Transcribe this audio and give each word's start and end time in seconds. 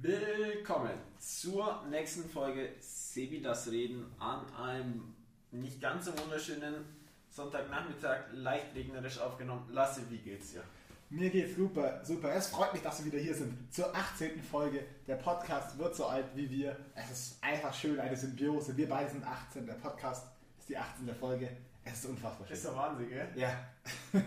Willkommen 0.00 0.92
zur 1.18 1.84
nächsten 1.90 2.28
Folge 2.30 2.70
Sebi 2.80 3.42
das 3.42 3.70
Reden 3.70 4.06
an 4.18 4.40
einem 4.54 5.14
nicht 5.50 5.80
ganz 5.80 6.06
so 6.06 6.18
wunderschönen 6.18 6.86
Sonntagnachmittag, 7.28 8.32
leicht 8.32 8.74
regnerisch 8.74 9.18
aufgenommen. 9.18 9.68
Lasse, 9.70 10.02
wie 10.08 10.18
geht's 10.18 10.52
dir? 10.52 10.62
Mir 11.10 11.28
geht's 11.28 11.56
super, 11.56 12.02
super. 12.02 12.32
Es 12.34 12.46
freut 12.46 12.72
mich, 12.72 12.82
dass 12.82 13.04
wir 13.04 13.12
wieder 13.12 13.22
hier 13.22 13.34
sind 13.34 13.72
zur 13.74 13.94
18. 13.94 14.42
Folge. 14.42 14.86
Der 15.06 15.16
Podcast 15.16 15.76
wird 15.78 15.94
so 15.94 16.06
alt 16.06 16.26
wie 16.34 16.48
wir. 16.48 16.76
Es 16.94 17.10
ist 17.10 17.38
einfach 17.42 17.74
schön, 17.74 18.00
eine 18.00 18.16
Symbiose. 18.16 18.74
Wir 18.76 18.88
beide 18.88 19.10
sind 19.10 19.26
18, 19.26 19.66
der 19.66 19.74
Podcast 19.74 20.26
ist 20.58 20.68
die 20.68 20.78
18. 20.78 21.14
Folge. 21.14 21.50
Es 21.84 21.98
ist 21.98 22.06
unfassbar 22.06 22.46
schön. 22.46 22.56
Ist 22.56 22.64
der 22.64 22.76
Wahnsinn, 22.76 23.08
gell? 23.10 23.28
Ja. 23.34 23.68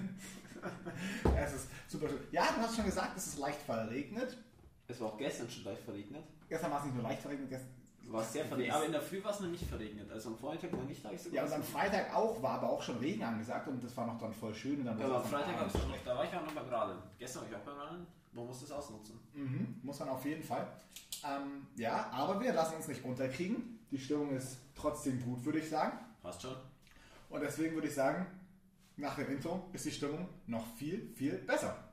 es 1.36 1.54
ist 1.54 1.68
super 1.88 2.10
schön. 2.10 2.20
Ja, 2.32 2.48
du 2.56 2.62
hast 2.62 2.76
schon 2.76 2.86
gesagt, 2.86 3.18
es 3.18 3.28
ist 3.28 3.40
leicht 3.40 3.62
verregnet. 3.62 4.38
Es 4.88 5.00
war 5.02 5.08
auch 5.08 5.18
gestern 5.18 5.50
schon 5.50 5.66
leicht 5.66 5.82
verregnet. 5.82 6.24
Gestern 6.48 6.72
war 6.72 6.80
es 6.80 6.86
nicht 6.86 6.96
nur 6.96 7.04
leicht 7.04 7.22
verregnet, 7.22 7.50
gestern 7.50 7.78
war 8.12 8.22
es 8.22 8.34
sehr 8.34 8.46
verregnet. 8.46 8.74
Aber 8.74 8.86
in 8.86 8.92
der 8.92 9.02
Früh 9.02 9.24
war 9.24 9.32
es 9.32 9.40
noch 9.40 9.50
nicht 9.50 9.66
verregnet. 9.66 10.12
Also 10.12 10.30
am 10.30 10.38
Vormittag 10.38 10.72
war 10.72 10.84
nicht 10.84 11.04
leicht. 11.04 11.32
Ja, 11.32 11.44
und 11.44 11.54
am 11.54 11.64
Freitag 11.64 12.16
auch, 12.16 12.42
war 12.42 12.52
aber 12.52 12.70
auch 12.70 12.82
schon 12.82 12.98
Regen 12.98 13.24
angesagt 13.24 13.68
und 13.68 13.84
das 13.84 13.96
war 13.98 14.08
noch 14.08 14.18
dann 14.18 14.34
voll 14.34 14.54
schön. 14.54 14.80
Und 14.80 14.86
dann 14.86 15.00
ja, 15.00 15.06
aber 15.06 15.18
am 15.18 15.26
Freitag 15.26 15.60
war 15.60 15.68
es 15.68 15.74
schon 15.74 15.90
noch, 15.90 15.98
da 16.04 16.16
war 16.16 16.24
ich 16.24 16.34
auch 16.34 16.46
noch 16.46 16.54
beim 16.54 16.70
Radeln. 16.70 17.00
Gestern 17.18 17.42
war 17.42 17.50
ich 17.50 17.56
auch 17.56 17.66
beim 17.66 17.78
Radeln. 17.78 18.08
Man 18.32 18.46
muss 18.46 18.62
das 18.62 18.72
ausnutzen. 18.72 19.20
Mhm, 19.34 19.80
muss 19.84 20.00
man 20.00 20.10
auf 20.10 20.24
jeden 20.26 20.44
Fall. 20.44 20.68
Ähm, 21.26 21.68
ja, 21.76 22.10
aber 22.12 22.40
wir 22.40 22.54
lassen 22.54 22.76
uns 22.76 22.88
nicht 22.88 23.04
unterkriegen. 23.04 23.80
Die 23.90 23.98
Stimmung 23.98 24.32
ist 24.32 24.58
trotzdem 24.76 25.22
gut, 25.24 25.44
würde 25.44 25.60
ich 25.60 25.70
sagen. 25.70 25.98
Passt 26.22 26.42
schon. 26.42 26.56
Und 27.30 27.42
deswegen 27.42 27.74
würde 27.74 27.88
ich 27.88 27.96
sagen, 27.96 28.26
nach 28.96 29.16
dem 29.16 29.30
Intro 29.30 29.70
ist 29.74 29.86
die 29.86 29.92
Stimmung 29.92 30.30
noch 30.46 30.66
viel, 30.76 31.12
viel 31.16 31.38
besser. 31.40 31.87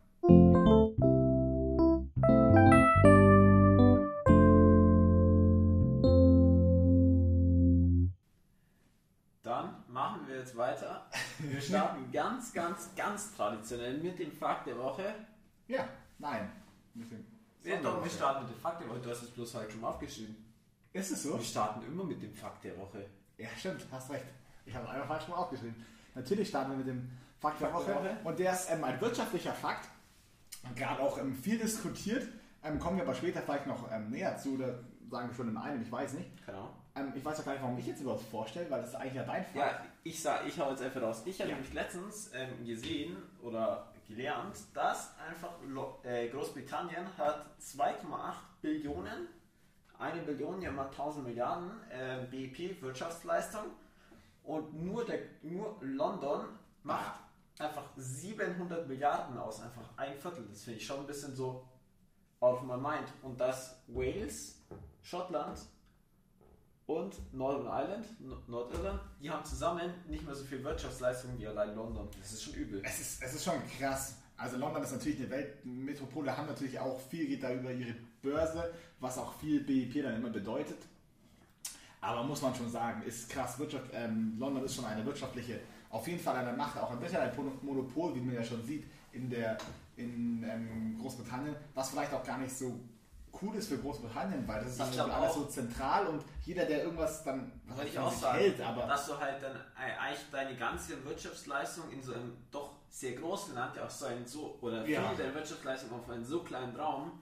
Jetzt 10.54 10.56
weiter. 10.56 11.06
Wir 11.38 11.60
starten 11.60 12.10
ganz, 12.12 12.52
ganz, 12.52 12.90
ganz 12.96 13.34
traditionell 13.34 13.98
mit 13.98 14.18
dem 14.18 14.32
Fakt 14.32 14.66
der 14.66 14.78
Woche. 14.78 15.14
Ja, 15.66 15.88
nein. 16.18 16.50
Mit 16.94 17.10
dem 17.10 17.24
ja, 17.64 17.80
doch, 17.80 18.04
wir 18.04 18.10
starten 18.10 18.44
mit 18.44 18.54
dem 18.54 18.60
Fakt 18.60 18.82
der 18.82 18.88
Woche. 18.90 19.00
Du 19.00 19.10
hast 19.10 19.22
es 19.22 19.30
bloß 19.30 19.54
halt 19.54 19.72
schon 19.72 19.82
aufgeschrieben. 19.82 20.36
Ist 20.92 21.10
es 21.10 21.22
so? 21.22 21.38
Wir 21.38 21.44
starten 21.44 21.82
immer 21.86 22.04
mit 22.04 22.22
dem 22.22 22.34
Fakt 22.34 22.62
der 22.62 22.78
Woche. 22.78 23.06
Ja, 23.38 23.48
stimmt, 23.56 23.86
hast 23.90 24.10
recht. 24.10 24.26
Ich 24.66 24.74
habe 24.74 24.88
einmal 24.88 25.08
falsch 25.08 25.28
mal 25.28 25.36
aufgeschrieben. 25.36 25.74
Natürlich 26.14 26.48
starten 26.48 26.72
wir 26.72 26.78
mit 26.78 26.86
dem 26.88 27.10
Fakt, 27.40 27.60
der, 27.62 27.72
Woche. 27.72 27.86
der 27.86 27.96
Woche. 27.96 28.16
Und 28.22 28.38
der 28.38 28.52
ist 28.52 28.70
ähm, 28.70 28.84
ein 28.84 29.00
wirtschaftlicher 29.00 29.52
Fakt. 29.52 29.88
Gerade 30.76 31.00
auch 31.00 31.18
ähm, 31.18 31.34
viel 31.34 31.58
diskutiert. 31.58 32.28
Ähm, 32.62 32.78
kommen 32.78 32.98
wir 32.98 33.04
aber 33.04 33.14
später 33.14 33.40
vielleicht 33.40 33.66
noch 33.66 33.90
ähm, 33.90 34.10
näher 34.10 34.36
zu 34.36 34.54
oder 34.54 34.80
sagen 35.10 35.28
wir 35.28 35.34
schon 35.34 35.48
in 35.48 35.56
einem, 35.56 35.82
ich 35.82 35.90
weiß 35.90 36.12
nicht. 36.14 36.46
Genau. 36.46 36.70
Ähm, 36.96 37.12
ich 37.14 37.24
weiß 37.24 37.40
auch 37.40 37.44
gar 37.44 37.52
nicht, 37.52 37.62
warum 37.62 37.78
ich 37.78 37.86
jetzt 37.86 38.00
überhaupt 38.00 38.22
vorstelle, 38.22 38.70
weil 38.70 38.80
das 38.80 38.90
ist 38.90 38.96
eigentlich 38.96 39.14
ja 39.14 39.24
dein 39.24 39.44
Fall. 39.44 39.60
Ja, 39.60 39.84
ich 40.02 40.22
sag, 40.22 40.46
ich 40.46 40.58
hau 40.58 40.70
jetzt 40.70 40.82
einfach 40.82 41.02
raus. 41.02 41.22
Ich 41.24 41.40
habe 41.40 41.50
ja. 41.50 41.56
nämlich 41.56 41.74
letztens 41.74 42.30
ähm, 42.34 42.64
gesehen 42.64 43.16
oder 43.42 43.88
gelernt, 44.06 44.56
dass 44.74 45.14
einfach 45.18 45.54
äh, 46.04 46.28
Großbritannien 46.28 47.06
hat 47.18 47.46
2,8 47.60 48.34
Billionen, 48.62 49.28
eine 49.98 50.22
Billion, 50.22 50.60
ja 50.60 50.70
mal 50.70 50.86
1000 50.86 51.26
Milliarden 51.26 51.70
äh, 51.90 52.26
BIP 52.30 52.80
Wirtschaftsleistung 52.82 53.64
und 54.44 54.74
nur, 54.74 55.04
der, 55.04 55.20
nur 55.42 55.76
London 55.80 56.46
macht 56.82 57.20
einfach 57.58 57.84
700 57.96 58.86
Milliarden 58.86 59.38
aus, 59.38 59.62
einfach 59.62 59.88
ein 59.96 60.18
Viertel. 60.18 60.46
Das 60.48 60.64
finde 60.64 60.78
ich 60.78 60.86
schon 60.86 61.00
ein 61.00 61.06
bisschen 61.06 61.34
so 61.34 61.66
auf 62.40 62.62
my 62.62 62.76
mind. 62.76 63.12
Und 63.22 63.40
dass 63.40 63.82
Wales, 63.88 64.60
Schottland 65.02 65.60
und 66.86 67.14
Northern 67.32 67.66
Ireland, 67.66 68.06
Nordirland, 68.48 69.00
die 69.20 69.30
haben 69.30 69.44
zusammen 69.44 69.92
nicht 70.08 70.24
mehr 70.24 70.34
so 70.34 70.44
viel 70.44 70.62
Wirtschaftsleistung 70.62 71.38
wie 71.38 71.46
allein 71.46 71.74
London. 71.74 72.08
Das 72.18 72.32
ist 72.32 72.42
schon 72.42 72.54
übel. 72.54 72.82
Es 72.84 73.00
ist, 73.00 73.22
es 73.22 73.34
ist 73.34 73.44
schon 73.44 73.54
krass. 73.78 74.16
Also 74.36 74.58
London 74.58 74.82
ist 74.82 74.92
natürlich 74.92 75.20
eine 75.20 75.30
Weltmetropole, 75.30 76.36
haben 76.36 76.46
natürlich 76.46 76.78
auch 76.78 77.00
viel 77.00 77.26
geht 77.26 77.42
da 77.42 77.52
über 77.52 77.70
ihre 77.70 77.94
Börse, 78.20 78.72
was 79.00 79.16
auch 79.16 79.32
viel 79.34 79.60
BIP 79.60 80.02
dann 80.02 80.16
immer 80.16 80.30
bedeutet. 80.30 80.78
Aber 82.00 82.22
muss 82.24 82.42
man 82.42 82.54
schon 82.54 82.68
sagen, 82.68 83.02
ist 83.02 83.30
krass. 83.30 83.58
Wirtschaft, 83.58 83.86
ähm, 83.94 84.34
London 84.38 84.64
ist 84.64 84.74
schon 84.74 84.84
eine 84.84 85.06
wirtschaftliche, 85.06 85.60
auf 85.88 86.06
jeden 86.06 86.20
Fall 86.20 86.36
eine 86.36 86.52
Macht, 86.52 86.76
auch 86.76 86.90
ein 86.90 87.00
bisschen 87.00 87.18
ein 87.18 87.32
Monopol, 87.62 88.14
wie 88.14 88.20
man 88.20 88.34
ja 88.34 88.44
schon 88.44 88.62
sieht 88.62 88.84
in 89.12 89.30
der 89.30 89.56
in 89.96 90.42
ähm, 90.42 90.98
Großbritannien, 91.00 91.54
was 91.74 91.90
vielleicht 91.90 92.12
auch 92.12 92.24
gar 92.24 92.38
nicht 92.38 92.54
so 92.54 92.78
cool 93.42 93.56
ist 93.56 93.68
für 93.68 93.78
Großbritannien, 93.78 94.46
weil 94.46 94.62
das 94.62 94.78
ist 94.78 94.98
dann 94.98 95.10
alles 95.10 95.34
so 95.34 95.44
zentral 95.44 96.06
und 96.06 96.24
jeder, 96.44 96.64
der 96.64 96.84
irgendwas 96.84 97.24
dann 97.24 97.52
was 97.66 97.84
ich 97.84 97.98
auch 97.98 98.12
sagen, 98.12 98.38
hält, 98.38 98.60
aber 98.60 98.86
dass 98.86 99.06
du 99.06 99.18
halt 99.18 99.42
dann 99.42 99.56
eigentlich 99.76 100.30
deine 100.30 100.56
ganze 100.56 101.04
Wirtschaftsleistung 101.04 101.90
in 101.90 102.02
so 102.02 102.14
einem 102.14 102.36
doch 102.50 102.70
sehr 102.88 103.12
großen 103.12 103.54
Land, 103.54 103.76
ja 103.76 103.86
auch 103.86 103.90
so 103.90 104.06
ein 104.06 104.26
so 104.26 104.58
oder 104.60 104.86
ja. 104.86 105.08
viel 105.08 105.24
der 105.24 105.34
Wirtschaftsleistung 105.34 105.92
auf 105.92 106.08
einen 106.08 106.24
so 106.24 106.42
kleinen 106.42 106.76
Raum 106.76 107.12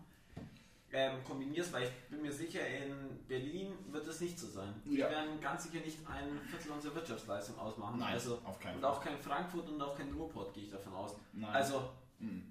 ähm, 0.92 1.24
kombinierst, 1.24 1.72
weil 1.72 1.84
ich 1.84 1.90
bin 2.10 2.20
mir 2.20 2.32
sicher, 2.32 2.60
in 2.66 3.26
Berlin 3.26 3.72
wird 3.90 4.06
es 4.06 4.20
nicht 4.20 4.38
so 4.38 4.46
sein. 4.46 4.74
Die 4.84 4.96
ja. 4.96 5.08
werden 5.10 5.40
ganz 5.40 5.64
sicher 5.64 5.82
nicht 5.84 5.98
ein 6.06 6.38
Viertel 6.48 6.72
unserer 6.72 6.94
Wirtschaftsleistung 6.96 7.58
ausmachen. 7.58 7.98
Nein, 7.98 8.12
also, 8.12 8.38
auf 8.44 8.60
keinen 8.60 8.76
Und 8.76 8.84
auch 8.84 9.02
kein 9.02 9.16
Frankfurt 9.18 9.68
und 9.70 9.80
auch 9.80 9.96
kein 9.96 10.12
Ruhrport, 10.12 10.52
gehe 10.52 10.64
ich 10.64 10.70
davon 10.70 10.92
aus. 10.92 11.16
Nein. 11.32 11.50
Also, 11.50 11.88
mhm. 12.18 12.44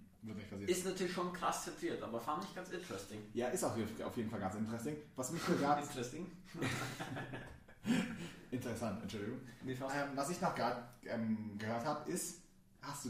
Ist 0.67 0.85
natürlich 0.85 1.13
schon 1.13 1.33
krass 1.33 1.63
zentriert, 1.63 2.01
aber 2.03 2.19
fand 2.19 2.43
ich 2.43 2.53
ganz 2.53 2.69
interesting. 2.69 3.19
Ja, 3.33 3.47
ist 3.47 3.63
auch 3.63 3.71
auf 3.71 4.17
jeden 4.17 4.29
Fall 4.29 4.39
ganz 4.39 4.55
interesting. 4.55 4.95
Was 5.15 5.31
mich 5.31 5.43
gerade. 5.43 5.81
interesting. 5.81 6.31
Interessant, 8.51 9.01
Entschuldigung. 9.01 9.39
Ähm, 9.65 10.09
was 10.13 10.29
ich 10.29 10.39
noch 10.41 10.53
gerade 10.53 10.83
ähm, 11.05 11.57
gehört 11.57 11.85
habe, 11.85 12.11
ist, 12.11 12.41
hast 12.81 13.05
du, 13.05 13.09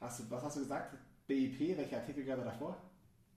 hast 0.00 0.20
du, 0.20 0.30
was 0.30 0.42
hast 0.44 0.56
du 0.56 0.60
gesagt? 0.60 0.96
BIP, 1.26 1.76
welcher 1.76 1.98
Artikel 1.98 2.24
gerade 2.24 2.44
davor? 2.44 2.80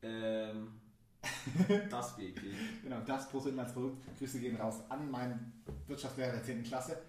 Ähm, 0.01 0.79
das 1.89 2.15
BIP. 2.15 2.39
genau, 2.83 3.01
das 3.01 3.29
Bruttoinlandsprodukt. 3.29 4.17
Grüße 4.17 4.39
gehen 4.39 4.55
raus 4.55 4.75
an 4.87 5.09
meinen 5.09 5.63
Wirtschaftslehrer 5.87 6.33
der 6.33 6.43
10. 6.43 6.63
Klasse. 6.63 7.01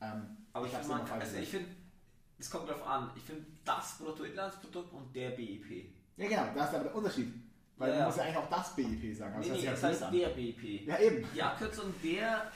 Ähm, 0.00 0.36
aber 0.52 0.66
ich, 0.66 0.72
ich, 0.72 0.78
also 0.78 1.36
ich 1.36 1.48
finde, 1.48 1.68
es 2.40 2.50
kommt 2.50 2.68
darauf 2.68 2.86
an. 2.86 3.10
Ich 3.14 3.22
finde 3.22 3.44
das 3.64 3.98
Bruttoinlandsprodukt 3.98 4.92
und 4.92 5.14
der 5.14 5.30
BIP. 5.30 5.92
Ja, 6.16 6.28
genau, 6.28 6.46
da 6.54 6.64
ist 6.64 6.74
aber 6.74 6.84
der 6.84 6.94
Unterschied. 6.94 7.32
Weil 7.76 7.92
ja, 7.92 7.98
du 7.98 8.04
musst 8.04 8.18
ja 8.18 8.24
eigentlich 8.24 8.36
auch 8.36 8.50
das 8.50 8.76
BIP 8.76 9.16
sagen. 9.16 9.36
Also 9.36 9.52
nee, 9.52 9.60
nee, 9.60 9.66
das 9.66 9.82
heißt 9.82 10.02
der 10.12 10.28
BIP. 10.28 10.86
Ja, 10.86 10.98
eben. 10.98 11.26
Die 11.34 11.42
Abkürzung 11.42 11.94
der, 12.02 12.50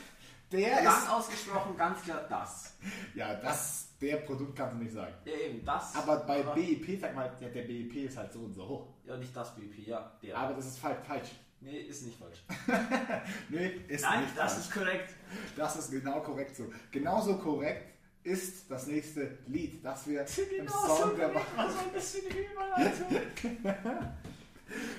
der 0.52 0.82
lang 0.82 0.98
ist 0.98 1.10
ausgesprochen 1.10 1.76
ganz 1.76 2.02
klar 2.02 2.26
das. 2.28 2.76
Ja, 3.14 3.34
das, 3.34 3.96
der 4.00 4.16
Produkt 4.18 4.56
kannst 4.56 4.74
du 4.74 4.82
nicht 4.82 4.92
sagen. 4.92 5.14
Ja, 5.24 5.32
eben, 5.32 5.64
das. 5.64 5.94
Aber 5.96 6.18
bei 6.18 6.40
aber 6.40 6.54
BIP, 6.54 7.00
sag 7.00 7.14
mal, 7.14 7.32
ja, 7.40 7.48
der 7.48 7.62
BIP 7.62 7.94
ist 7.96 8.16
halt 8.16 8.32
so 8.32 8.40
und 8.40 8.52
so 8.52 8.68
hoch. 8.68 8.88
Ja, 9.06 9.16
nicht 9.16 9.34
das 9.34 9.54
BIP, 9.54 9.86
ja. 9.86 10.12
Der. 10.22 10.36
Aber 10.36 10.54
das 10.54 10.66
ist 10.66 10.78
falsch. 10.78 11.30
Nee, 11.60 11.78
ist 11.78 12.04
nicht 12.04 12.18
falsch. 12.18 12.42
nee, 13.48 13.80
ist 13.88 14.02
Nein, 14.02 14.24
nicht 14.24 14.36
das 14.36 14.52
falsch. 14.52 14.66
ist 14.66 14.74
korrekt. 14.74 15.14
Das 15.56 15.76
ist 15.76 15.90
genau 15.90 16.20
korrekt 16.20 16.54
so. 16.54 16.70
Genauso 16.90 17.38
korrekt 17.38 17.93
ist 18.24 18.70
das 18.70 18.86
nächste 18.86 19.38
Lied, 19.46 19.84
das 19.84 20.06
wir 20.06 20.24
genau 20.24 20.62
im 20.62 20.68
Song 20.68 21.16
der 21.16 21.34
Woche. 21.34 21.46
Was 21.56 21.78
ein 21.78 21.92
bisschen 21.92 22.22
Überleitung. 22.26 23.20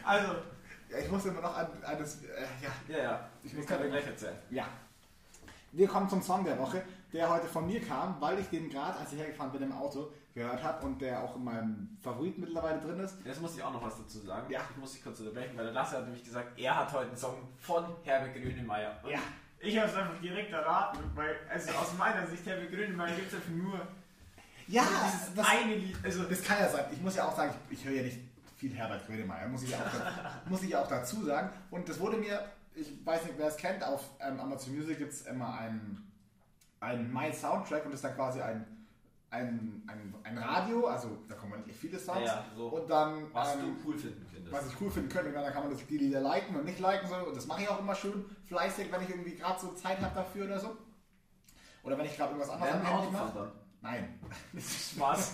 also, 0.04 0.28
ja, 0.90 0.98
ich 1.00 1.12
muss 1.12 1.26
immer 1.26 1.42
noch 1.42 1.58
an, 1.58 1.68
an 1.84 1.98
das. 1.98 2.24
Äh, 2.24 2.28
ja. 2.62 2.96
ja, 2.96 3.04
ja. 3.04 3.30
Ich 3.44 3.54
muss 3.54 3.66
dir 3.66 3.78
gleich 3.78 4.06
erzählen. 4.06 4.38
Ja. 4.52 4.68
Wir 5.72 5.88
kommen 5.88 6.08
zum 6.08 6.22
Song 6.22 6.46
der 6.46 6.58
Woche, 6.58 6.84
der 7.12 7.30
heute 7.30 7.48
von 7.48 7.66
mir 7.66 7.82
kam, 7.82 8.16
weil 8.22 8.40
ich 8.40 8.48
den 8.48 8.70
gerade, 8.70 8.98
als 8.98 9.12
ich 9.12 9.20
hergefahren 9.20 9.52
bin 9.52 9.64
im 9.64 9.74
Auto, 9.74 10.12
gehört 10.34 10.64
habe 10.64 10.86
und 10.86 11.02
der 11.02 11.24
auch 11.24 11.36
in 11.36 11.44
meinem 11.44 11.98
Favorit 12.02 12.38
mittlerweile 12.38 12.80
drin 12.80 13.00
ist. 13.00 13.18
Jetzt 13.26 13.42
muss 13.42 13.58
ich 13.58 13.64
auch 13.64 13.74
noch 13.74 13.84
was 13.84 13.98
dazu 13.98 14.20
sagen. 14.20 14.50
Ja. 14.52 14.62
Ich 14.70 14.78
muss 14.78 14.94
dich 14.94 15.04
kurz 15.04 15.20
unterbrechen, 15.20 15.58
weil 15.58 15.66
der 15.66 15.74
Lasse 15.74 15.98
hat 15.98 16.06
nämlich 16.06 16.24
gesagt, 16.24 16.58
er 16.60 16.78
hat 16.78 16.94
heute 16.94 17.08
einen 17.08 17.18
Song 17.18 17.38
von 17.58 17.86
Herbert 18.04 18.36
Grönemeyer. 18.36 19.00
ja. 19.10 19.20
Ich 19.66 19.78
habe 19.78 19.90
es 19.90 19.96
einfach 19.96 20.22
direkt 20.22 20.52
erraten, 20.52 21.00
weil 21.16 21.36
also 21.50 21.72
aus 21.72 21.98
meiner 21.98 22.26
Sicht 22.28 22.46
Herbert 22.46 22.72
Grönemeyer 22.72 23.16
gibt 23.16 23.30
es 23.30 23.36
einfach 23.36 23.50
nur 23.50 23.80
ja, 24.68 24.84
dieses 24.84 25.34
das, 25.34 25.48
eine 25.48 25.76
Lied. 25.76 25.98
Also 26.04 26.24
das 26.24 26.44
kann 26.44 26.60
ja 26.60 26.70
sein. 26.70 26.86
Ich 26.92 27.02
muss 27.02 27.16
ja 27.16 27.28
auch 27.28 27.36
sagen, 27.36 27.54
ich, 27.70 27.80
ich 27.80 27.86
höre 27.86 27.94
ja 27.94 28.04
nicht 28.04 28.20
viel 28.58 28.74
Herbert 28.74 29.06
Grönemeyer, 29.08 29.48
muss 29.48 29.64
ich 29.64 29.72
ja 29.72 29.80
auch, 29.80 30.50
muss 30.50 30.62
ich 30.64 30.76
auch 30.76 30.88
dazu 30.88 31.24
sagen. 31.26 31.50
Und 31.72 31.90
das 31.90 32.00
wurde 32.00 32.18
mir, 32.18 32.46
ich 32.76 32.88
weiß 33.04 33.24
nicht, 33.26 33.38
wer 33.38 33.48
es 33.48 33.58
kennt, 33.58 33.84
auf 33.84 34.04
ähm, 34.20 34.40
Amazon 34.40 34.76
Music 34.76 35.00
gibt 35.00 35.14
es 35.14 35.24
immer 35.24 35.58
einen, 35.58 36.12
einen 36.80 37.12
My 37.12 37.34
Soundtrack 37.34 37.86
und 37.86 37.92
das 37.92 38.00
ist 38.00 38.06
dann 38.06 38.16
quasi 38.16 38.42
ein 38.42 38.66
ein, 39.32 39.84
ein, 39.88 40.16
ein 40.24 40.38
Radio, 40.38 40.88
also 40.88 41.18
da 41.28 41.36
kommen 41.36 41.66
nicht 41.66 41.78
viele 41.78 42.00
Sounds. 42.00 42.22
Ja, 42.22 42.26
ja, 42.26 42.46
so 42.56 42.68
und 42.68 42.90
dann, 42.90 43.34
was 43.34 43.56
ähm, 43.56 43.62
du 43.62 43.90
cool 43.90 43.98
finden 43.98 44.25
findest. 44.46 44.66
Was 44.66 44.74
ich 44.74 44.82
cool 44.82 44.92
finden 44.92 45.10
könnte. 45.10 45.32
Dann 45.32 45.54
kann 45.54 45.64
man 45.64 45.72
das, 45.72 45.86
die 45.86 45.98
Lieder 45.98 46.22
liken 46.22 46.56
und 46.56 46.66
nicht 46.66 46.80
liken. 46.80 47.08
So. 47.08 47.16
Und 47.16 47.36
das 47.36 47.48
mache 47.48 47.64
ich 47.64 47.70
auch 47.70 47.80
immer 47.80 47.96
schön 47.96 48.26
fleißig, 48.48 48.92
wenn 48.92 49.02
ich 49.02 49.10
irgendwie 49.10 49.36
gerade 49.36 49.60
so 49.60 49.74
Zeit 49.74 50.02
habe 50.02 50.16
dafür 50.16 50.46
oder 50.46 50.60
so. 50.60 50.78
Oder 51.84 51.98
wenn 51.98 52.06
ich 52.06 52.16
gerade 52.16 52.32
irgendwas 52.34 52.50
anderes 52.50 52.74
am 52.74 52.86
Handy 52.86 53.12
mache. 53.12 53.52
Nein. 53.82 54.20
Spaß. 54.58 55.34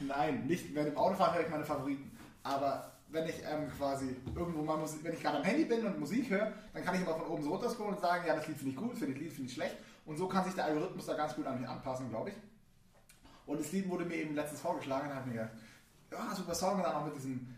Nein, 0.00 0.46
nicht 0.46 0.74
während 0.74 0.92
dem 0.92 0.96
Autofahren 0.96 1.34
höre 1.34 1.42
ich 1.42 1.50
meine 1.50 1.64
Favoriten. 1.64 2.10
Aber 2.42 2.92
wenn 3.08 3.26
ich 3.26 3.42
ähm, 3.44 3.68
quasi 3.76 4.16
irgendwo 4.34 4.62
mal 4.62 4.76
Musik, 4.76 5.02
wenn 5.02 5.12
ich 5.12 5.20
gerade 5.20 5.38
am 5.38 5.44
Handy 5.44 5.64
bin 5.64 5.84
und 5.84 5.98
Musik 5.98 6.30
höre, 6.30 6.52
dann 6.72 6.84
kann 6.84 6.94
ich 6.94 7.02
immer 7.02 7.14
von 7.14 7.26
oben 7.26 7.42
so 7.42 7.50
runter 7.50 7.68
scrollen 7.68 7.94
und 7.94 8.00
sagen, 8.00 8.24
ja, 8.26 8.36
das 8.36 8.46
Lied 8.46 8.56
finde 8.56 8.70
ich 8.70 8.76
gut, 8.76 8.96
finde 8.96 9.14
ich 9.14 9.20
Lied 9.20 9.32
finde 9.32 9.48
ich 9.48 9.54
schlecht. 9.54 9.76
Und 10.06 10.16
so 10.16 10.28
kann 10.28 10.44
sich 10.44 10.54
der 10.54 10.66
Algorithmus 10.66 11.06
da 11.06 11.14
ganz 11.14 11.34
gut 11.34 11.46
an 11.46 11.60
mich 11.60 11.68
anpassen, 11.68 12.08
glaube 12.08 12.30
ich. 12.30 12.36
Und 13.46 13.60
das 13.60 13.72
Lied 13.72 13.88
wurde 13.88 14.04
mir 14.04 14.14
eben 14.14 14.34
letztens 14.34 14.60
vorgeschlagen 14.60 15.10
und 15.10 15.14
habe 15.14 15.28
mir 15.28 15.34
gedacht, 15.34 15.52
ja, 16.12 16.34
super 16.34 16.54
Song, 16.54 16.76
und 16.76 16.82
dann 16.82 16.94
auch 16.94 17.04
mit 17.04 17.16
diesem 17.16 17.54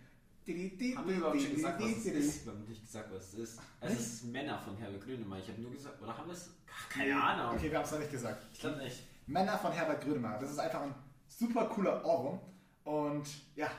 haben 0.49 1.09
wir 1.09 1.17
überhaupt 1.17 1.41
schon 1.41 1.55
gesagt, 1.55 1.81
was 1.81 1.91
es 1.91 2.07
ist? 2.07 2.45
Wir 2.47 2.53
haben 2.53 2.65
nicht 2.65 2.83
gesagt, 2.83 3.09
was 3.13 3.33
es 3.33 3.35
ist. 3.35 3.61
Es 3.81 3.99
ist 3.99 4.25
Männer 4.25 4.59
von 4.59 4.77
Herbert 4.77 5.05
Grönemeyer. 5.05 5.41
Ich 5.41 5.49
habe 5.49 5.63
nur 5.63 5.71
gesagt, 5.71 6.03
oder 6.03 6.17
haben 6.17 6.27
wir 6.27 6.35
es? 6.35 6.51
Keine 6.89 7.23
Ahnung. 7.23 7.57
Okay, 7.57 7.71
wir 7.71 7.79
haben 7.79 7.85
es 7.85 7.93
noch 7.93 7.99
nicht 8.01 8.11
gesagt. 8.11 8.47
Ich 8.53 8.61
glaube 8.61 8.79
nicht. 8.79 9.03
Männer 9.27 9.57
von 9.59 9.73
Herbert 9.73 10.03
Grönemeyer. 10.03 10.39
Das 10.41 10.51
ist 10.51 10.59
einfach 10.59 10.83
ein 10.83 10.95
super 11.29 11.67
cooler 11.67 12.05
Ohrwurm. 12.05 12.41
Und 12.85 13.29
ja. 13.55 13.71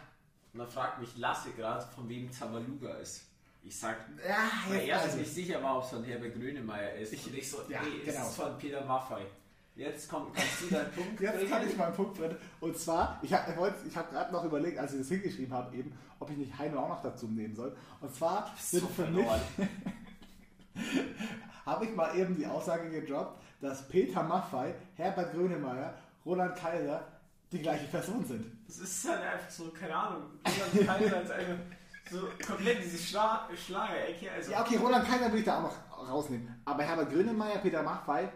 Und 0.54 0.60
dann 0.60 0.69
fragt 0.69 1.00
mich 1.00 1.18
Lasse 1.18 1.51
gerade, 1.51 1.86
von 1.94 2.07
wem 2.07 2.31
Tabaluga 2.31 2.94
ist. 2.95 3.24
Ich 3.65 3.77
sag, 3.77 3.98
ja, 4.27 4.50
weil 4.68 4.88
er 4.88 5.00
sich 5.07 5.21
nicht 5.21 5.33
sicher 5.33 5.63
war, 5.63 5.77
ob 5.77 5.83
es 5.83 5.89
von 5.89 6.04
Herbert 6.04 6.33
Grönemeyer 6.33 6.94
ist. 6.95 7.13
Ich, 7.13 7.25
und 7.27 7.36
ich 7.36 7.50
so, 7.50 7.62
ja, 7.69 7.81
nee, 7.81 8.06
genau. 8.06 8.21
es 8.21 8.30
ist 8.30 8.36
von 8.36 8.57
Peter 8.57 8.83
Maffei. 8.86 9.25
Jetzt 9.75 10.07
komm, 10.07 10.31
kannst 10.33 10.62
du 10.62 10.68
deinen 10.68 10.92
Punkt 10.92 11.19
Jetzt 11.19 11.36
bringen. 11.36 11.50
kann 11.50 11.68
ich 11.68 11.77
meinen 11.77 11.95
Punkt 11.95 12.13
bringen. 12.15 12.38
Und 12.60 12.77
zwar, 12.77 13.19
ich 13.24 13.33
habe 13.33 13.74
ich 13.88 13.95
hab 13.98 14.12
gerade 14.12 14.31
noch 14.31 14.44
überlegt, 14.44 14.77
als 14.77 14.94
ich 14.94 15.00
das 15.00 15.10
hingeschrieben 15.10 15.54
habe, 15.54 15.75
eben, 15.75 15.92
ob 16.24 16.30
ich 16.31 16.38
nicht 16.38 16.58
Heino 16.58 16.80
auch 16.80 16.90
noch 16.90 17.02
dazu 17.02 17.28
nehmen 17.28 17.54
soll. 17.54 17.75
Und 18.00 18.16
zwar 18.16 18.50
sind 18.58 18.90
für 18.90 19.06
mich, 19.08 19.25
habe 21.66 21.86
ich 21.86 21.96
mal 21.96 22.18
eben 22.18 22.36
die 22.38 22.48
Aussage 22.48 22.90
gedroppt, 22.90 23.42
dass 23.62 23.88
Peter 23.90 24.24
Maffei, 24.24 24.74
Herbert 24.96 25.34
Grönemeyer, 25.34 25.94
Roland 26.25 26.56
Kaiser 26.56 27.06
die 27.52 27.62
gleiche 27.62 27.88
Person 27.88 28.25
sind. 28.25 28.46
Das 28.66 28.78
ist 28.78 29.10
halt 29.10 29.22
einfach 29.22 29.50
so, 29.50 29.70
keine 29.70 29.94
Ahnung. 29.96 30.24
Roland 30.46 30.88
Kaiser 30.88 31.22
ist 31.22 31.31
einfach 31.31 31.56
so 32.10 32.28
komplett 32.46 32.84
diese 32.84 32.98
Schla 32.98 33.48
Schlagerecke. 33.56 34.31
Also 34.31 34.52
Ja, 34.52 34.62
okay, 34.62 34.78
Roland 34.78 35.06
Kaiser 35.06 35.31
will 35.31 35.40
ich 35.40 35.46
da 35.46 35.60
auch 35.60 35.64
noch 35.64 36.10
rausnehmen. 36.10 36.62
Aber 36.66 36.84
Herbert 36.84 37.12
Grönemeyer, 37.12 37.58
Peter 37.58 37.84
Maffei, 37.84 38.30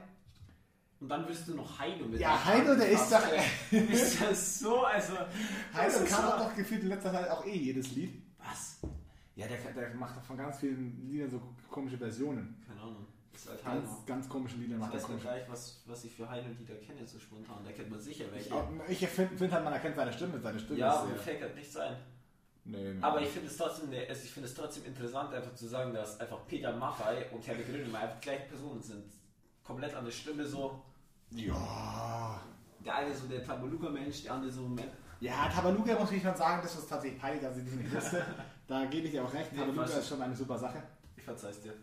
Und 0.99 1.09
dann 1.09 1.27
wirst 1.27 1.47
du 1.47 1.55
noch 1.55 1.79
Heino 1.79 2.05
mit 2.05 2.19
Ja, 2.19 2.43
Heino, 2.43 2.75
der 2.75 2.89
ist 2.89 3.11
doch- 3.11 3.71
Ist 3.71 4.21
das 4.21 4.59
so, 4.59 4.83
also. 4.83 5.13
Heino 5.73 5.91
so- 5.91 6.15
doch 6.15 6.55
gefühlt 6.55 6.81
in 6.83 6.89
letzter 6.89 7.11
Zeit 7.11 7.29
auch 7.29 7.45
eh 7.45 7.55
jedes 7.55 7.91
Lied. 7.91 8.21
Was? 8.39 8.79
Ja, 9.35 9.45
der, 9.47 9.57
der 9.73 9.93
macht 9.93 10.17
doch 10.17 10.23
von 10.23 10.37
ganz 10.37 10.57
vielen 10.59 11.07
Liedern 11.07 11.29
so 11.29 11.39
komische 11.69 11.97
Versionen. 11.97 12.63
Keine 12.67 12.81
Ahnung. 12.81 13.05
Halt 13.45 13.63
Ganz, 13.63 13.87
Heino. 13.87 14.03
ganz 14.07 14.29
komische 14.29 14.55
Lieder 14.57 14.73
Ich 14.75 14.79
macht 14.81 14.93
er 14.95 14.99
weiß 15.03 15.09
nicht 15.09 15.21
gleich, 15.21 15.43
was, 15.47 15.83
was 15.85 16.03
ich 16.05 16.11
für 16.15 16.27
Heino-Lieder 16.27 16.73
kenne, 16.77 17.05
so 17.05 17.19
spontan. 17.19 17.57
Da 17.63 17.71
kennt 17.71 17.91
man 17.91 17.99
sicher 17.99 18.25
welche. 18.31 18.51
Ich, 18.89 19.03
ich 19.03 19.09
finde 19.09 19.37
find 19.37 19.53
halt, 19.53 19.63
man 19.63 19.73
erkennt 19.73 19.95
seine 19.95 20.11
Stimme, 20.11 20.39
seine 20.39 20.57
Stimme 20.59 20.79
ja, 20.79 20.95
ist 20.95 21.03
mir 21.03 21.09
sehr... 21.13 21.19
fällt 21.19 21.41
halt 21.43 21.55
nichts 21.55 21.77
ein. 21.77 21.95
Nee, 22.65 22.93
nee. 22.93 23.01
Aber 23.03 23.21
ich 23.21 23.29
finde 23.29 23.47
es 23.47 23.55
trotzdem, 23.55 23.89
also 23.91 24.23
ich 24.23 24.31
finde 24.31 24.49
es 24.49 24.55
trotzdem 24.55 24.85
interessant, 24.85 25.33
einfach 25.35 25.53
zu 25.53 25.67
sagen, 25.67 25.93
dass 25.93 26.19
einfach 26.19 26.47
Peter 26.47 26.75
Maffei 26.75 27.29
und 27.31 27.45
Herbert 27.45 27.67
Grönemeyer 27.69 28.01
einfach 28.01 28.21
gleiche 28.21 28.47
Personen 28.49 28.81
sind. 28.81 29.05
Komplett 29.67 29.93
andere 29.93 30.11
Stimme 30.11 30.45
so. 30.45 30.81
Ja... 31.31 32.41
Der 32.85 32.95
eine 32.95 33.13
so 33.13 33.27
der 33.27 33.43
Tabaluga-Mensch, 33.43 34.23
der 34.23 34.33
andere 34.33 34.49
so 34.49 34.73
Ja, 35.19 35.49
Tabaluga 35.49 35.99
muss 35.99 36.11
ich 36.11 36.23
schon 36.23 36.35
sagen, 36.35 36.61
das 36.63 36.75
ist 36.77 36.87
tatsächlich 36.87 37.19
peinlich, 37.19 37.41
dass 37.41 37.57
ich 37.57 37.65
das 37.65 37.73
nicht 37.73 37.93
wusste. 37.93 38.25
Da 38.67 38.83
gebe 38.85 39.07
ich 39.07 39.13
dir 39.13 39.23
auch 39.23 39.33
recht. 39.33 39.51
Nee, 39.53 39.59
Tabaluga 39.59 39.85
ist 39.85 40.09
schon 40.09 40.21
eine 40.21 40.35
super 40.35 40.57
Sache. 40.57 40.83
Ich 41.15 41.23
verzeih's 41.23 41.61
dir. 41.61 41.73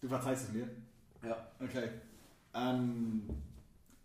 Du 0.00 0.08
verzeihst 0.08 0.48
es 0.48 0.52
mir. 0.52 0.68
Ja. 1.22 1.36
Okay. 1.58 1.88
Ähm, 2.54 3.28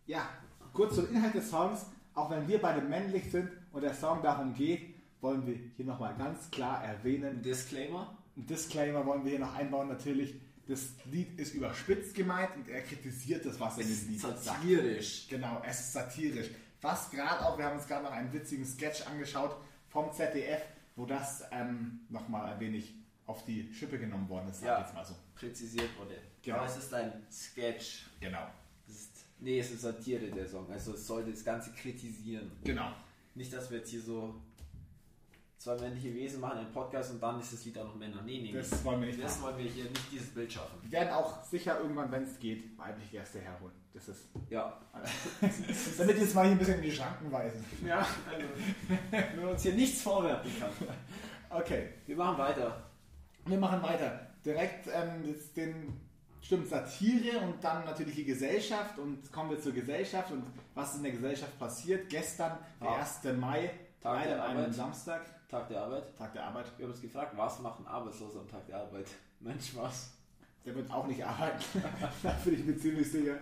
ja, 0.06 0.28
kurz 0.72 0.96
zum 0.96 1.10
Inhalt 1.10 1.34
des 1.36 1.50
Songs. 1.50 1.86
Auch 2.14 2.30
wenn 2.30 2.48
wir 2.48 2.62
beide 2.62 2.82
männlich 2.82 3.32
sind 3.32 3.50
und 3.72 3.82
der 3.82 3.94
Song 3.94 4.22
darum 4.22 4.54
geht, 4.54 4.96
wollen 5.22 5.46
wir 5.46 5.56
hier 5.76 5.86
nochmal 5.86 6.16
ganz 6.18 6.52
klar 6.52 6.84
erwähnen. 6.84 7.38
Ein 7.38 7.42
Disclaimer. 7.42 8.16
Ein 8.38 8.46
Disclaimer 8.46 9.06
wollen 9.06 9.24
wir 9.24 9.32
hier 9.32 9.40
noch 9.40 9.56
einbauen. 9.56 9.88
Natürlich, 9.88 10.36
das 10.68 10.90
Lied 11.06 11.40
ist 11.40 11.54
überspitzt 11.54 12.16
gemeint 12.16 12.56
und 12.56 12.68
er 12.70 12.82
kritisiert 12.82 13.46
das, 13.46 13.60
was 13.60 13.78
er 13.78 13.84
in 13.84 13.90
dem 13.90 14.08
Lied 14.08 14.16
ist 14.16 14.22
sagt. 14.22 14.44
satirisch. 14.44 15.28
Genau, 15.30 15.62
es 15.66 15.80
ist 15.80 15.94
satirisch. 15.94 16.50
Was 16.82 17.10
gerade 17.12 17.46
auch, 17.46 17.58
wir 17.58 17.66
haben 17.66 17.78
uns 17.78 17.88
gerade 17.88 18.04
noch 18.06 18.12
einen 18.12 18.32
witzigen 18.34 18.66
Sketch 18.66 19.06
angeschaut 19.08 19.56
vom 19.90 20.12
ZDF, 20.12 20.62
wo 20.96 21.06
das 21.06 21.44
ähm, 21.52 22.02
nochmal 22.10 22.54
ein 22.54 22.60
wenig 22.60 22.94
auf 23.26 23.46
die 23.46 23.72
Schippe 23.74 23.98
genommen 23.98 24.28
worden 24.28 24.50
ist, 24.50 24.60
sag 24.60 24.68
Ja. 24.68 24.80
ich 24.80 24.86
jetzt 24.86 24.94
mal 24.96 25.06
so. 25.06 25.16
Präzisiert 25.36 25.90
wurde. 25.98 26.16
Genau. 26.42 26.58
Aber 26.58 26.66
es 26.68 26.78
ist 26.78 26.94
ein 26.94 27.26
Sketch. 27.32 28.08
Genau. 28.20 28.48
Es 28.88 28.96
ist, 28.96 29.12
nee, 29.40 29.60
es 29.60 29.72
ist 29.72 29.82
Satire, 29.82 30.28
der 30.30 30.48
Song. 30.48 30.70
Also 30.72 30.94
es 30.94 31.08
sollte 31.08 31.32
das 31.32 31.44
Ganze 31.44 31.72
kritisieren. 31.72 32.52
Genau. 32.66 32.92
Nicht, 33.36 33.52
dass 33.54 33.72
wir 33.72 33.78
jetzt 33.80 33.90
hier 33.92 34.02
so 34.02 34.42
zwei 35.64 35.76
männliche 35.78 36.14
Wesen 36.14 36.42
machen, 36.42 36.58
einen 36.60 36.72
Podcast 36.72 37.12
und 37.12 37.24
dann 37.24 37.40
ist 37.40 37.54
das 37.54 37.64
Lied 37.64 37.78
auch 37.78 37.86
noch 37.86 37.96
Männer. 37.96 38.22
Nee, 38.26 38.42
nee, 38.42 38.52
nee. 38.52 38.58
Das 38.58 38.84
wollen 38.84 39.00
wir 39.00 39.08
nicht 39.08 39.24
Das 39.24 39.42
wollen 39.42 39.58
wir 39.58 39.66
hier 39.66 39.86
nicht 39.86 40.12
dieses 40.12 40.30
Bild 40.34 40.52
schaffen. 40.52 40.78
Wir 40.82 40.92
werden 41.00 41.14
auch 41.14 41.42
sicher 41.44 41.80
irgendwann, 41.80 42.12
wenn 42.12 42.24
es 42.24 42.38
geht, 42.40 42.78
weibliche 42.78 43.18
Gäste 43.18 43.40
herholen. 43.40 43.74
Das 43.94 44.08
ist. 44.10 44.28
Ja. 44.50 44.78
Damit 45.98 46.16
ihr 46.18 46.22
jetzt 46.24 46.36
mal 46.36 46.44
hier 46.44 46.52
ein 46.52 46.58
bisschen 46.58 46.76
in 46.76 46.82
die 46.82 46.92
Schranken 46.92 47.32
weisen. 47.32 47.64
Ja, 47.86 48.00
also, 48.00 48.46
wenn 49.12 49.36
man 49.42 49.50
uns 49.54 49.62
hier 49.64 49.74
nichts 49.74 50.02
vorwerfen 50.02 50.52
kann. 50.60 50.70
Okay, 51.50 51.90
Wir 52.08 52.16
machen 52.18 52.38
weiter. 52.38 52.84
wir 53.46 53.58
machen 53.58 53.82
weiter. 53.84 54.28
Direkt 54.46 54.88
ähm, 54.94 55.36
den. 55.56 56.00
Stimmt, 56.42 56.68
Satire 56.68 57.40
und 57.40 57.64
dann 57.64 57.86
natürlich 57.86 58.16
die 58.16 58.26
Gesellschaft 58.26 59.00
und 59.00 59.32
kommen 59.32 59.52
wir 59.52 59.62
zur 59.62 59.72
Gesellschaft 59.72 60.30
und 60.30 60.44
was 60.76 60.90
ist 60.92 60.98
in 60.98 61.04
der 61.04 61.14
Gesellschaft 61.14 61.58
passiert. 61.58 62.10
Gestern, 62.10 62.58
der 62.82 62.90
Ja. 62.90 62.96
1. 62.98 63.38
Mai, 63.40 63.72
Tag 64.04 64.16
leider 64.16 64.36
der 64.36 64.44
Arbeit. 64.44 64.74
Samstag, 64.74 65.22
Tag 65.48 65.68
der 65.70 65.82
Arbeit. 65.82 66.18
Tag 66.18 66.34
der 66.34 66.44
Arbeit. 66.46 66.66
Wir 66.78 66.86
haben 66.86 66.92
uns 66.92 67.02
gefragt, 67.02 67.38
was 67.38 67.60
machen 67.62 67.88
Arbeitslose 67.88 68.40
am 68.40 68.48
Tag 68.50 68.66
der 68.68 68.78
Arbeit? 68.78 69.08
Mensch, 69.40 69.74
was? 69.76 70.12
Der 70.66 70.76
wird 70.76 70.92
auch 70.92 71.08
nicht 71.08 71.26
arbeiten. 71.26 71.64
da 72.24 72.32
bin 72.44 72.54
ich 72.54 72.66
mir 72.66 72.78
ziemlich 72.78 73.10
sicher. 73.10 73.38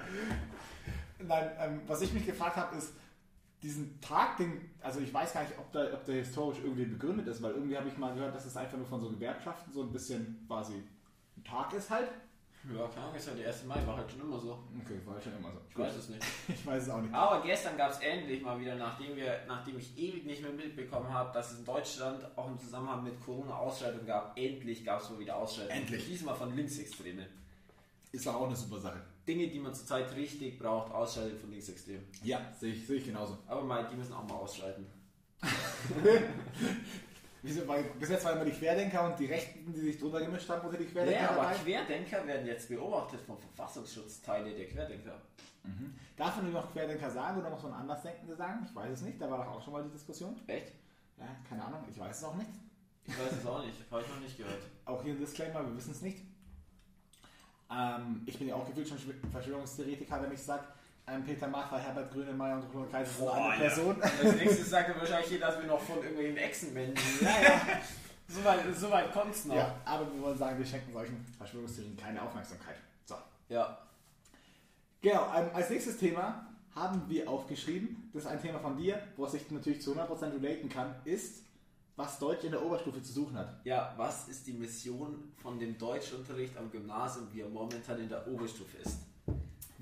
Nein, 1.17 1.51
ähm, 1.59 1.81
was 1.87 2.01
ich 2.01 2.13
mich 2.13 2.27
gefragt 2.27 2.57
habe, 2.57 2.75
ist, 2.75 2.93
diesen 3.63 3.99
Tag, 4.01 4.37
den, 4.37 4.71
also 4.81 4.99
ich 4.99 5.11
weiß 5.11 5.33
gar 5.33 5.41
nicht, 5.41 5.57
ob 5.57 5.71
der, 5.71 5.93
ob 5.93 6.05
der 6.05 6.15
historisch 6.15 6.59
irgendwie 6.63 6.85
begründet 6.85 7.27
ist, 7.27 7.41
weil 7.41 7.53
irgendwie 7.53 7.77
habe 7.77 7.87
ich 7.87 7.97
mal 7.97 8.13
gehört, 8.13 8.35
dass 8.35 8.45
es 8.45 8.57
einfach 8.57 8.77
nur 8.77 8.87
von 8.87 9.01
so 9.01 9.09
Gewerkschaften 9.09 9.71
so 9.71 9.81
ein 9.81 9.91
bisschen 9.91 10.45
quasi 10.47 10.83
ein 11.37 11.43
Tag 11.43 11.73
ist 11.73 11.89
halt. 11.89 12.09
Ja, 12.69 12.87
keine 12.87 13.05
Ahnung, 13.05 13.15
ist 13.15 13.27
ja 13.27 13.33
der 13.33 13.47
1. 13.47 13.65
Mai, 13.65 13.87
war 13.87 13.97
halt 13.97 14.11
schon 14.11 14.21
immer 14.21 14.39
so. 14.39 14.59
Okay, 14.83 14.99
war 15.05 15.19
schon 15.19 15.35
immer 15.37 15.51
so. 15.51 15.57
Ich 15.67 15.77
weiß 15.77 15.95
es 15.95 16.09
nicht. 16.09 16.23
Ich 16.47 16.65
weiß 16.65 16.83
es 16.83 16.89
auch 16.89 17.01
nicht. 17.01 17.13
Aber 17.13 17.41
gestern 17.41 17.75
gab 17.75 17.91
es 17.91 17.99
endlich 17.99 18.41
mal 18.43 18.59
wieder, 18.59 18.75
nachdem 18.75 19.15
wir, 19.15 19.39
nachdem 19.47 19.79
ich 19.79 19.97
ewig 19.97 20.25
nicht 20.25 20.41
mehr 20.43 20.51
mitbekommen 20.51 21.11
habe, 21.11 21.33
dass 21.33 21.51
es 21.51 21.59
in 21.59 21.65
Deutschland 21.65 22.23
auch 22.37 22.47
im 22.47 22.59
Zusammenhang 22.59 23.03
mit 23.03 23.19
Corona 23.19 23.55
Ausschreitungen 23.55 24.05
gab, 24.05 24.37
endlich 24.37 24.85
gab 24.85 25.01
es 25.01 25.09
mal 25.09 25.17
wieder 25.19 25.37
Ausschreitungen. 25.37 25.81
Endlich. 25.81 26.05
Diesmal 26.05 26.35
von 26.35 26.55
Linksextremen. 26.55 27.25
Ist 28.11 28.27
doch 28.27 28.35
auch 28.35 28.45
eine 28.45 28.55
super 28.55 28.79
Sache. 28.79 29.01
Dinge, 29.27 29.47
die 29.47 29.59
man 29.59 29.73
zurzeit 29.73 30.15
richtig 30.15 30.59
braucht, 30.59 30.91
Ausschreitungen 30.91 31.39
von 31.39 31.51
Linksextremen. 31.51 32.05
Ja, 32.23 32.41
sehe 32.59 32.73
ich, 32.73 32.85
sehe 32.85 32.97
ich 32.97 33.05
genauso. 33.05 33.39
Aber 33.47 33.63
mal, 33.63 33.87
die 33.87 33.95
müssen 33.95 34.13
auch 34.13 34.27
mal 34.27 34.35
ausschreiten. 34.35 34.85
Wieso, 37.43 37.67
weil, 37.67 37.83
bis 37.99 38.09
jetzt 38.09 38.23
waren 38.23 38.35
immer 38.35 38.45
die 38.45 38.51
Querdenker 38.51 39.03
und 39.09 39.17
die 39.19 39.25
Rechten, 39.25 39.73
die 39.73 39.79
sich 39.79 39.99
drunter 39.99 40.21
gemischt 40.21 40.47
haben, 40.47 40.63
unter 40.65 40.77
die 40.77 40.85
Querdenker 40.85 41.21
Ja, 41.21 41.29
aber 41.31 41.41
dabei. 41.41 41.55
Querdenker 41.55 42.27
werden 42.27 42.45
jetzt 42.45 42.69
beobachtet 42.69 43.19
vom 43.21 43.37
Verfassungsschutz, 43.39 44.21
Teile 44.21 44.53
der 44.53 44.67
Querdenker. 44.67 45.19
Darf 46.17 46.35
man 46.37 46.51
nur 46.51 46.61
noch 46.61 46.71
Querdenker 46.71 47.09
sagen 47.09 47.39
oder 47.39 47.49
muss 47.49 47.63
man 47.63 47.73
Andersdenkende 47.73 48.35
sagen? 48.35 48.65
Ich 48.69 48.75
weiß 48.75 48.91
es 48.91 49.01
nicht, 49.01 49.19
da 49.21 49.29
war 49.29 49.39
doch 49.39 49.53
auch 49.53 49.63
schon 49.63 49.73
mal 49.73 49.83
die 49.83 49.89
Diskussion. 49.91 50.35
Echt? 50.47 50.71
Ja, 51.17 51.25
keine 51.49 51.63
Ahnung, 51.65 51.83
ich 51.89 51.97
weiß 51.99 52.17
es 52.17 52.23
auch 52.23 52.35
nicht. 52.35 52.49
Ich 53.05 53.17
weiß 53.17 53.31
es 53.39 53.45
auch 53.45 53.63
nicht, 53.65 53.75
habe 53.89 54.01
ich 54.03 54.07
noch 54.09 54.19
nicht 54.19 54.37
gehört. 54.37 54.61
Auch 54.85 55.01
hier 55.03 55.13
ein 55.13 55.19
Disclaimer, 55.19 55.65
wir 55.65 55.75
wissen 55.75 55.91
es 55.91 56.01
nicht. 56.01 56.19
Ähm, 57.71 58.21
ich 58.25 58.37
bin 58.37 58.47
ja 58.47 58.55
auch 58.55 58.67
gefühlt 58.67 58.87
schon 58.87 58.97
Schw- 58.97 59.31
Verschwörungstheoretiker, 59.31 60.21
wenn 60.21 60.31
ich 60.31 60.41
sage, 60.41 60.63
ähm, 61.07 61.23
Peter 61.23 61.47
Maffay, 61.47 61.79
Herbert 61.79 62.11
Grönemeyer 62.11 62.55
und 62.55 62.73
Roland 62.73 62.91
Kaiser 62.91 63.11
sind 63.11 63.29
eine. 63.29 63.59
Person. 63.59 64.01
Als 64.01 64.35
nächstes 64.35 64.69
sagt 64.69 64.89
er 64.89 64.99
wahrscheinlich 64.99 65.29
hier, 65.29 65.39
dass 65.39 65.59
wir 65.59 65.67
noch 65.67 65.81
von 65.81 65.97
irgendwelchen 65.97 66.37
Echsenmenschen. 66.37 67.21
Ja, 67.21 67.41
ja. 67.41 67.61
Soweit 68.27 68.59
so 68.75 68.89
weit 68.89 69.11
kommt 69.11 69.35
es 69.35 69.45
noch. 69.45 69.55
Ja, 69.55 69.75
aber 69.83 70.11
wir 70.13 70.21
wollen 70.21 70.37
sagen, 70.37 70.57
wir 70.57 70.65
schenken 70.65 70.93
solchen 70.93 71.25
Verschwörungstheorien 71.37 71.97
keine 71.97 72.21
Aufmerksamkeit. 72.21 72.75
So. 73.05 73.15
ja. 73.49 73.77
Genau, 75.01 75.33
ähm, 75.35 75.49
als 75.53 75.69
nächstes 75.69 75.97
Thema 75.97 76.47
haben 76.75 77.03
wir 77.09 77.29
aufgeschrieben, 77.29 78.09
das 78.13 78.23
ist 78.23 78.29
ein 78.29 78.41
Thema 78.41 78.59
von 78.59 78.77
dir, 78.77 79.01
wo 79.17 79.25
es 79.25 79.33
sich 79.33 79.49
natürlich 79.51 79.81
zu 79.81 79.93
100% 79.93 80.41
relaten 80.41 80.69
kann, 80.69 80.95
ist, 81.03 81.43
was 81.95 82.19
Deutsch 82.19 82.43
in 82.45 82.51
der 82.51 82.63
Oberstufe 82.63 83.01
zu 83.01 83.11
suchen 83.11 83.37
hat. 83.37 83.65
Ja, 83.65 83.93
was 83.97 84.29
ist 84.29 84.47
die 84.47 84.53
Mission 84.53 85.33
von 85.37 85.59
dem 85.59 85.77
Deutschunterricht 85.77 86.55
am 86.57 86.71
Gymnasium, 86.71 87.27
wie 87.33 87.41
er 87.41 87.49
momentan 87.49 87.99
in 87.99 88.07
der 88.07 88.25
Oberstufe 88.27 88.77
ist? 88.77 88.99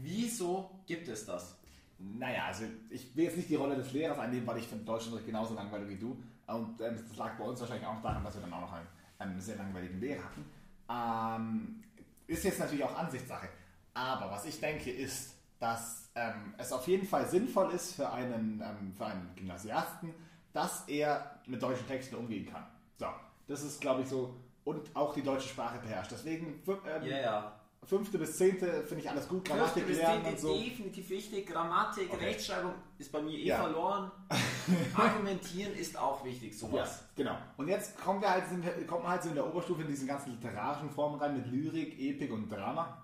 Wieso 0.02 0.70
gibt 0.86 1.08
es 1.08 1.26
das? 1.26 1.56
Naja, 1.98 2.46
also 2.46 2.64
ich 2.90 3.16
will 3.16 3.26
jetzt 3.26 3.38
nicht 3.38 3.50
die 3.50 3.56
Rolle 3.56 3.76
des 3.76 3.92
Lehrers 3.92 4.18
einnehmen, 4.20 4.48
weil 4.48 4.60
ich 4.60 4.68
finde 4.68 4.86
Deutschunterricht 4.86 5.28
genauso 5.28 5.54
langweilig 5.54 5.90
wie 5.90 5.98
du. 5.98 6.18
Und 6.48 6.82
ähm, 6.82 6.98
das 7.08 7.18
lag 7.18 7.38
bei 7.38 7.44
uns 7.44 7.60
wahrscheinlich 7.60 7.86
auch 7.86 8.02
daran, 8.02 8.24
dass 8.24 8.36
wir 8.36 8.42
dann 8.42 8.54
auch 8.54 8.62
noch 8.62 8.74
einen, 8.74 8.88
einen 9.18 9.42
sehr 9.42 9.58
langweiligen 9.58 10.00
Lehrer 10.00 10.24
hatten. 10.24 10.46
Ähm, 10.90 11.84
ist 12.28 12.44
jetzt 12.44 12.60
natürlich 12.60 12.84
auch 12.84 12.98
Ansichtssache. 12.98 13.50
Aber 13.94 14.32
was 14.32 14.46
ich 14.46 14.60
denke 14.60 14.92
ist, 14.92 15.36
dass 15.60 16.10
ähm, 16.16 16.54
es 16.58 16.72
auf 16.72 16.88
jeden 16.88 17.06
Fall 17.06 17.28
sinnvoll 17.28 17.72
ist 17.72 17.96
für 17.96 18.10
einen, 18.10 18.62
ähm, 18.62 18.94
für 18.94 19.06
einen 19.06 19.36
Gymnasiasten, 19.36 20.14
dass 20.54 20.88
er 20.88 21.40
mit 21.48 21.62
deutschen 21.62 21.86
Texten 21.88 22.16
umgehen 22.16 22.50
kann. 22.50 22.66
So, 22.98 23.08
Das 23.48 23.62
ist, 23.64 23.82
glaube 23.82 24.04
ich, 24.04 24.08
so. 24.08 24.36
Und 24.64 24.96
auch 24.96 25.14
die 25.14 25.24
deutsche 25.24 25.50
Sprache 25.50 25.80
beherrscht. 25.80 26.12
Deswegen 26.12 26.62
ähm, 26.68 27.04
Ja, 27.04 27.18
ja. 27.20 27.59
Fünfte 27.86 28.20
bis 28.20 28.38
zehnte 28.38 28.84
finde 28.84 29.04
ich 29.04 29.10
alles 29.10 29.28
gut. 29.28 29.46
Grammatik 29.46 29.84
Fünfte 29.84 29.90
bis 29.90 29.98
lernen 29.98 30.24
zehnte 30.24 30.30
und 30.30 30.40
so. 30.40 30.64
definitiv 30.64 31.10
wichtig. 31.10 31.48
Grammatik, 31.48 32.10
Okay. 32.14 32.26
Rechtschreibung 32.26 32.74
ist 32.98 33.12
bei 33.12 33.22
mir 33.22 33.38
eh 33.38 33.46
Ja. 33.48 33.58
verloren. 33.64 34.12
Argumentieren 34.96 35.74
ist 35.74 35.98
auch 35.98 36.24
wichtig, 36.24 36.52
Ja, 36.54 36.58
sowas. 36.60 37.04
genau. 37.16 37.38
Und 37.58 37.68
jetzt 37.68 37.98
kommen 38.00 38.22
wir 38.22 38.30
halt, 38.30 38.48
sind 38.48 38.64
kommt 38.88 39.04
man 39.04 39.12
halt 39.14 39.24
so 39.24 39.30
in 39.30 39.36
der 39.36 39.48
Oberstufe 39.48 39.82
in 39.82 39.88
diesen 39.88 40.08
ganzen 40.08 40.32
literarischen 40.34 40.90
Formen 40.90 41.20
rein 41.20 41.36
mit 41.36 41.48
Lyrik, 41.48 42.00
Epik 42.00 42.32
und 42.32 42.50
Drama. 42.50 43.04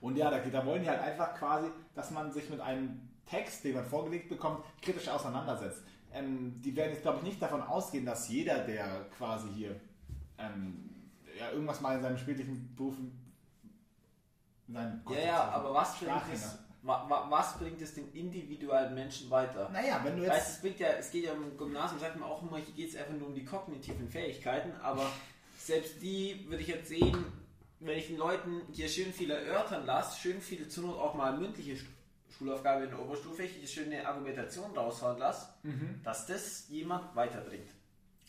Und 0.00 0.16
ja, 0.16 0.30
da, 0.30 0.38
da 0.38 0.66
wollen 0.66 0.82
die 0.82 0.88
halt 0.88 1.00
einfach 1.00 1.34
quasi, 1.34 1.68
dass 1.94 2.10
man 2.10 2.30
sich 2.32 2.48
mit 2.50 2.60
einem 2.60 3.00
Text, 3.26 3.64
den 3.64 3.74
man 3.74 3.84
vorgelegt 3.86 4.28
bekommt, 4.28 4.62
kritisch 4.82 5.08
auseinandersetzt. 5.08 5.82
Ähm, 6.12 6.60
die 6.62 6.76
werden 6.76 6.92
jetzt, 6.92 7.02
glaube 7.02 7.18
ich, 7.18 7.24
nicht 7.24 7.42
davon 7.42 7.62
ausgehen, 7.62 8.04
dass 8.04 8.28
jeder, 8.28 8.58
der 8.58 9.06
quasi 9.16 9.48
hier 9.54 9.80
ähm, 10.38 10.90
ja, 11.38 11.50
irgendwas 11.50 11.80
mal 11.80 11.96
in 11.96 12.02
seinem 12.02 12.18
spätlichen 12.18 12.74
Beruf 12.76 12.94
in 14.68 14.74
seinem 14.74 15.00
Ja, 15.10 15.18
ja, 15.18 15.42
aber 15.50 15.74
was 15.74 15.96
bringt, 15.98 16.10
Sprache, 16.12 16.32
es, 16.32 16.42
ne? 16.52 16.58
wa, 16.82 17.06
wa, 17.08 17.26
was 17.30 17.58
bringt 17.58 17.80
es 17.82 17.94
den 17.94 18.12
individuellen 18.12 18.94
Menschen 18.94 19.30
weiter? 19.30 19.68
Naja, 19.70 20.00
wenn 20.02 20.16
du 20.16 20.26
Weißt, 20.26 20.34
jetzt. 20.46 20.56
es, 20.56 20.60
bringt 20.60 20.78
ja, 20.80 20.88
es 20.98 21.10
geht 21.10 21.24
ja 21.24 21.32
im 21.32 21.56
Gymnasium, 21.56 22.00
sagt 22.00 22.18
man 22.18 22.28
auch 22.28 22.42
immer, 22.42 22.58
hier 22.58 22.74
geht 22.74 22.90
es 22.90 22.96
einfach 22.96 23.14
nur 23.14 23.28
um 23.28 23.34
die 23.34 23.44
kognitiven 23.44 24.08
Fähigkeiten, 24.08 24.72
aber 24.82 25.06
selbst 25.58 26.02
die 26.02 26.44
würde 26.48 26.62
ich 26.62 26.68
jetzt 26.68 26.88
sehen, 26.88 27.24
wenn 27.80 27.98
ich 27.98 28.06
den 28.08 28.16
Leuten 28.16 28.62
hier 28.72 28.88
schön 28.88 29.12
viel 29.12 29.30
erörtern 29.30 29.84
lasse, 29.86 30.18
schön 30.20 30.40
viel 30.40 30.68
zur 30.68 30.84
Not 30.84 30.98
auch 30.98 31.14
mal 31.14 31.36
mündliche 31.36 31.72
Sch- 31.72 31.84
Schulaufgabe 32.38 32.84
in 32.84 32.90
der 32.90 32.98
Oberstufe, 33.00 33.42
ich 33.44 33.70
schöne 33.72 34.06
Argumentation 34.06 34.70
raushauen 34.76 35.18
lasse, 35.18 35.48
Mhm. 35.62 36.00
dass 36.02 36.26
das 36.26 36.68
jemand 36.68 37.14
weiterbringt. 37.14 37.68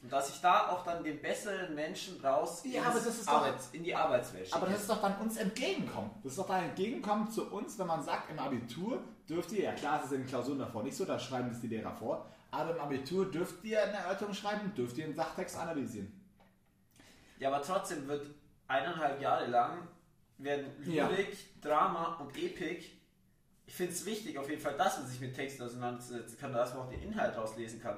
Und 0.06 0.12
dass 0.12 0.30
ich 0.30 0.40
da 0.40 0.70
auch 0.70 0.84
dann 0.84 1.04
den 1.04 1.20
besseren 1.20 1.74
Menschen 1.74 2.22
raus 2.24 2.62
Ja, 2.64 2.78
ins 2.78 2.86
aber 2.86 2.96
das 3.00 3.08
ist 3.08 3.28
doch- 3.28 3.34
Arbeits, 3.34 3.70
in 3.72 3.84
die 3.84 3.96
Arbeitswelt 3.96 4.54
Aber 4.54 4.68
schicke. 4.68 4.72
das 4.74 4.82
ist 4.82 4.90
doch 4.92 5.02
dann 5.02 5.18
uns 5.20 5.38
entgegenkommen. 5.38 6.12
Das 6.22 6.34
ist 6.34 6.38
doch 6.38 6.46
dann 6.46 6.64
entgegenkommen 6.66 7.32
zu 7.32 7.52
uns, 7.52 7.80
wenn 7.80 7.88
man 7.88 8.04
sagt, 8.04 8.30
im 8.30 8.38
Abitur 8.38 9.02
dürft 9.28 9.52
ihr, 9.54 9.64
ja 9.64 9.72
klar, 9.74 9.98
es 10.00 10.06
ist 10.06 10.12
in 10.12 10.22
den 10.22 10.28
Klausuren 10.28 10.60
davor 10.60 10.84
nicht 10.84 10.96
so, 10.96 11.06
da 11.06 11.18
schreiben 11.18 11.50
das 11.50 11.60
die 11.60 11.70
Lehrer 11.70 11.92
vor, 11.96 12.30
aber 12.52 12.76
im 12.76 12.80
Abitur 12.82 13.32
dürft 13.32 13.64
ihr 13.64 13.82
eine 13.82 13.94
Erörterung 13.98 14.36
schreiben, 14.36 14.72
dürft 14.76 14.96
ihr 15.00 15.06
einen 15.06 15.16
Sachtext 15.16 15.58
analysieren. 15.58 16.12
Ja, 17.40 17.52
aber 17.52 17.64
trotzdem 17.64 18.08
wird 18.08 18.28
eineinhalb 18.68 19.20
Jahre 19.20 19.48
lang 19.48 19.88
werden 20.38 20.68
Ja. 20.86 21.08
Lyrik, 21.10 21.36
Drama 21.64 22.18
und 22.20 22.38
Epik. 22.38 22.92
Ich 23.66 23.74
finde 23.74 23.92
es 23.94 24.06
wichtig 24.06 24.38
auf 24.38 24.48
jeden 24.52 24.62
Fall, 24.62 24.78
dass 24.78 25.00
man 25.00 25.08
sich 25.08 25.20
mit 25.20 25.34
Texten 25.36 25.64
auseinandersetzen 25.64 26.38
kann, 26.40 26.54
dass 26.54 26.76
man 26.76 26.84
auch 26.86 26.90
den 26.92 27.02
Inhalt 27.02 27.36
rauslesen 27.36 27.82
kann. 27.82 27.98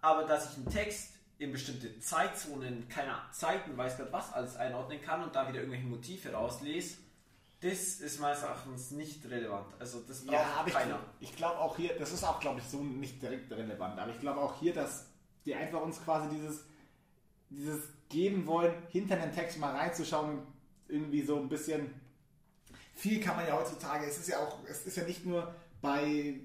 Aber 0.00 0.24
dass 0.24 0.50
ich 0.50 0.56
einen 0.56 0.68
Text 0.68 1.12
in 1.38 1.52
bestimmte 1.52 1.98
Zeitzonen, 1.98 2.88
keine 2.88 3.14
Zeiten, 3.32 3.76
weiß 3.76 3.96
Gott 3.98 4.12
was 4.12 4.32
alles 4.32 4.56
einordnen 4.56 5.00
kann 5.00 5.22
und 5.22 5.34
da 5.34 5.48
wieder 5.48 5.58
irgendwelche 5.60 5.86
Motive 5.86 6.32
rauslese, 6.32 6.98
das 7.60 8.00
ist 8.00 8.20
meines 8.20 8.42
Erachtens 8.42 8.90
nicht 8.90 9.24
relevant. 9.28 9.66
Also 9.78 10.00
das 10.06 10.24
braucht 10.24 10.34
Ja, 10.34 10.44
aber 10.58 10.70
keiner. 10.70 11.00
ich, 11.18 11.30
ich 11.30 11.36
glaube 11.36 11.58
auch 11.58 11.76
hier, 11.76 11.98
das 11.98 12.12
ist 12.12 12.22
auch, 12.22 12.38
glaube 12.38 12.60
ich, 12.60 12.66
so 12.66 12.82
nicht 12.82 13.22
direkt 13.22 13.50
relevant, 13.50 13.98
aber 13.98 14.10
ich 14.12 14.20
glaube 14.20 14.40
auch 14.40 14.60
hier, 14.60 14.74
dass 14.74 15.06
die 15.46 15.54
einfach 15.54 15.80
uns 15.80 16.02
quasi 16.04 16.28
dieses, 16.36 16.64
dieses 17.50 17.82
geben 18.08 18.46
wollen, 18.46 18.74
hinter 18.90 19.16
den 19.16 19.32
Text 19.32 19.58
mal 19.58 19.74
reinzuschauen, 19.74 20.42
irgendwie 20.88 21.22
so 21.22 21.38
ein 21.38 21.48
bisschen. 21.48 21.92
Viel 22.94 23.18
kann 23.20 23.36
man 23.36 23.46
ja 23.46 23.56
heutzutage, 23.58 24.06
es 24.06 24.18
ist 24.18 24.28
ja 24.28 24.38
auch, 24.38 24.58
es 24.68 24.86
ist 24.86 24.96
ja 24.96 25.04
nicht 25.04 25.24
nur 25.26 25.52
bei, 25.80 26.38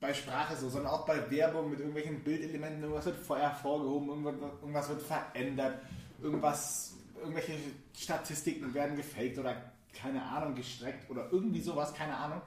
bei 0.00 0.14
Sprache 0.14 0.56
so, 0.56 0.68
sondern 0.70 0.92
auch 0.92 1.04
bei 1.06 1.30
Werbung 1.30 1.70
mit 1.70 1.78
irgendwelchen 1.78 2.20
Bildelementen, 2.24 2.82
irgendwas 2.82 3.04
wird 3.06 3.18
vorher 3.18 3.50
hervorgehoben, 3.50 4.24
irgendwas, 4.24 4.88
wird 4.88 5.02
verändert, 5.02 5.78
irgendwas, 6.22 6.94
irgendwelche 7.20 7.52
Statistiken 7.96 8.72
werden 8.72 8.96
gefaked 8.96 9.38
oder 9.38 9.54
keine 9.92 10.22
Ahnung, 10.22 10.54
gestreckt 10.54 11.10
oder 11.10 11.28
irgendwie 11.30 11.60
sowas, 11.60 11.92
keine 11.92 12.16
Ahnung. 12.16 12.40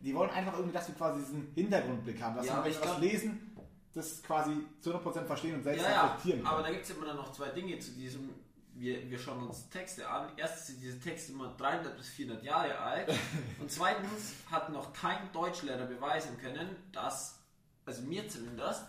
Die 0.00 0.14
wollen 0.14 0.30
einfach 0.30 0.52
irgendwie, 0.54 0.74
dass 0.74 0.86
wir 0.88 0.94
quasi 0.94 1.20
diesen 1.20 1.50
Hintergrundblick 1.54 2.20
haben, 2.22 2.36
dass 2.36 2.46
Ja, 2.46 2.62
wir, 2.64 2.70
glaub- 2.72 3.00
lesen, 3.00 3.56
das 3.94 4.22
quasi 4.22 4.52
zu 4.80 4.94
100% 4.94 5.24
verstehen 5.24 5.54
und 5.56 5.62
selbst 5.62 5.82
Ja, 5.82 5.90
ja, 5.90 6.02
reflektieren 6.02 6.40
können. 6.42 6.52
aber 6.54 6.62
da 6.62 6.70
gibt 6.70 6.84
es 6.84 6.90
immer 6.90 7.06
dann 7.06 7.16
noch 7.16 7.32
zwei 7.32 7.48
Dinge 7.48 7.78
zu 7.78 7.92
diesem. 7.92 8.30
Wir, 8.78 9.10
wir 9.10 9.18
schauen 9.18 9.46
uns 9.46 9.68
Texte 9.70 10.08
an. 10.08 10.28
Erstens 10.36 10.68
sind 10.68 10.80
diese 10.82 11.00
Texte 11.00 11.32
immer 11.32 11.48
300 11.56 11.96
bis 11.96 12.08
400 12.10 12.44
Jahre 12.44 12.78
alt. 12.78 13.08
und 13.60 13.70
zweitens 13.70 14.34
hat 14.50 14.70
noch 14.70 14.92
kein 14.92 15.32
Deutschlehrer 15.32 15.86
beweisen 15.86 16.38
können, 16.38 16.68
dass, 16.92 17.38
also 17.84 18.02
mir 18.02 18.28
zumindest, 18.28 18.84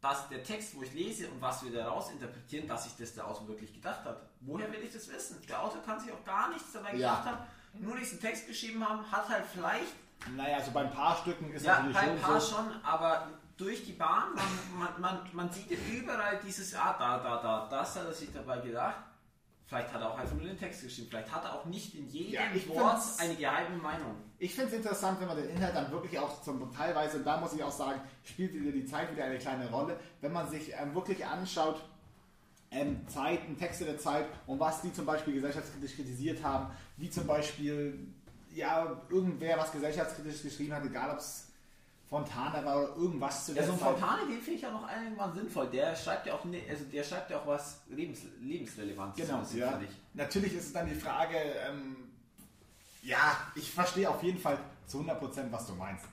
dass 0.00 0.28
der 0.28 0.42
Text, 0.42 0.76
wo 0.76 0.82
ich 0.82 0.92
lese 0.94 1.28
und 1.28 1.40
was 1.40 1.62
wir 1.64 1.72
daraus 1.72 2.10
interpretieren, 2.10 2.66
dass 2.68 2.84
sich 2.84 2.96
das 2.96 3.14
der 3.14 3.26
Autor 3.26 3.48
wirklich 3.48 3.72
gedacht 3.72 4.04
hat. 4.04 4.20
Woher 4.40 4.70
will 4.72 4.80
ich 4.82 4.92
das 4.92 5.08
wissen? 5.08 5.38
Der 5.48 5.62
Autor 5.62 5.82
kann 5.82 5.98
sich 5.98 6.12
auch 6.12 6.24
gar 6.24 6.48
nichts 6.50 6.72
dabei 6.72 6.94
Ja. 6.94 7.16
gedacht 7.16 7.26
haben, 7.26 7.46
nur 7.80 7.96
diesen 7.96 8.20
Text 8.20 8.46
geschrieben 8.46 8.86
haben, 8.88 9.10
hat 9.10 9.28
halt 9.28 9.44
vielleicht 9.52 9.94
naja, 10.36 10.58
also 10.58 10.70
bei 10.70 10.82
ein 10.82 10.92
paar 10.92 11.16
Stücken 11.16 11.52
ist 11.52 11.64
ja, 11.66 11.80
natürlich 11.80 11.96
bei 11.96 12.02
ein 12.02 12.08
schon 12.10 12.20
paar 12.20 12.40
so. 12.40 12.56
schon, 12.56 12.84
aber 12.84 13.28
durch 13.56 13.84
die 13.84 13.92
Bahn, 13.92 14.34
man, 14.34 14.78
man, 14.78 15.00
man, 15.00 15.30
man 15.32 15.50
sieht 15.50 15.70
ja 15.70 15.76
überall 15.92 16.38
dieses, 16.44 16.74
ah, 16.74 16.94
da, 16.98 17.18
da, 17.18 17.42
da, 17.42 17.68
das 17.68 17.96
hat 17.96 18.06
er 18.06 18.12
sich 18.12 18.32
dabei 18.32 18.58
gedacht. 18.58 18.96
Vielleicht 19.72 19.94
hat 19.94 20.02
er 20.02 20.10
auch 20.10 20.18
einfach 20.18 20.36
nur 20.36 20.44
den 20.44 20.58
Text 20.58 20.82
geschrieben, 20.82 21.08
vielleicht 21.08 21.32
hat 21.32 21.44
er 21.44 21.54
auch 21.54 21.64
nicht 21.64 21.94
in 21.94 22.06
jedem 22.10 22.34
Ja, 22.34 22.42
Wort 22.68 23.00
eine 23.18 23.34
geheime 23.34 23.74
Meinung. 23.78 24.16
Ich 24.38 24.54
finde 24.54 24.68
es 24.68 24.76
interessant, 24.76 25.18
wenn 25.18 25.28
man 25.28 25.38
den 25.38 25.48
Inhalt 25.48 25.74
dann 25.74 25.90
wirklich 25.90 26.18
auch 26.18 26.42
zum 26.42 26.70
teilweise, 26.70 27.16
und 27.16 27.24
da 27.24 27.38
muss 27.38 27.54
ich 27.54 27.64
auch 27.64 27.72
sagen, 27.72 27.98
spielt 28.22 28.52
wieder 28.52 28.70
die 28.70 28.84
Zeit 28.84 29.10
wieder 29.10 29.24
eine 29.24 29.38
kleine 29.38 29.70
Rolle, 29.70 29.98
wenn 30.20 30.30
man 30.30 30.46
sich 30.50 30.74
ähm, 30.78 30.94
wirklich 30.94 31.24
anschaut, 31.24 31.82
ähm, 32.70 33.08
Zeiten, 33.08 33.56
Texte 33.56 33.86
der 33.86 33.96
Zeit 33.96 34.26
und 34.46 34.60
was 34.60 34.82
die 34.82 34.92
zum 34.92 35.06
Beispiel 35.06 35.32
gesellschaftskritisch 35.32 35.94
kritisiert 35.94 36.42
haben, 36.44 36.70
wie 36.98 37.08
zum 37.08 37.26
Beispiel, 37.26 37.98
ja, 38.54 39.00
irgendwer 39.08 39.56
was 39.56 39.72
gesellschaftskritisch 39.72 40.42
geschrieben 40.42 40.74
hat, 40.74 40.84
egal 40.84 41.12
ob 41.12 41.16
es 41.16 41.48
Fontana 42.12 42.62
war 42.62 42.76
oder 42.76 42.96
irgendwas 42.96 43.46
zu 43.46 43.52
Ja, 43.52 43.58
der 43.62 43.66
so 43.68 43.72
ein 43.72 43.78
Zeit. 43.78 43.88
Fontane, 43.98 44.26
den 44.28 44.36
finde 44.40 44.52
ich 44.56 44.60
ja 44.60 44.70
noch 44.70 44.84
einigermaßen 44.84 45.34
sinnvoll. 45.34 45.66
Der 45.70 45.96
schreibt 45.96 46.26
ja 46.26 46.34
auch, 46.34 46.44
ne, 46.44 46.62
also 46.68 46.84
der 46.84 47.02
schreibt 47.02 47.30
ja 47.30 47.38
auch 47.40 47.46
was 47.46 47.80
Lebens, 47.88 48.20
Lebensrelevantes. 48.42 49.26
Genau, 49.26 49.42
so, 49.42 49.56
ja. 49.56 49.80
Natürlich 50.12 50.52
ist 50.52 50.66
es 50.66 50.72
dann 50.74 50.86
die 50.86 50.94
Frage, 50.94 51.36
ähm, 51.38 51.96
ja, 53.02 53.38
ich 53.54 53.70
verstehe 53.70 54.10
auf 54.10 54.22
jeden 54.22 54.38
Fall 54.38 54.58
zu 54.86 54.98
100%, 55.00 55.50
was 55.50 55.66
du 55.66 55.74
meinst. 55.74 56.04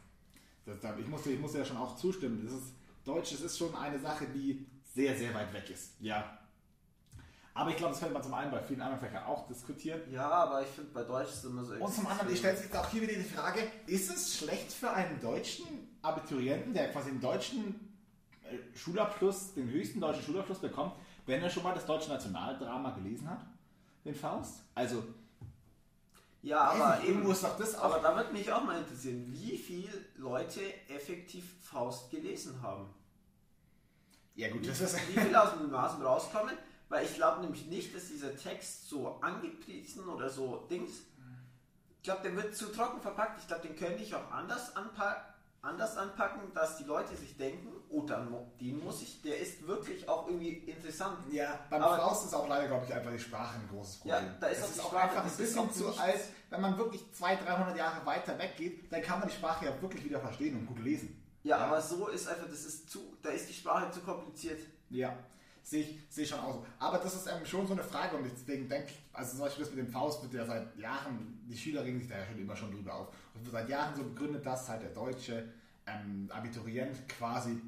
Das, 0.65 0.79
da- 0.79 0.95
ich, 0.97 1.07
muss, 1.07 1.23
dir- 1.23 1.31
ich 1.33 1.39
muss 1.39 1.53
ja 1.53 1.65
schon 1.65 1.75
auch 1.77 1.95
zustimmen. 1.97 2.41
Das 2.45 2.53
ist, 2.53 2.73
Deutsch 3.03 3.31
das 3.31 3.41
ist 3.41 3.57
schon 3.57 3.75
eine 3.75 3.99
Sache, 3.99 4.25
die 4.33 4.65
sehr, 4.95 5.17
sehr 5.17 5.33
weit 5.33 5.51
weg 5.53 5.69
ist. 5.69 5.91
Ja. 5.99 6.38
Aber 7.59 7.71
ich 7.71 7.75
glaube, 7.75 7.91
das 7.91 7.99
könnte 7.99 8.13
man 8.13 8.23
zum 8.23 8.33
einen 8.33 8.51
bei 8.51 8.61
vielen 8.61 8.81
anderen 8.81 9.01
Fächern 9.01 9.25
auch 9.25 9.45
diskutieren. 9.45 9.99
Ja, 10.09 10.29
aber 10.29 10.61
ich 10.61 10.69
finde 10.69 10.91
bei 10.91 11.03
Deutsch 11.03 11.27
ist 11.27 11.39
es 11.39 11.43
immer 11.43 11.65
so 11.65 11.73
Und 11.73 11.93
zum 11.93 12.07
anderen, 12.07 12.31
ich 12.31 12.39
stelle 12.39 12.55
sich 12.55 12.67
jetzt 12.67 12.77
auch 12.77 12.89
hier 12.89 13.01
wieder 13.01 13.15
die 13.15 13.23
Frage, 13.23 13.59
ist 13.85 14.09
es 14.09 14.37
schlecht 14.37 14.71
für 14.71 14.89
einen 14.89 15.19
deutschen 15.19 15.65
Abiturienten, 16.01 16.73
der 16.73 16.89
quasi 16.89 17.09
den 17.09 17.19
deutschen 17.19 17.97
äh, 18.43 18.77
Schulabschluss, 18.77 19.55
den 19.55 19.69
höchsten 19.69 19.99
deutschen 19.99 20.23
Schulabschluss 20.23 20.59
bekommt, 20.59 20.93
wenn 21.25 21.43
er 21.43 21.49
schon 21.49 21.63
mal 21.63 21.73
das 21.73 21.85
deutsche 21.85 22.09
Nationaldrama 22.09 22.91
gelesen 22.91 23.29
hat? 23.29 23.41
Den 24.05 24.15
Faust? 24.15 24.61
Also, 24.73 25.03
Ja, 26.41 26.61
aber 26.61 27.03
irgendwo 27.03 27.33
ist 27.33 27.43
doch 27.43 27.57
das 27.57 27.75
auch. 27.75 27.83
Aber 27.83 27.99
da 27.99 28.15
würde 28.15 28.31
mich 28.31 28.49
auch 28.53 28.63
mal 28.63 28.79
interessieren, 28.79 29.25
wie 29.33 29.57
viele 29.57 29.91
Leute 30.15 30.61
effektiv 30.87 31.43
Faust 31.61 32.09
gelesen 32.09 32.61
haben. 32.61 32.89
ja 34.35 34.49
gut, 34.49 34.61
Wie, 34.61 34.67
das 34.67 34.79
ist... 34.79 34.95
wie 35.09 35.19
viele 35.19 35.43
aus 35.43 35.51
dem 35.51 35.63
Gymnasium 35.63 36.03
rauskommen, 36.03 36.57
weil 36.89 37.05
ich 37.05 37.15
glaube 37.15 37.41
nämlich 37.41 37.65
nicht, 37.67 37.95
dass 37.95 38.07
dieser 38.07 38.35
Text 38.35 38.89
so 38.89 39.19
angepriesen 39.21 40.07
oder 40.09 40.29
so 40.29 40.67
Dings. 40.69 41.03
Ich 41.97 42.03
glaube, 42.03 42.23
der 42.23 42.35
wird 42.35 42.55
zu 42.55 42.71
trocken 42.71 43.01
verpackt. 43.01 43.39
Ich 43.39 43.47
glaube, 43.47 43.67
den 43.67 43.75
könnte 43.75 44.01
ich 44.03 44.13
auch 44.15 44.31
anders, 44.31 44.75
anpa 44.75 45.25
anders 45.61 45.97
anpacken, 45.97 46.53
dass 46.53 46.77
die 46.77 46.85
Leute 46.85 47.15
sich 47.17 47.35
denken, 47.35 47.67
oh, 47.89 48.03
dann, 48.03 48.33
den 48.61 48.81
muss 48.81 49.01
ich, 49.01 49.21
der 49.21 49.39
ist 49.39 49.67
wirklich 49.67 50.07
auch 50.07 50.27
irgendwie 50.27 50.53
interessant. 50.53 51.17
Ja, 51.31 51.59
beim 51.69 51.83
Aber- 51.83 51.97
Faust 51.97 52.27
ist 52.27 52.33
auch 52.33 52.47
leider, 52.47 52.67
glaube 52.67 52.85
ich, 52.85 52.93
einfach 52.93 53.11
die 53.11 53.19
Sprache 53.19 53.55
ein 53.59 53.67
großes 53.67 53.97
Problem. 53.97 54.23
Ja, 54.23 54.35
da 54.39 54.47
ist 54.47 54.63
es 54.63 54.71
ist 54.71 54.79
auch 54.79 54.93
einfach 54.93 55.25
ein 55.25 55.37
bisschen 55.37 55.71
zu 55.73 55.89
alt. 55.99 56.21
Wenn 56.49 56.61
man 56.61 56.77
wirklich 56.77 57.11
200, 57.11 57.45
300 57.45 57.77
Jahre 57.77 58.05
weiter 58.05 58.39
weggeht, 58.39 58.91
dann 58.91 59.01
kann 59.01 59.19
man 59.19 59.27
die 59.27 59.35
Sprache 59.35 59.65
ja 59.65 59.81
wirklich 59.81 60.05
wieder 60.05 60.21
verstehen 60.21 60.55
und 60.57 60.65
gut 60.65 60.79
lesen. 60.79 61.21
Ja, 61.43 61.57
aber 61.57 61.81
so 61.81 62.07
ist 62.07 62.27
einfach, 62.27 62.47
das 62.47 62.63
ist 62.63 62.89
zu, 62.89 63.17
da 63.21 63.29
ist 63.29 63.49
die 63.49 63.53
Sprache 63.53 63.91
zu 63.91 63.99
kompliziert. 64.01 64.59
Ja, 64.89 65.13
sehe 65.63 65.81
ich, 65.83 65.99
sehe 66.09 66.23
ich 66.23 66.29
schon 66.29 66.39
auch 66.39 66.53
so. 66.53 66.65
Aber 66.79 66.97
das 66.97 67.15
ist 67.15 67.27
ähm, 67.27 67.45
schon 67.45 67.67
so 67.67 67.73
eine 67.73 67.83
Frage 67.83 68.15
und 68.15 68.23
deswegen 68.23 68.67
denke 68.67 68.89
ich, 68.89 68.99
also 69.13 69.31
zum 69.31 69.41
Beispiel 69.41 69.65
das 69.65 69.73
mit 69.73 69.85
dem 69.85 69.91
Faust 69.91 70.21
wird 70.23 70.33
ja 70.33 70.45
seit 70.45 70.75
Jahren, 70.77 71.39
die 71.47 71.57
Schüler 71.57 71.83
regen 71.83 71.99
sich 71.99 72.07
da 72.07 72.17
ja 72.17 72.25
schon 72.25 72.39
immer 72.39 72.55
schon 72.55 72.71
drüber 72.71 72.93
auf. 72.93 73.07
Und 73.33 73.49
seit 73.49 73.69
Jahren 73.69 73.95
so 73.95 74.03
begründet, 74.03 74.45
dass 74.45 74.67
halt 74.69 74.81
der 74.81 74.91
deutsche 74.91 75.47
ähm, 75.85 76.29
Abiturient 76.33 77.07
quasi 77.07 77.61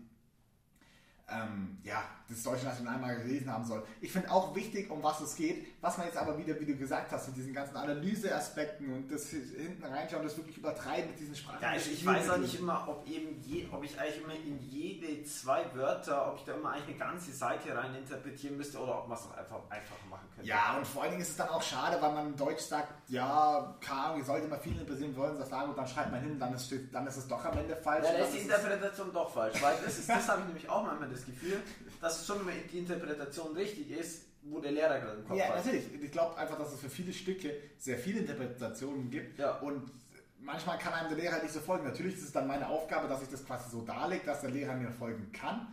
ähm, 1.32 1.78
ja, 1.84 2.04
das 2.28 2.44
deutsche 2.44 2.66
Nationalmal 2.66 3.18
gelesen 3.18 3.52
haben 3.52 3.66
soll. 3.66 3.84
Ich 4.00 4.12
finde 4.12 4.32
auch 4.32 4.56
wichtig, 4.56 4.90
um 4.90 5.04
was 5.04 5.20
es 5.22 5.36
geht, 5.36 5.68
was 5.82 5.98
man 5.98 6.08
jetzt 6.08 6.18
aber 6.18 6.38
wieder, 6.38 6.60
wie 6.60 6.66
du 6.66 6.76
gesagt 6.76 7.12
hast, 7.12 7.28
mit 7.28 7.38
diesen 7.38 7.54
ganzen 7.54 7.76
Analyseaspekten 7.76 8.94
und 8.94 9.12
das 9.12 9.30
hinten 9.30 9.84
reinschauen, 9.84 10.24
das 10.24 10.38
wirklich 10.38 10.58
übertreiben 10.58 11.10
mit 11.12 11.20
diesen 11.20 11.36
Sprachen. 11.36 11.62
Ja, 11.62 11.70
also 11.70 11.92
ich 11.92 12.06
weiß 12.06 12.30
auch 12.30 12.38
nicht 12.38 12.60
immer, 12.60 12.88
ob 12.88 13.08
eben 13.08 13.42
je, 13.42 13.68
ob 13.72 13.84
ich 13.84 14.00
eigentlich 14.00 14.24
immer 14.24 14.36
in 14.36 14.60
jede 14.70 15.24
zwei 15.24 15.66
Wörter, 15.74 16.32
ob 16.32 16.38
ich 16.38 16.46
da 16.46 16.54
immer 16.54 16.72
eigentlich 16.72 16.96
eine 16.96 17.12
ganze 17.12 17.32
Seite 17.34 17.76
rein 17.76 17.96
interpretieren 17.96 18.58
müsste 18.58 18.80
oder 18.80 19.00
ob 19.00 19.08
man 19.08 19.18
es 19.18 19.26
einfach 19.26 19.60
einfacher 19.70 20.06
machen 20.10 20.28
könnte. 20.36 20.50
Ja, 20.50 20.78
und 20.78 20.88
vor 20.88 21.04
allen 21.04 21.12
Dingen 21.12 21.24
ist 21.24 21.32
es 21.32 21.38
dann 21.38 21.50
auch 21.50 21.62
schade, 21.62 22.02
weil 22.02 22.14
man 22.14 22.28
in 22.28 22.38
Deutsch 22.38 22.62
sagt, 22.62 22.94
ja, 23.10 23.76
Ahnung, 24.12 24.24
sollte 24.24 24.48
mal 24.48 24.60
viel 24.60 24.74
interpretieren 24.74 25.16
wollen, 25.16 25.38
das 25.38 25.50
sagen 25.50 25.70
und 25.70 25.78
dann 25.78 25.88
schreibt 25.88 26.12
man 26.12 26.22
hin, 26.22 26.40
dann 26.40 26.54
ist, 26.54 26.74
dann 26.92 27.08
ist 27.08 27.18
es 27.18 27.28
doch 27.28 27.44
am 27.44 27.58
Ende 27.58 27.76
falsch. 27.76 28.06
Ja, 28.06 28.14
dann 28.14 28.22
ist 28.22 28.34
die 28.34 28.40
Interpretation 28.40 29.14
doch 29.14 29.32
falsch, 29.32 29.62
weil 29.62 29.76
das, 29.84 29.98
ist, 29.98 30.10
das 30.10 30.28
habe 30.28 30.42
ich 30.42 30.48
nämlich 30.48 30.70
auch 30.70 30.84
manchmal 30.84 31.10
das 31.10 31.21
Gefühl, 31.26 31.62
dass 32.00 32.26
schon 32.26 32.42
immer 32.42 32.52
die 32.72 32.80
Interpretation 32.80 33.54
richtig 33.56 33.92
ist, 33.92 34.24
wo 34.44 34.60
der 34.60 34.72
Lehrer 34.72 35.00
gerade 35.00 35.20
im 35.20 35.28
Kopf 35.28 35.38
ja, 35.38 35.46
hat. 35.46 35.52
Ja, 35.52 35.58
natürlich. 35.58 36.04
Ich 36.04 36.12
glaube 36.12 36.38
einfach, 36.38 36.58
dass 36.58 36.74
es 36.74 36.80
für 36.80 36.90
viele 36.90 37.14
Stücke 37.14 37.56
sehr 37.78 37.98
viele 37.98 38.22
Interpretationen 38.22 39.10
gibt 39.10 39.40
ja. 39.40 39.60
und 39.60 39.92
manchmal 40.40 40.78
kann 40.78 40.94
einem 40.94 41.10
der 41.10 41.18
Lehrer 41.18 41.34
halt 41.34 41.44
nicht 41.44 41.54
so 41.54 41.60
folgen. 41.60 41.86
Natürlich 41.86 42.16
ist 42.16 42.24
es 42.24 42.32
dann 42.32 42.48
meine 42.48 42.68
Aufgabe, 42.68 43.08
dass 43.08 43.22
ich 43.22 43.30
das 43.30 43.46
quasi 43.46 43.70
so 43.70 43.82
darlege, 43.82 44.26
dass 44.26 44.42
der 44.42 44.50
Lehrer 44.50 44.74
mir 44.74 44.92
folgen 44.92 45.32
kann. 45.32 45.68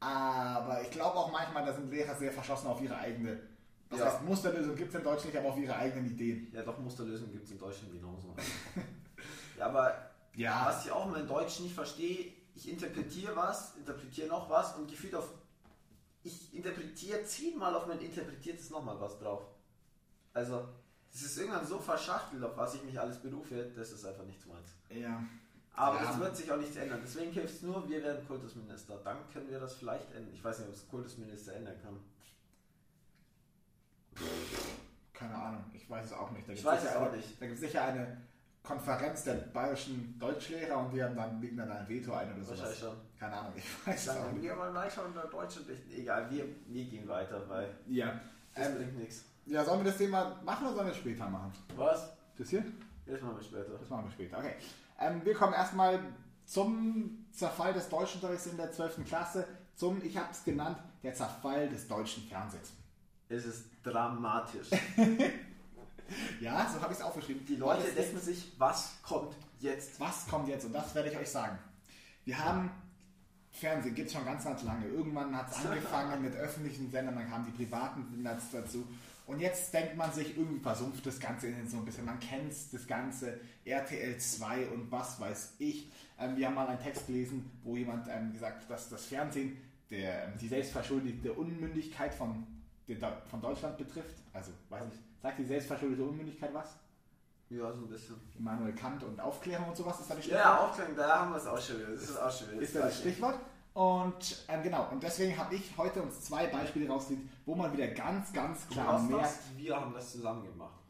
Aber 0.00 0.82
ich 0.82 0.90
glaube 0.90 1.16
auch 1.16 1.30
manchmal, 1.30 1.64
da 1.64 1.72
sind 1.72 1.90
Lehrer 1.90 2.14
sehr 2.14 2.32
verschossen 2.32 2.68
auf 2.68 2.80
ihre 2.80 2.96
eigene. 2.96 3.38
Das 3.88 4.00
ja. 4.00 4.06
heißt, 4.06 4.22
Musterlösung 4.24 4.74
gibt 4.74 4.90
es 4.90 4.98
in 4.98 5.04
Deutsch 5.04 5.24
nicht, 5.24 5.36
aber 5.36 5.48
auf 5.50 5.58
ihre 5.58 5.76
eigenen 5.76 6.06
Ideen. 6.06 6.48
Ja, 6.52 6.62
doch, 6.62 6.78
Musterlösung 6.78 7.30
gibt 7.30 7.44
es 7.44 7.52
in 7.52 7.58
Deutschland 7.58 7.92
genauso. 7.92 8.34
ja, 9.58 9.66
aber 9.66 10.10
ja. 10.34 10.66
was 10.66 10.84
ich 10.84 10.90
auch 10.90 11.06
mal 11.06 11.20
in 11.20 11.28
Deutsch 11.28 11.60
nicht 11.60 11.74
verstehe, 11.74 12.32
ich 12.56 12.68
interpretiere 12.68 13.36
was, 13.36 13.76
interpretiere 13.76 14.28
noch 14.28 14.48
was 14.50 14.74
und 14.76 14.88
gefühlt 14.88 15.14
auf 15.14 15.28
ich 16.22 16.52
interpretiere 16.52 17.22
zehnmal 17.24 17.72
auf 17.76 17.86
mein 17.86 18.00
interpretiertes 18.00 18.70
nochmal 18.70 19.00
was 19.00 19.16
drauf. 19.20 19.42
Also, 20.32 20.68
es 21.14 21.22
ist 21.22 21.38
irgendwann 21.38 21.64
so 21.64 21.78
verschachtelt, 21.78 22.42
auf 22.42 22.56
was 22.56 22.74
ich 22.74 22.82
mich 22.82 22.98
alles 22.98 23.18
berufe, 23.18 23.70
das 23.76 23.92
ist 23.92 24.04
einfach 24.04 24.24
nichts 24.24 24.44
meins. 24.44 24.74
Ja. 24.90 25.22
Aber 25.72 25.96
ja. 25.96 26.06
das 26.06 26.18
wird 26.18 26.36
sich 26.36 26.50
auch 26.50 26.56
nichts 26.56 26.74
ändern. 26.74 27.00
Deswegen 27.04 27.30
hilft 27.30 27.54
es 27.54 27.62
nur, 27.62 27.88
wir 27.88 28.02
werden 28.02 28.26
Kultusminister. 28.26 28.98
Dann 29.04 29.18
können 29.32 29.48
wir 29.48 29.60
das 29.60 29.74
vielleicht 29.74 30.10
ändern. 30.14 30.34
Ich 30.34 30.42
weiß 30.42 30.58
nicht, 30.58 30.68
ob 30.68 30.74
es 30.74 30.88
Kultusminister 30.88 31.54
ändern 31.54 31.76
kann. 31.80 32.00
Keine 35.12 35.34
Ahnung, 35.34 35.64
ich 35.74 35.88
weiß 35.88 36.06
es 36.06 36.12
auch 36.12 36.30
nicht. 36.32 36.48
Da 36.48 36.52
ich 36.54 36.64
weiß 36.64 36.82
es 36.82 36.96
auch 36.96 37.02
eine, 37.02 37.16
nicht. 37.18 37.40
Da 37.40 37.46
gibt 37.46 37.58
es 37.58 37.60
sicher 37.60 37.84
eine 37.84 38.20
Konferenz 38.66 39.24
der 39.24 39.34
bayerischen 39.34 40.18
Deutschlehrer 40.18 40.78
und 40.78 40.92
die 40.92 41.02
haben 41.02 41.14
dann, 41.14 41.40
legen 41.40 41.56
dann 41.56 41.70
ein 41.70 41.88
Veto 41.88 42.12
ein 42.12 42.32
oder 42.34 42.42
so. 42.42 42.50
Wahrscheinlich 42.50 42.78
schon. 42.78 42.96
Keine 43.18 43.36
Ahnung, 43.36 43.52
ich 43.56 43.86
weiß 43.86 44.06
es 44.06 44.08
auch 44.08 44.32
nicht. 44.32 44.42
Wir 44.42 44.54
mal 44.56 44.74
weiter 44.74 45.04
unter 45.04 45.26
Deutsch 45.26 45.58
unterrichten. 45.58 45.92
Egal, 45.92 46.30
wir, 46.30 46.44
wir 46.66 46.84
gehen 46.84 47.08
weiter, 47.08 47.48
weil 47.48 47.68
ja. 47.86 48.20
das 48.54 48.68
ähm, 48.68 48.74
bringt 48.76 48.98
nichts. 48.98 49.24
Ja, 49.46 49.64
sollen 49.64 49.84
wir 49.84 49.90
das 49.90 49.98
Thema 49.98 50.40
machen 50.44 50.66
oder 50.66 50.74
sollen 50.74 50.86
wir 50.88 50.92
es 50.92 50.98
später 50.98 51.28
machen? 51.28 51.52
Was? 51.76 52.12
Das 52.36 52.48
hier? 52.48 52.64
Das 53.06 53.20
machen 53.20 53.36
wir 53.36 53.44
später. 53.44 53.78
Das 53.78 53.88
machen 53.88 54.04
wir 54.06 54.10
später, 54.10 54.38
okay. 54.38 54.54
Ähm, 54.98 55.24
wir 55.24 55.34
kommen 55.34 55.52
erstmal 55.52 56.00
zum 56.44 57.26
Zerfall 57.32 57.72
des 57.72 57.88
Deutschunterrichts 57.88 58.46
in 58.46 58.56
der 58.56 58.72
12. 58.72 59.04
Klasse, 59.06 59.46
zum, 59.76 60.02
ich 60.02 60.16
habe 60.16 60.28
es 60.32 60.42
genannt, 60.42 60.78
der 61.02 61.14
Zerfall 61.14 61.68
des 61.68 61.86
deutschen 61.86 62.24
Fernsehens. 62.24 62.72
Es 63.28 63.44
ist 63.44 63.66
dramatisch. 63.82 64.70
ja, 66.40 66.68
so 66.72 66.80
habe 66.80 66.92
ich 66.92 66.98
es 66.98 67.04
aufgeschrieben. 67.04 67.44
Die 67.46 67.56
Leute 67.56 67.90
denken 67.92 68.18
sich, 68.20 68.52
was 68.58 68.94
kommt 69.02 69.36
jetzt? 69.60 69.98
Was 70.00 70.26
kommt 70.28 70.48
jetzt? 70.48 70.64
Und 70.64 70.72
das 70.72 70.94
werde 70.94 71.10
ich 71.10 71.16
euch 71.16 71.28
sagen. 71.28 71.58
Wir 72.24 72.38
haben 72.38 72.70
Fernsehen, 73.52 73.94
gibt 73.94 74.08
es 74.08 74.14
schon 74.14 74.24
ganz, 74.24 74.44
ganz 74.44 74.62
lange. 74.62 74.86
Irgendwann 74.86 75.34
hat 75.36 75.50
es 75.50 75.56
angefangen 75.66 76.22
mit 76.22 76.34
öffentlichen 76.34 76.90
Sendern, 76.90 77.16
dann 77.16 77.28
kamen 77.28 77.46
die 77.46 77.64
privaten 77.64 78.06
Sender 78.10 78.38
dazu. 78.52 78.86
Und 79.26 79.40
jetzt 79.40 79.74
denkt 79.74 79.96
man 79.96 80.12
sich, 80.12 80.36
irgendwie 80.36 80.60
versumpft 80.60 81.04
das 81.04 81.18
Ganze 81.18 81.52
so 81.66 81.78
ein 81.78 81.84
bisschen. 81.84 82.04
Man 82.04 82.20
kennt 82.20 82.52
das 82.72 82.86
Ganze, 82.86 83.40
RTL 83.64 84.16
2 84.18 84.68
und 84.68 84.92
was 84.92 85.18
weiß 85.18 85.54
ich. 85.58 85.90
Ähm, 86.18 86.36
wir 86.36 86.46
haben 86.46 86.54
mal 86.54 86.68
einen 86.68 86.80
Text 86.80 87.06
gelesen, 87.06 87.50
wo 87.64 87.76
jemand 87.76 88.06
ähm, 88.08 88.32
gesagt 88.32 88.62
hat, 88.62 88.70
dass 88.70 88.88
das 88.88 89.04
Fernsehen 89.06 89.56
der, 89.90 90.26
ähm, 90.26 90.32
die 90.40 90.48
selbstverschuldete 90.48 91.32
Unmündigkeit 91.32 92.14
von, 92.14 92.46
von 93.28 93.40
Deutschland 93.40 93.76
betrifft. 93.78 94.16
Also, 94.32 94.52
weiß 94.68 94.84
nicht, 94.84 95.02
sagt 95.22 95.38
die 95.38 95.44
selbstverschuldete 95.44 96.02
Unmündigkeit 96.02 96.52
was? 96.54 96.76
Ja, 97.48 97.72
so 97.72 97.82
ein 97.82 97.88
bisschen. 97.88 98.16
Immanuel 98.38 98.74
Kant 98.74 99.04
und 99.04 99.20
Aufklärung 99.20 99.68
und 99.68 99.76
sowas 99.76 100.00
ist 100.00 100.10
da 100.10 100.14
die 100.14 100.22
Stichwort? 100.22 100.44
Ja, 100.44 100.66
Aufklärung, 100.66 100.96
da 100.96 101.20
haben 101.20 101.30
wir 101.30 101.36
es 101.36 101.46
auch 101.46 101.60
schon 101.60 101.78
wieder. 101.78 101.90
Das 101.92 102.02
ist 102.02 102.16
auch 102.16 102.30
schon 102.30 102.50
wieder. 102.50 102.62
Ist 102.62 102.74
da 102.74 102.80
das 102.80 102.98
Stichwort? 102.98 103.38
Und 103.74 104.44
ähm, 104.48 104.62
genau, 104.62 104.88
und 104.90 105.02
deswegen 105.02 105.36
habe 105.36 105.54
ich 105.54 105.76
heute 105.76 106.02
uns 106.02 106.22
zwei 106.22 106.46
Beispiele 106.46 106.88
rausgelegt, 106.88 107.28
wo 107.44 107.54
man 107.54 107.72
wieder 107.72 107.88
ganz, 107.88 108.32
ganz 108.32 108.66
klar 108.68 108.98
merkt. 109.02 109.24
Das, 109.24 109.38
wir 109.54 109.78
haben 109.78 109.92
das 109.92 110.12
zusammen 110.12 110.44
gemacht. 110.44 110.80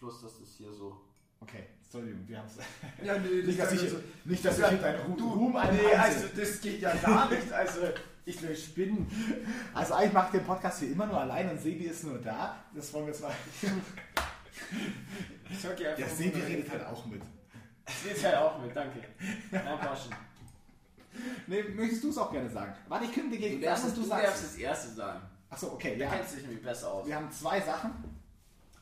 Dass 0.00 0.20
das 0.20 0.32
hier 0.56 0.72
so. 0.72 1.00
Okay, 1.40 1.66
Entschuldigung, 1.94 2.28
wir 2.28 2.38
haben 2.38 2.48
es. 2.48 3.06
Ja, 3.06 3.18
nee, 3.18 3.42
nicht, 3.46 3.60
dass 3.60 3.72
ich, 3.72 3.88
so, 3.88 4.00
nicht, 4.24 4.44
dass 4.44 4.58
ich 4.58 4.62
ja, 4.62 4.70
deinen 4.72 5.00
Ruhm, 5.02 5.32
Ruhm 5.32 5.52
Nee, 5.52 5.94
also 5.94 6.26
das 6.36 6.60
geht 6.60 6.80
ja 6.80 6.92
gar 6.96 7.30
nicht. 7.30 7.52
Also 7.52 7.82
ich 8.24 8.42
will 8.42 8.56
spinnen. 8.56 9.06
Also 9.72 9.94
ich 10.04 10.12
mache 10.12 10.36
den 10.36 10.44
Podcast 10.44 10.80
hier 10.80 10.90
immer 10.90 11.06
nur 11.06 11.20
allein 11.20 11.50
und 11.50 11.60
Sebi 11.60 11.84
ist 11.84 12.02
nur 12.02 12.18
da. 12.18 12.56
Das 12.74 12.92
wollen 12.92 13.06
wir 13.06 13.12
jetzt 13.12 13.22
mal. 13.22 13.32
ich 15.50 15.62
ja, 15.98 16.08
Sebi 16.08 16.40
redet 16.40 16.68
halt 16.68 16.84
auch 16.84 17.06
mit. 17.06 17.22
Redet 18.04 18.24
halt 18.24 18.36
auch 18.38 18.58
mit, 18.60 18.74
danke. 18.74 18.98
Nein. 19.52 19.78
Nee, 21.46 21.62
möchtest 21.62 22.02
du 22.02 22.10
es 22.10 22.18
auch 22.18 22.32
gerne 22.32 22.50
sagen? 22.50 22.74
Warte, 22.88 23.04
ich 23.04 23.12
kündige 23.12 23.50
gegen 23.50 23.62
das, 23.62 23.84
was 23.84 23.94
du, 23.94 24.00
du 24.00 24.08
sagst. 24.08 24.24
Du 24.24 24.26
darfst 24.26 24.44
das 24.44 24.56
erste 24.56 24.94
sagen. 24.94 25.20
Achso, 25.48 25.68
okay. 25.68 25.96
Da 25.96 26.06
ja. 26.06 26.10
kennst 26.10 26.32
du 26.32 26.36
dich 26.38 26.46
nämlich 26.46 26.64
besser 26.64 26.92
aus. 26.92 27.06
Wir 27.06 27.14
haben 27.14 27.30
zwei 27.30 27.60
Sachen. 27.60 27.92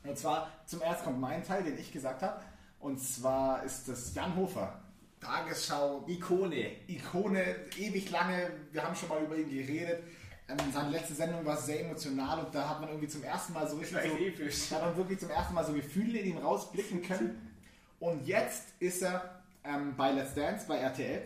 Und 0.03 0.19
zwar, 0.19 0.51
zum 0.65 0.81
ersten 0.81 1.05
kommt 1.05 1.21
mein 1.21 1.45
Teil, 1.45 1.63
den 1.63 1.77
ich 1.79 1.93
gesagt 1.93 2.23
habe. 2.23 2.41
Und 2.83 2.99
zwar 2.99 3.63
ist 3.63 3.89
das 3.89 4.13
Jan 4.13 4.35
Hofer. 4.35 4.81
Tagesschau. 5.21 6.05
Ikone. 6.09 6.89
Ikone, 6.89 7.55
ewig 7.79 8.11
lange. 8.11 8.51
Wir 8.73 8.83
haben 8.83 8.95
schon 8.97 9.09
mal 9.09 9.23
über 9.23 9.37
ihn 9.37 9.49
geredet. 9.49 10.03
Ähm, 10.49 10.59
seine 10.73 10.91
letzte 10.91 11.15
Sendung 11.15 11.45
war 11.47 11.57
sehr 11.57 11.85
emotional 11.85 12.45
und 12.45 12.53
da 12.53 12.69
hat 12.69 12.81
man 12.81 12.91
irgendwie 12.91 13.07
zum 13.07 13.23
ersten 13.23 13.53
Mal 13.53 13.69
so 13.69 13.77
richtig 13.77 14.01
so, 14.03 14.75
da 14.75 14.81
hat 14.81 14.89
man 14.89 14.97
wirklich 14.97 15.21
zum 15.21 15.31
ersten 15.31 15.55
Mal 15.55 15.65
so 15.65 15.73
Gefühle 15.73 16.19
in 16.19 16.33
ihm 16.33 16.39
rausblicken 16.39 17.03
können. 17.03 17.57
Und 18.01 18.27
jetzt 18.27 18.71
ist 18.81 19.03
er 19.03 19.43
ähm, 19.63 19.95
bei 19.97 20.11
Let's 20.11 20.35
Dance 20.35 20.67
bei 20.67 20.79
RTL 20.79 21.23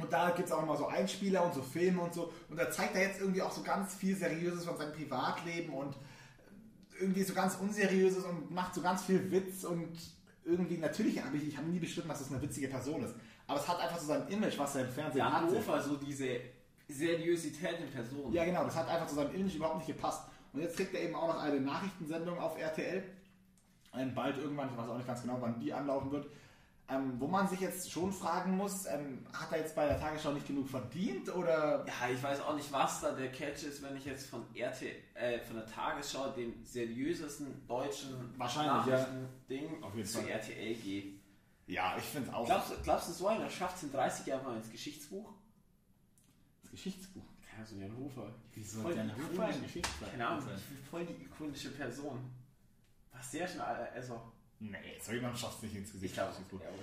und 0.00 0.10
da 0.10 0.30
gibt 0.30 0.48
es 0.48 0.52
auch 0.52 0.62
immer 0.62 0.78
so 0.78 0.86
Einspieler 0.86 1.44
und 1.44 1.52
so 1.52 1.60
Filme 1.60 2.00
und 2.00 2.14
so. 2.14 2.32
Und 2.48 2.58
da 2.58 2.70
zeigt 2.70 2.96
er 2.96 3.02
jetzt 3.02 3.20
irgendwie 3.20 3.42
auch 3.42 3.52
so 3.52 3.62
ganz 3.62 3.94
viel 3.94 4.16
Seriöses 4.16 4.64
von 4.64 4.78
seinem 4.78 4.94
Privatleben 4.94 5.74
und 5.74 5.94
irgendwie 6.98 7.22
so 7.22 7.34
ganz 7.34 7.56
Unseriöses 7.56 8.24
und 8.24 8.50
macht 8.50 8.74
so 8.74 8.80
ganz 8.80 9.02
viel 9.02 9.30
Witz 9.30 9.64
und 9.64 9.98
irgendwie, 10.44 10.78
natürlich 10.78 11.22
habe 11.22 11.36
ich, 11.36 11.48
ich 11.48 11.56
habe 11.56 11.68
nie 11.68 11.78
bestimmt, 11.78 12.10
dass 12.10 12.18
das 12.20 12.32
eine 12.32 12.42
witzige 12.42 12.68
Person 12.68 13.02
ist. 13.02 13.14
Aber 13.46 13.58
es 13.58 13.68
hat 13.68 13.80
einfach 13.80 13.98
so 13.98 14.06
sein 14.06 14.28
Image, 14.28 14.58
was 14.58 14.76
er 14.76 14.82
im 14.82 14.90
Fernsehen 14.90 15.18
ja, 15.18 15.32
hat. 15.32 15.42
Hannover, 15.42 15.82
so 15.82 15.96
diese 15.96 16.40
Seriosität 16.88 17.80
in 17.80 17.90
Person. 17.90 18.32
Ja, 18.32 18.44
genau, 18.44 18.64
das 18.64 18.76
hat 18.76 18.88
einfach 18.88 19.06
zu 19.06 19.14
seinem 19.14 19.34
Image 19.34 19.54
überhaupt 19.54 19.78
nicht 19.78 19.86
gepasst. 19.86 20.22
Und 20.52 20.60
jetzt 20.60 20.76
kriegt 20.76 20.94
er 20.94 21.02
eben 21.02 21.14
auch 21.14 21.28
noch 21.28 21.42
eine 21.42 21.60
Nachrichtensendung 21.60 22.38
auf 22.38 22.58
RTL. 22.58 23.02
Bald 24.14 24.38
irgendwann, 24.38 24.70
ich 24.70 24.76
weiß 24.76 24.88
auch 24.88 24.96
nicht 24.96 25.06
ganz 25.06 25.22
genau, 25.22 25.36
wann 25.40 25.60
die 25.60 25.72
anlaufen 25.72 26.10
wird 26.10 26.26
ähm, 26.88 27.18
wo 27.18 27.26
man 27.26 27.48
sich 27.48 27.60
jetzt 27.60 27.90
schon 27.90 28.12
fragen 28.12 28.56
muss, 28.56 28.84
ähm, 28.86 29.24
hat 29.32 29.50
er 29.52 29.58
jetzt 29.58 29.74
bei 29.74 29.86
der 29.86 29.98
Tagesschau 29.98 30.32
nicht 30.32 30.46
genug 30.46 30.68
verdient 30.68 31.34
oder? 31.34 31.84
Ja, 31.86 32.10
ich 32.12 32.22
weiß 32.22 32.42
auch 32.42 32.54
nicht, 32.54 32.70
was 32.72 33.00
da 33.00 33.12
der 33.12 33.32
Catch 33.32 33.64
ist, 33.64 33.82
wenn 33.82 33.96
ich 33.96 34.04
jetzt 34.04 34.28
von 34.28 34.42
RT, 34.54 34.82
äh, 35.14 35.40
von 35.40 35.56
der 35.56 35.66
Tagesschau, 35.66 36.30
dem 36.32 36.62
seriösesten 36.62 37.66
deutschen 37.66 38.36
Nachrichten-Ding, 38.36 39.82
ja. 39.82 40.04
zu 40.04 40.18
Fall. 40.18 40.28
RTL 40.28 40.74
gehe. 40.74 41.14
Ja, 41.66 41.96
ich 41.96 42.04
finde 42.04 42.28
es 42.28 42.34
auch. 42.34 42.44
Glaubst, 42.44 42.82
glaubst 42.82 43.08
du, 43.08 43.12
so 43.12 43.28
einer 43.28 43.48
schafft 43.48 43.78
es 43.78 43.84
in 43.84 43.92
30 43.92 44.26
Jahren 44.26 44.44
mal 44.44 44.56
ins 44.56 44.70
Geschichtsbuch? 44.70 45.32
Das 46.60 46.70
Geschichtsbuch? 46.70 47.24
Keine 47.40 47.66
Ahnung, 47.66 47.66
so 47.66 47.80
Jan 47.80 47.96
Hofer. 47.96 48.34
Wieso 48.52 48.82
soll 48.82 48.94
Jan 48.94 49.10
Hofer 49.16 49.46
ein 49.46 49.62
Geschichtsbuch 49.62 50.10
Keine 50.10 50.26
Ahnung, 50.26 50.46
ich 50.54 50.64
bin 50.64 50.84
voll 50.84 51.06
die 51.06 51.24
ikonische 51.24 51.70
Person. 51.70 52.30
Was 53.10 53.30
sehr 53.30 53.48
schnell, 53.48 53.62
also 53.94 54.20
Nee, 54.60 54.78
so 55.00 55.12
jemand 55.12 55.38
schafft 55.38 55.56
es 55.56 55.62
nicht 55.64 55.76
ins 55.76 55.92
Gesicht. 55.92 56.12
Ich 56.12 56.14
glaube, 56.14 56.32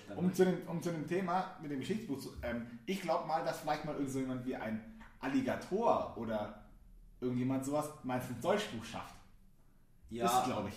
ja, 0.09 0.15
um, 0.15 0.33
zu 0.33 0.45
dem, 0.45 0.67
um 0.67 0.81
zu 0.81 0.91
dem 0.91 1.07
Thema 1.07 1.55
mit 1.61 1.71
dem 1.71 1.79
Geschichtsbuch 1.79 2.19
zu. 2.19 2.33
Ähm, 2.43 2.79
ich 2.85 3.01
glaube 3.01 3.27
mal, 3.27 3.43
dass 3.43 3.61
vielleicht 3.61 3.85
mal 3.85 3.95
irgend 3.95 4.11
so 4.11 4.19
jemand 4.19 4.45
wie 4.45 4.55
ein 4.55 5.01
Alligator 5.19 6.15
oder 6.17 6.63
irgendjemand 7.19 7.65
sowas 7.65 7.89
mal 8.03 8.19
ins 8.19 8.41
Deutschbuch 8.41 8.83
schafft. 8.83 9.15
Ja. 10.09 10.25
Das 10.25 10.43
glaube 10.45 10.69
ich. 10.69 10.75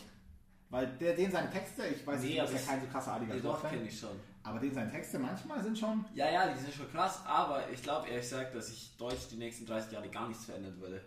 Weil 0.71 0.87
der, 0.99 1.15
den 1.15 1.31
seine 1.31 1.51
Texte, 1.51 1.87
ich 1.87 2.07
weiß 2.07 2.21
nee, 2.21 2.29
nicht, 2.29 2.41
dass 2.41 2.53
er 2.53 2.61
kein 2.61 2.81
so 2.81 2.87
krasser 2.87 3.13
Alligator 3.13 3.57
ist. 3.57 3.71
kenne 3.71 3.87
ich 3.87 3.99
schon. 3.99 4.21
Aber 4.43 4.59
den 4.59 4.75
seine 4.75 4.91
Texte 4.91 5.19
manchmal 5.19 5.63
sind 5.63 5.79
schon. 5.79 6.05
Ja, 6.15 6.31
ja, 6.31 6.53
die 6.53 6.59
sind 6.59 6.73
schon 6.73 6.91
krass, 6.91 7.21
aber 7.27 7.71
ich 7.71 7.83
glaube 7.83 8.09
ehrlich 8.09 8.29
gesagt, 8.29 8.55
dass 8.55 8.69
sich 8.69 8.97
Deutsch 8.97 9.29
die 9.31 9.37
nächsten 9.37 9.67
30 9.67 9.93
Jahre 9.93 10.09
gar 10.09 10.29
nichts 10.29 10.45
verändern 10.45 10.79
würde. 10.81 11.01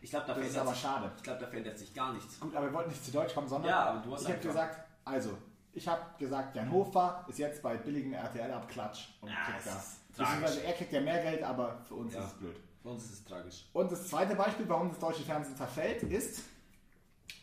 Ich 0.00 0.10
glaube, 0.10 0.26
da 0.26 0.34
das 0.34 0.48
ist 0.48 0.58
aber 0.58 0.74
schade. 0.74 1.12
Ich 1.16 1.22
glaube, 1.22 1.40
da 1.40 1.46
verändert 1.46 1.78
sich 1.78 1.92
gar 1.92 2.12
nichts. 2.12 2.40
Gut, 2.40 2.54
aber 2.54 2.66
wir 2.66 2.72
wollten 2.72 2.90
nicht 2.90 3.04
zu 3.04 3.12
Deutsch 3.12 3.34
kommen, 3.34 3.48
sondern 3.48 3.70
ja, 3.70 3.84
aber 3.90 4.00
du 4.00 4.12
hast 4.14 4.22
ich 4.22 4.28
habe 4.28 4.38
gesagt, 4.38 4.89
also, 5.04 5.36
ich 5.72 5.86
habe 5.86 6.02
gesagt, 6.18 6.56
Jan 6.56 6.70
Hofer 6.70 7.24
ist 7.28 7.38
jetzt 7.38 7.62
bei 7.62 7.76
billigen 7.76 8.12
RTL-Abklatsch 8.12 9.08
und 9.20 9.30
ja, 9.30 9.44
kriegt 9.44 9.66
da. 9.66 10.60
er 10.64 10.72
kriegt 10.72 10.92
ja 10.92 11.00
mehr 11.00 11.22
Geld, 11.22 11.42
aber 11.42 11.80
für 11.86 11.94
uns 11.94 12.14
ja. 12.14 12.20
ist 12.20 12.26
es 12.26 12.32
blöd. 12.34 12.56
Für 12.82 12.88
uns 12.88 13.04
ist 13.04 13.12
es 13.12 13.24
tragisch. 13.24 13.64
Und 13.72 13.92
das 13.92 14.08
zweite 14.08 14.34
Beispiel, 14.34 14.68
warum 14.68 14.88
das 14.88 14.98
deutsche 14.98 15.22
Fernsehen 15.22 15.56
zerfällt, 15.56 16.02
ist, 16.04 16.44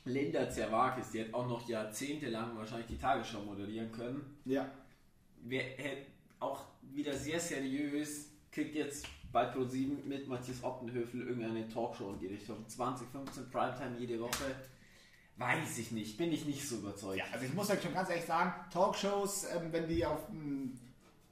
Linda 0.05 0.49
Zerwakis, 0.49 1.11
die 1.11 1.21
hat 1.21 1.33
auch 1.33 1.47
noch 1.47 1.67
jahrzehntelang 1.67 2.57
wahrscheinlich 2.57 2.87
die 2.87 2.97
Tagesschau 2.97 3.41
moderieren 3.41 3.91
können. 3.91 4.37
ja, 4.45 4.69
Wer 5.43 5.63
hätte 5.63 6.07
auch 6.39 6.65
wieder 6.81 7.13
sehr 7.13 7.39
seriös, 7.39 8.29
kriegt 8.51 8.75
jetzt 8.75 9.05
bei 9.31 9.51
Pro7 9.51 10.03
mit 10.05 10.27
Matthias 10.27 10.63
Optenhöfel 10.63 11.27
irgendeine 11.27 11.67
Talkshow 11.67 12.11
in 12.13 12.19
die 12.19 12.27
Richtung. 12.27 12.67
2015 12.67 13.49
Primetime 13.49 13.97
jede 13.99 14.19
Woche. 14.19 14.55
Weiß 15.37 15.77
ich 15.77 15.91
nicht, 15.91 16.17
bin 16.17 16.31
ich 16.31 16.45
nicht 16.45 16.67
so 16.67 16.77
überzeugt. 16.77 17.17
Ja, 17.17 17.25
also 17.31 17.45
ich 17.45 17.53
muss 17.53 17.69
euch 17.69 17.81
schon 17.81 17.93
ganz 17.93 18.09
ehrlich 18.09 18.25
sagen, 18.25 18.53
Talkshows, 18.71 19.45
ähm, 19.55 19.71
wenn 19.71 19.87
die 19.87 20.03
auf 20.05 20.25
dem 20.27 20.77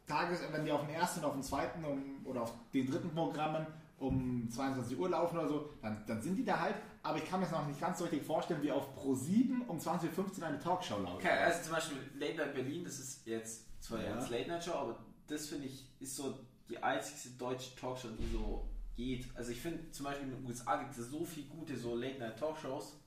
Tages, 0.07 0.41
äh, 0.41 0.47
wenn 0.51 0.63
die 0.65 0.71
auf 0.71 0.81
dem 0.81 0.91
ersten 0.91 1.23
auf 1.23 1.33
dem 1.33 1.41
zweiten 1.41 1.83
um, 1.83 2.25
oder 2.25 2.43
auf 2.43 2.53
den 2.73 2.85
dritten 2.89 3.09
Programmen 3.09 3.65
um 3.97 4.47
22 4.51 4.99
Uhr 4.99 5.09
laufen 5.09 5.37
oder 5.39 5.47
so, 5.47 5.69
dann, 5.81 6.03
dann 6.05 6.21
sind 6.21 6.35
die 6.35 6.45
da 6.45 6.59
halt. 6.59 6.75
Aber 7.01 7.17
ich 7.17 7.25
kann 7.27 7.39
mir 7.39 7.45
das 7.45 7.53
noch 7.55 7.65
nicht 7.67 7.79
ganz 7.79 7.97
so 7.97 8.03
richtig 8.03 8.23
vorstellen, 8.23 8.61
wie 8.61 8.71
auf 8.71 8.93
Pro 8.93 9.15
7 9.15 9.61
um 9.67 9.77
20.15 9.79 10.39
Uhr 10.41 10.47
eine 10.47 10.59
Talkshow 10.59 10.99
laufen. 10.99 11.15
Okay, 11.17 11.29
also 11.29 11.63
zum 11.63 11.71
Beispiel 11.73 11.97
Late 12.19 12.35
Night 12.35 12.53
Berlin, 12.53 12.83
das 12.83 12.99
ist 12.99 13.25
jetzt 13.25 13.63
zwar 13.81 14.03
Ja. 14.03 14.15
jetzt 14.15 14.29
Late 14.29 14.49
Night 14.49 14.63
Show, 14.63 14.73
aber 14.73 14.99
das 15.27 15.47
finde 15.47 15.67
ich 15.67 15.87
ist 15.99 16.15
so 16.15 16.37
die 16.69 16.81
einzige 16.81 17.35
deutsche 17.37 17.75
Talkshow, 17.75 18.09
die 18.09 18.31
so 18.31 18.67
geht. 18.95 19.25
Also 19.35 19.51
ich 19.51 19.61
finde 19.61 19.89
zum 19.91 20.05
Beispiel 20.05 20.27
in 20.27 20.35
den 20.35 20.45
USA 20.45 20.75
gibt 20.77 20.97
es 20.97 21.09
so 21.09 21.23
viele 21.25 21.47
gute 21.47 21.75
so 21.77 21.95
Late 21.95 22.19
Night 22.19 22.37
Talkshows, 22.37 22.97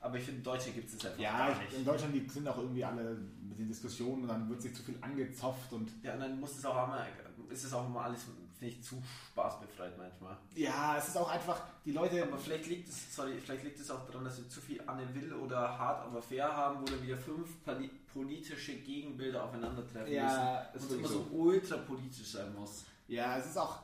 aber 0.00 0.16
ich 0.18 0.24
finde 0.24 0.38
in 0.38 0.44
Deutschland 0.44 0.74
gibt 0.74 0.88
es 0.88 0.96
das 0.96 1.06
einfach 1.10 1.20
Ja, 1.22 1.38
gar 1.48 1.52
ich, 1.52 1.58
nicht. 1.68 1.72
in 1.78 1.84
Deutschland 1.84 2.14
die 2.14 2.28
sind 2.28 2.46
auch 2.48 2.58
irgendwie 2.58 2.84
alle 2.84 3.16
mit 3.48 3.58
den 3.58 3.68
Diskussionen 3.68 4.22
und 4.22 4.28
dann 4.28 4.48
wird 4.48 4.62
sich 4.62 4.74
zu 4.74 4.82
viel 4.82 4.96
angezopft 5.00 5.72
und 5.72 5.90
Ja, 6.02 6.14
und 6.14 6.20
dann 6.20 6.38
muss 6.40 6.56
es 6.58 6.64
auch 6.64 6.86
immer, 6.86 7.06
ist 7.50 7.64
es 7.64 7.72
auch 7.72 7.86
immer 7.86 8.02
alles, 8.02 8.22
finde 8.58 8.72
ich, 8.74 8.82
zu 8.82 9.02
spaßbefreit 9.32 9.96
manchmal. 9.98 10.36
ja, 10.54 10.96
es 10.98 11.08
ist 11.08 11.16
auch 11.18 11.28
einfach, 11.30 11.60
die 11.84 11.92
Leute, 11.92 12.22
Aber 12.22 12.38
vielleicht 12.38 12.66
liegt 12.66 12.88
es, 12.88 13.14
sorry, 13.14 13.38
vielleicht 13.38 13.64
liegt 13.64 13.78
es 13.80 13.90
auch 13.90 14.06
daran, 14.06 14.24
dass 14.24 14.38
wir 14.38 14.48
zu 14.48 14.60
viel 14.60 14.82
Anne 14.86 15.12
Will 15.14 15.32
oder 15.34 15.78
Hart 15.78 16.04
aber 16.06 16.22
fair 16.22 16.54
haben, 16.54 16.80
wo 16.80 16.84
dann 16.84 17.02
wieder 17.02 17.16
fünf 17.18 17.48
poli- 17.64 17.90
politische 18.12 18.74
Gegenbilder 18.76 19.44
aufeinandertreffen 19.44 20.12
Ja, 20.12 20.66
müssen. 20.72 20.84
ist 20.84 20.90
Und 20.90 20.90
es 20.92 20.98
immer 20.98 21.08
so 21.08 21.26
ultra 21.32 21.76
politisch 21.78 22.32
sein 22.32 22.54
muss. 22.54 22.84
Ja, 23.08 23.36
es 23.38 23.46
ist 23.46 23.58
auch, 23.58 23.80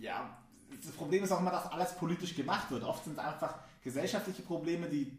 ja, 0.00 0.36
das 0.82 0.92
Problem 0.92 1.24
ist 1.24 1.32
auch 1.32 1.40
immer, 1.40 1.50
dass 1.50 1.66
alles 1.70 1.94
politisch 1.96 2.34
gemacht 2.34 2.70
wird. 2.70 2.84
Oft 2.84 3.04
sind 3.04 3.14
es 3.14 3.18
einfach 3.18 3.58
gesellschaftliche 3.82 4.42
Probleme, 4.42 4.88
die 4.88 5.16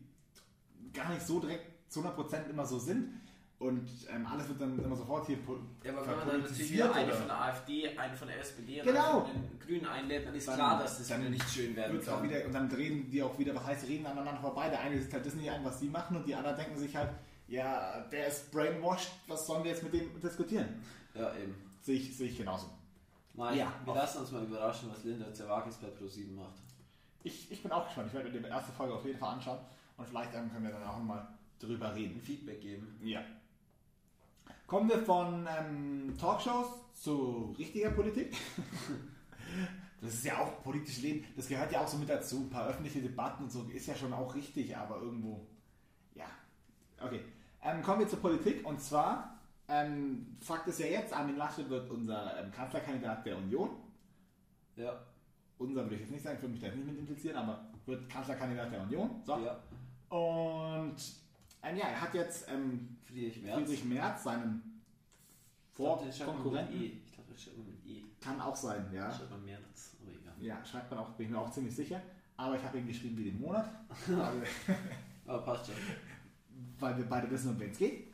gar 0.93 1.09
nicht 1.09 1.25
so 1.25 1.39
direkt 1.39 1.91
zu 1.91 2.01
100% 2.01 2.49
immer 2.49 2.65
so 2.65 2.79
sind. 2.79 3.13
Und 3.59 3.89
ähm, 4.09 4.25
alles 4.25 4.47
wird 4.47 4.61
dann 4.61 4.79
immer 4.81 4.95
sofort 4.95 5.27
hier 5.27 5.37
Ja, 5.83 5.91
aber 5.91 6.07
wenn 6.07 6.15
man 6.17 6.27
dann 6.29 6.41
natürlich 6.43 6.81
eine 6.81 7.11
von 7.13 7.27
der 7.27 7.41
AfD, 7.41 7.97
eine 7.97 8.15
von 8.15 8.27
der 8.29 8.39
SPD 8.39 8.79
und 8.79 8.87
Genau. 8.87 9.23
eine 9.25 9.33
von 9.33 9.41
den 9.41 9.59
Grünen 9.59 9.85
einlädt, 9.85 10.25
dann 10.25 10.33
ist 10.33 10.47
Dann- 10.47 10.55
klar, 10.55 10.79
dass 10.79 10.97
das 10.97 11.07
dann 11.09 11.29
nicht 11.29 11.49
schön 11.49 11.75
werden 11.75 11.91
wird's 11.93 12.07
auch 12.07 12.21
kann. 12.21 12.29
wieder, 12.29 12.45
und 12.45 12.53
dann 12.53 12.71
reden 12.71 13.09
die 13.11 13.21
auch 13.21 13.37
wieder, 13.37 13.53
was 13.53 13.65
heißt 13.65 13.85
reden 13.89 14.05
aneinander 14.05 14.39
vorbei. 14.39 14.69
Der 14.69 14.79
eine 14.79 14.97
sieht 14.97 15.11
halt 15.11 15.25
das 15.25 15.33
nicht 15.33 15.49
ein, 15.51 15.65
was 15.65 15.77
sie 15.77 15.89
machen 15.89 16.15
und 16.15 16.25
die 16.25 16.33
anderen 16.33 16.55
denken 16.55 16.77
sich 16.77 16.95
halt, 16.95 17.09
ja, 17.49 17.99
der 18.09 18.27
ist 18.27 18.49
brainwashed, 18.51 19.11
was 19.27 19.45
sollen 19.45 19.65
wir 19.65 19.71
jetzt 19.71 19.83
mit 19.83 19.91
dem 19.93 20.21
diskutieren? 20.21 20.81
Ja, 21.13 21.35
eben. 21.35 21.53
Sehe 21.81 21.95
ich, 21.97 22.15
sehe 22.15 22.29
ich 22.29 22.37
genauso. 22.37 22.67
Mal, 23.33 23.57
Ja. 23.57 23.73
wir 23.83 23.93
lassen 23.93 24.19
uns 24.19 24.31
mal 24.31 24.43
überraschen, 24.43 24.89
was 24.89 25.03
Linda 25.03 25.33
Zerwakis 25.33 25.75
bei 25.75 25.87
Pro7 25.87 26.33
macht. 26.33 26.55
Ich, 27.23 27.51
ich 27.51 27.61
bin 27.61 27.73
auch 27.73 27.83
gespannt. 27.85 28.07
Ich 28.07 28.13
werde 28.13 28.29
mir 28.29 28.39
die 28.39 28.47
erste 28.47 28.71
Folge 28.71 28.93
auf 28.93 29.03
jeden 29.05 29.19
Fall 29.19 29.33
anschauen 29.33 29.59
und 29.99 30.07
vielleicht 30.07 30.31
können 30.31 30.63
wir 30.63 30.71
dann 30.71 30.83
auch 30.83 31.03
mal 31.03 31.27
drüber 31.59 31.93
reden. 31.93 32.21
Feedback 32.21 32.61
geben. 32.61 32.99
Ja. 33.03 33.21
Kommen 34.65 34.89
wir 34.89 34.99
von 34.99 35.47
ähm, 35.47 36.15
Talkshows 36.17 36.67
zu 36.93 37.55
richtiger 37.57 37.91
Politik. 37.91 38.35
Das 40.01 40.13
ist 40.13 40.23
ja 40.23 40.37
auch 40.37 40.63
politisches 40.63 41.01
Leben, 41.01 41.25
das 41.35 41.47
gehört 41.47 41.73
ja 41.73 41.81
auch 41.81 41.87
so 41.87 41.97
mit 41.97 42.07
dazu. 42.07 42.37
Ein 42.37 42.49
paar 42.49 42.67
öffentliche 42.67 43.01
Debatten 43.01 43.43
und 43.43 43.51
so 43.51 43.63
ist 43.63 43.85
ja 43.85 43.95
schon 43.95 44.13
auch 44.13 44.33
richtig, 44.33 44.77
aber 44.77 45.01
irgendwo, 45.01 45.45
ja. 46.15 46.27
Okay. 47.01 47.21
Ähm, 47.61 47.81
kommen 47.81 47.99
wir 47.99 48.07
zur 48.07 48.19
Politik 48.19 48.65
und 48.65 48.79
zwar, 48.79 49.39
ähm, 49.67 50.37
Fakt 50.39 50.67
ist 50.67 50.79
ja 50.79 50.85
jetzt, 50.85 51.13
Armin 51.13 51.35
Laschet 51.35 51.69
wird 51.69 51.89
unser 51.89 52.39
ähm, 52.39 52.51
Kanzlerkandidat 52.51 53.25
der 53.25 53.37
Union. 53.37 53.71
Ja. 54.77 54.97
Unser 55.57 55.83
würde 55.83 55.95
ich 55.95 56.01
jetzt 56.01 56.11
nicht 56.11 56.23
sagen, 56.23 56.37
ich 56.37 56.41
würde 56.43 56.53
mich 56.53 56.61
da 56.61 56.67
jetzt 56.67 56.77
nicht 56.77 56.87
mit 56.87 56.99
implizieren, 56.99 57.35
aber 57.35 57.67
wird 57.85 58.09
Kanzlerkandidat 58.09 58.71
der 58.71 58.81
Union. 58.83 59.21
So. 59.25 59.37
ja. 59.37 59.59
Und 60.09 60.95
ähm, 61.63 61.77
ja, 61.77 61.87
er 61.87 62.01
hat 62.01 62.13
jetzt 62.13 62.47
ähm, 62.49 62.97
Friedrich 63.03 63.41
Merz. 63.41 63.55
Friedrich 63.57 63.85
Merz, 63.85 64.23
seinen 64.23 64.81
Vorkonkurrenten. 65.73 66.75
E. 66.81 66.85
Ich 67.05 67.13
glaube, 67.13 67.31
das 67.31 67.43
schreibt 67.43 67.57
man 67.57 67.67
mit 67.67 67.85
E. 67.85 68.03
Kann 68.19 68.41
auch 68.41 68.55
sein, 68.55 68.85
ja. 68.93 69.11
Schreibt 69.11 69.31
man 69.31 69.45
Merz. 69.45 69.95
Aber 70.01 70.11
egal. 70.11 70.33
Ja, 70.39 70.65
schreibt 70.65 70.89
man 70.91 70.99
auch, 70.99 71.09
bin 71.11 71.27
ich 71.27 71.31
mir 71.31 71.39
auch 71.39 71.51
ziemlich 71.51 71.75
sicher. 71.75 72.01
Aber 72.37 72.55
ich 72.55 72.63
habe 72.63 72.77
ihn 72.79 72.87
geschrieben 72.87 73.17
wie 73.17 73.25
den 73.25 73.41
Monat, 73.41 73.69
Aber 75.27 75.41
passt 75.41 75.65
schon. 75.67 75.75
weil 76.79 76.97
wir 76.97 77.05
beide 77.05 77.29
wissen, 77.29 77.49
um 77.51 77.59
wen 77.59 77.71
es 77.71 77.77
geht. 77.77 78.07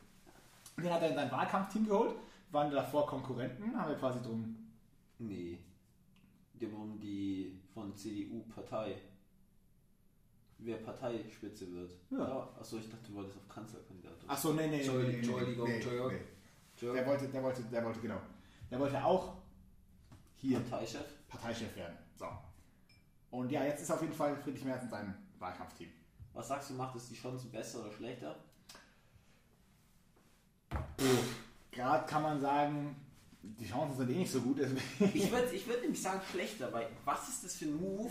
Den 0.76 0.92
hat 0.92 1.00
er 1.00 1.10
in 1.10 1.14
sein 1.14 1.30
Wahlkampfteam 1.30 1.86
geholt, 1.86 2.16
waren 2.50 2.70
davor 2.70 3.06
Konkurrenten, 3.06 3.76
haben 3.78 3.88
wir 3.88 3.96
quasi 3.96 4.20
drum. 4.20 4.56
Nee. 5.18 5.58
Die 6.54 6.66
um 6.66 6.98
die 6.98 7.60
von 7.72 7.94
CDU-Partei. 7.94 8.96
Wer 10.58 10.76
Parteispitze 10.78 11.70
wird. 11.72 11.92
Ja. 12.10 12.48
Achso, 12.58 12.78
ich 12.78 12.88
dachte, 12.88 13.08
du 13.08 13.14
wolltest 13.16 13.36
auf 13.36 13.48
Kanzlerkandidat. 13.48 14.12
Achso, 14.26 14.52
nee, 14.54 14.66
nee, 14.68 14.78
nee, 14.78 14.88
nee, 14.88 15.02
nee, 15.04 15.14
Entschuldigung, 15.16 15.68
nee, 15.68 15.74
Entschuldigung. 15.74 16.12
nee. 16.12 16.20
Joe, 16.78 16.94
Der 16.94 17.06
wollte, 17.06 17.28
der 17.28 17.42
wollte, 17.42 17.62
der 17.64 17.84
wollte, 17.84 18.00
genau. 18.00 18.20
Der 18.70 18.78
wollte 18.80 19.04
auch 19.04 19.34
hier 20.36 20.60
Parteichef. 20.60 21.04
Parteichef 21.28 21.76
werden. 21.76 21.96
So. 22.18 22.26
Und 23.30 23.50
ja, 23.52 23.64
jetzt 23.64 23.82
ist 23.82 23.90
auf 23.90 24.00
jeden 24.00 24.12
Fall 24.14 24.36
Friedrich 24.36 24.64
Merz 24.64 24.82
in 24.82 24.90
seinem 24.90 25.14
Wahlkampfteam. 25.38 25.90
Was 26.32 26.48
sagst 26.48 26.70
du, 26.70 26.74
macht 26.74 26.96
es 26.96 27.08
die 27.08 27.14
Chancen 27.14 27.50
besser 27.50 27.80
oder 27.80 27.92
schlechter? 27.92 28.36
Gerade 31.70 32.06
kann 32.06 32.22
man 32.22 32.40
sagen, 32.40 32.96
die 33.42 33.66
Chancen 33.68 33.96
sind 33.98 34.10
eh 34.10 34.16
nicht 34.18 34.30
so 34.32 34.40
gut. 34.40 34.58
deswegen- 34.58 35.16
Ich 35.16 35.30
würde 35.30 35.46
ich 35.54 35.66
würd 35.66 35.82
nämlich 35.82 36.00
sagen 36.02 36.20
schlechter, 36.30 36.72
weil 36.72 36.88
was 37.04 37.28
ist 37.28 37.44
das 37.44 37.54
für 37.56 37.66
ein 37.66 37.76
Move, 37.76 38.10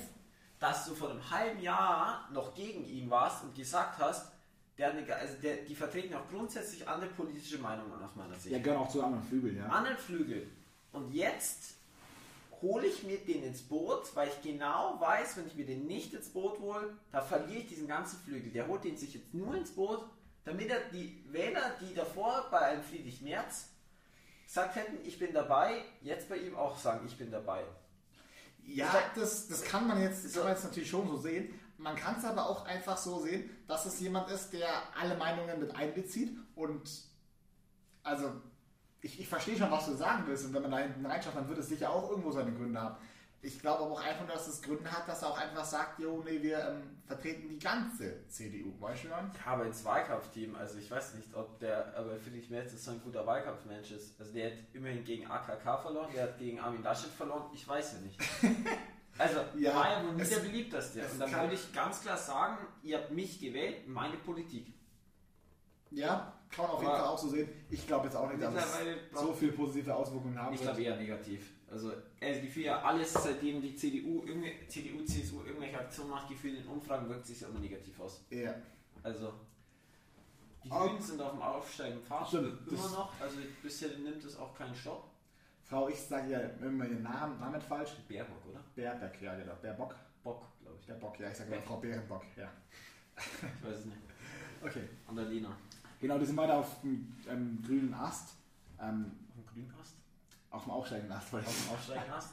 dass 0.60 0.86
du 0.86 0.96
vor 0.96 1.10
einem 1.10 1.30
halben 1.30 1.62
Jahr 1.62 2.30
noch 2.32 2.54
gegen 2.56 2.86
ihn 2.86 3.10
warst 3.10 3.44
und 3.44 3.56
gesagt 3.56 4.00
hast, 4.00 4.32
der, 4.78 4.94
also 5.18 5.36
der, 5.41 5.58
die 5.58 5.76
vertreten 5.76 6.13
auch 6.15 6.28
grundsätzlich 6.30 6.88
andere 6.88 7.10
politische 7.12 7.58
Meinungen 7.60 8.02
aus 8.04 8.15
meiner 8.15 8.36
Sicht. 8.36 8.54
Ja, 8.54 8.60
gehören 8.60 8.82
auch 8.82 8.89
zu 8.89 9.04
anderen 9.04 9.24
Flügeln, 9.24 9.58
ja. 9.58 9.68
anderen 9.68 9.98
Flügel. 9.98 10.48
Und 10.91 11.13
jetzt 11.13 11.76
hole 12.62 12.88
ich 12.88 13.04
mir 13.04 13.18
den 13.18 13.44
ins 13.44 13.62
Boot, 13.62 14.15
weil 14.15 14.30
ich 14.30 14.41
genau 14.41 15.00
weiß, 15.00 15.38
wenn 15.38 15.48
ich 15.48 15.56
mir 15.56 15.65
den 15.65 15.88
nicht 15.88 16.13
ins 16.13 16.30
Boot 16.30 16.60
hole, 16.60 16.94
da 17.12 17.22
verliere 17.22 17.60
ich 17.60 17.68
diesen 17.68 17.88
ganzen 17.88 18.20
Flügel. 18.20 18.52
Der 18.52 18.68
holt 18.68 18.84
den 18.84 18.98
sich 18.98 19.13
jetzt 19.13 19.34
nur 19.34 19.56
ins 19.56 19.72
Boot, 19.72 20.06
damit 20.44 20.70
er 20.70 20.80
die 20.91 21.24
Wähler, 21.32 21.76
die 21.82 21.94
davor 21.94 22.48
bei 22.52 22.60
einem 22.60 22.84
Friedrich 22.84 23.22
Merz 23.22 23.70
gesagt 24.46 24.76
hätten, 24.76 24.98
ich 25.06 25.18
bin 25.18 25.34
dabei, 25.34 25.84
jetzt 26.02 26.30
bei 26.30 26.38
ihm 26.38 26.56
auch 26.56 26.78
sagen, 26.78 27.06
ich 27.08 27.18
bin 27.18 27.32
dabei. 27.32 27.63
Ja, 28.67 28.91
das, 29.15 29.47
das 29.47 29.63
kann 29.63 29.88
man 29.88 30.01
jetzt, 30.01 30.25
das 30.25 30.34
kann 30.34 30.43
man 30.43 30.51
jetzt 30.54 30.63
natürlich 30.63 30.89
schon 30.89 31.08
so 31.08 31.17
sehen. 31.17 31.54
Man 31.78 31.95
kann 31.95 32.17
es 32.17 32.25
aber 32.25 32.49
auch 32.49 32.65
einfach 32.65 32.97
so 32.97 33.19
sehen, 33.19 33.49
dass 33.67 33.86
es 33.86 33.99
jemand 33.99 34.30
ist, 34.32 34.51
der 34.54 34.67
alle 34.99 35.15
Meinungen 35.17 35.60
mit 35.60 35.75
einbezieht 35.75 36.36
und 36.56 36.89
also 38.04 38.32
ich, 39.01 39.19
ich 39.19 39.28
verstehe 39.28 39.58
schon, 39.58 39.69
was 39.69 39.86
du 39.86 39.93
sagen 39.93 40.23
willst 40.25 40.45
und 40.45 40.54
wenn 40.54 40.63
man 40.63 40.71
da 40.71 40.78
hinten 40.80 41.06
reinschaut, 41.06 41.36
dann 41.36 41.47
wird 41.47 41.60
es 41.60 41.67
sicher 41.67 41.91
auch 41.91 42.10
irgendwo 42.10 42.32
seine 42.32 42.54
Gründe 42.54 42.82
haben. 42.82 42.95
Ich 43.45 43.60
glaube 43.60 43.84
aber 43.84 43.91
auch 43.93 44.01
einfach, 44.03 44.25
dass 44.27 44.47
es 44.47 44.62
Gründe 44.62 44.91
hat, 44.91 45.08
dass 45.08 45.21
er 45.21 45.29
auch 45.29 45.38
einfach 45.38 45.63
sagt, 45.63 45.99
jo, 45.99 46.23
nee, 46.25 46.41
wir 46.41 46.58
ähm, 46.67 46.97
vertreten 47.05 47.47
die 47.47 47.60
ganze 47.60 48.27
CDU, 48.27 48.73
weißt 48.81 49.03
du 49.03 49.08
dann? 49.10 49.31
Ja, 49.45 49.51
aber 49.53 49.65
ins 49.65 49.86
Wahlkampfteam, 49.86 50.55
also 50.55 50.79
ich 50.79 50.89
weiß 50.89 51.13
nicht, 51.13 51.34
ob 51.36 51.60
der, 51.60 51.95
aber 51.95 52.17
Friedrich 52.17 52.49
Merz 52.49 52.73
ist 52.73 52.84
so 52.86 52.91
ein 52.91 53.01
guter 53.03 53.25
Wahlkampfmensch 53.25 53.91
ist. 53.91 54.19
Also 54.19 54.34
der 54.34 54.47
hat 54.51 54.58
immerhin 54.73 55.03
gegen 55.03 55.27
AKK 55.29 55.77
verloren, 55.81 56.10
der 56.13 56.23
hat 56.23 56.38
gegen 56.39 56.60
Armin 56.60 56.81
Laschet 56.81 57.12
verloren, 57.12 57.43
ich 57.53 57.67
weiß 57.67 57.93
ja 57.93 57.99
nicht. 57.99 58.19
Also, 59.17 59.39
Ja, 59.58 59.73
war 59.73 59.89
ja 59.91 60.03
wohl 60.05 60.12
nie 60.15 60.25
der 60.25 60.39
beliebteste. 60.39 60.99
es 60.99 61.13
Und 61.13 61.19
dann 61.19 61.31
kann- 61.31 61.41
würde 61.43 61.55
ich 61.55 61.71
ganz 61.71 62.01
klar 62.01 62.17
sagen, 62.17 62.58
ihr 62.84 62.97
habt 62.97 63.12
mich 63.12 63.39
gewählt, 63.39 63.88
meine 63.88 64.17
Politik. 64.17 64.73
Ja, 65.91 66.34
kann 66.56 66.65
man 66.65 66.76
auf 66.76 66.82
jeden 66.82 66.94
Fall 66.94 67.06
auch 67.06 67.18
so 67.18 67.28
sehen. 67.28 67.50
Ich 67.70 67.86
glaube 67.86 68.06
jetzt 68.06 68.15
auch 68.15 68.30
nicht, 68.30 68.41
dass 68.41 68.56
es 68.56 69.20
so 69.20 69.34
viele 69.34 69.52
positive 69.52 69.94
Auswirkungen 69.94 70.39
haben 70.39 70.56
Ich 70.56 70.62
glaube 70.62 70.82
eher 70.82 70.96
negativ. 70.96 71.52
Also, 71.70 71.91
also 72.22 72.41
gefühlt 72.41 72.68
ja 72.68 72.82
alles, 72.82 73.12
seitdem 73.12 73.62
die 73.62 73.76
CDU, 73.76 74.24
CDU, 74.68 75.04
CSU 75.04 75.44
irgendwelche 75.44 75.80
Aktionen 75.80 76.12
macht, 76.12 76.30
gefühlt 76.30 76.60
in 76.60 76.68
Umfragen 76.68 77.10
wirkt 77.10 77.26
sich 77.26 77.41
ja 77.41 77.48
immer 77.50 77.60
negativ 77.60 78.00
aus. 78.00 78.24
Ja. 78.30 78.56
Also, 79.04 79.34
die 80.63 80.70
Grünen 80.70 81.02
sind 81.02 81.22
auf 81.22 81.32
dem 81.32 81.41
aufsteigenden 81.41 82.04
Pfad, 82.06 82.28
Stimmt, 82.28 82.68
immer 82.68 82.89
noch. 82.89 83.20
Also 83.20 83.38
bisher 83.62 83.89
nimmt 83.98 84.24
es 84.24 84.38
auch 84.38 84.56
keinen 84.56 84.74
Stopp. 84.74 85.12
Frau, 85.63 85.89
ich 85.89 86.00
sage 86.00 86.32
ja 86.32 86.39
immer 86.39 86.86
ihren 86.86 87.04
Namen, 87.04 87.39
Namen 87.39 87.60
falsch. 87.60 87.91
Baerbock, 88.08 88.46
oder? 88.50 88.63
Bärbeck, 88.76 89.22
ja 89.22 89.36
genau. 89.36 89.56
Bärbock. 89.62 89.96
Bock, 90.24 90.46
glaube 90.62 90.78
ich. 90.80 90.88
Bärbock, 90.88 91.20
ja, 91.20 91.30
ich 91.30 91.38
sage 91.38 91.54
immer 91.54 91.62
Frau 91.62 91.78
Bärenbock, 91.78 92.24
ja. 92.38 92.52
Ich 93.18 93.68
weiß 93.68 93.80
es 93.80 93.86
nicht. 93.86 93.98
Okay. 94.63 94.84
Annalena. 95.08 95.58
Genau, 96.06 96.20
die 96.20 96.26
sind 96.28 96.36
beide 96.36 96.54
auf 96.54 96.82
dem 96.82 97.12
ähm, 97.28 97.63
grünen 97.65 97.91
Ast. 97.96 98.36
Ähm, 98.80 99.12
Auf 99.36 99.52
dem 99.56 99.68
Grünast? 99.68 99.96
auf 100.52 100.63
dem 100.63 100.72
aufsteigenden 100.72 101.18
Ast, 101.18 101.34
Auf 101.34 101.41
dem 101.44 101.74
Aufsteigen 101.74 102.12
hast? 102.12 102.30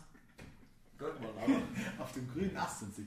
Dortmund, 0.99 1.33
aber. 1.43 2.03
Auf 2.05 2.13
dem 2.13 2.31
grünen 2.31 2.55
Ast 2.55 2.81
sind 2.81 2.95
sie. 2.95 3.07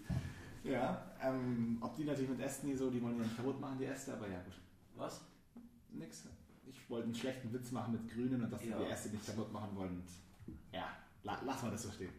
Ja, 0.63 1.03
ähm, 1.21 1.77
ob 1.81 1.95
die 1.95 2.03
natürlich 2.03 2.31
mit 2.31 2.39
Ästen 2.39 2.69
hier 2.69 2.77
so, 2.79 2.89
die 2.89 2.99
wollen 2.99 3.15
ja 3.19 3.23
nicht 3.25 3.37
kaputt 3.37 3.61
machen, 3.61 3.77
die 3.77 3.85
Äste, 3.85 4.13
aber 4.13 4.27
ja 4.27 4.39
gut. 4.39 4.55
Was? 4.95 5.21
Nix. 5.91 6.23
Ich 6.65 6.89
wollte 6.89 7.05
einen 7.05 7.15
schlechten 7.15 7.53
Witz 7.53 7.69
machen 7.71 7.91
mit 7.93 8.11
Grünen 8.11 8.41
und 8.43 8.49
dass 8.49 8.59
die 8.59 8.69
Ja. 8.69 8.79
die 8.79 8.85
Äste 8.85 9.09
nicht 9.09 9.23
kaputt 9.23 9.53
machen 9.53 9.69
wollen. 9.75 10.01
Ja, 10.71 10.87
la 11.21 11.37
lass 11.45 11.61
mal 11.61 11.69
das 11.69 11.83
so 11.83 11.91
stehen. 11.91 12.09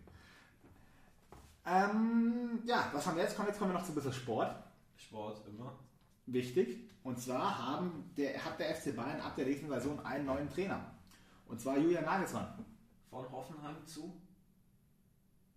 Ähm, 1.64 2.60
ja, 2.64 2.90
was 2.92 3.04
haben 3.08 3.16
wir 3.16 3.24
jetzt? 3.24 3.36
Komm, 3.36 3.46
jetzt 3.48 3.58
kommen 3.58 3.72
wir 3.72 3.78
noch 3.80 3.84
zu 3.84 3.90
ein 3.90 3.96
bisschen 3.96 4.12
Sport. 4.12 4.54
Sport 4.96 5.40
immer. 5.48 5.72
Wichtig. 6.26 6.78
Und 7.02 7.18
zwar 7.20 7.56
haben 7.58 8.10
der, 8.16 8.44
hat 8.44 8.58
der 8.58 8.74
FC 8.74 8.94
Bayern 8.96 9.20
ab 9.20 9.36
der 9.36 9.46
nächsten 9.46 9.68
Saison 9.68 10.04
einen 10.04 10.26
neuen 10.26 10.50
Trainer. 10.50 10.92
Und 11.46 11.60
zwar 11.60 11.78
Julian 11.78 12.04
Nagelsmann. 12.04 12.64
Von 13.08 13.30
Hoffenheim 13.30 13.86
zu. 13.86 14.20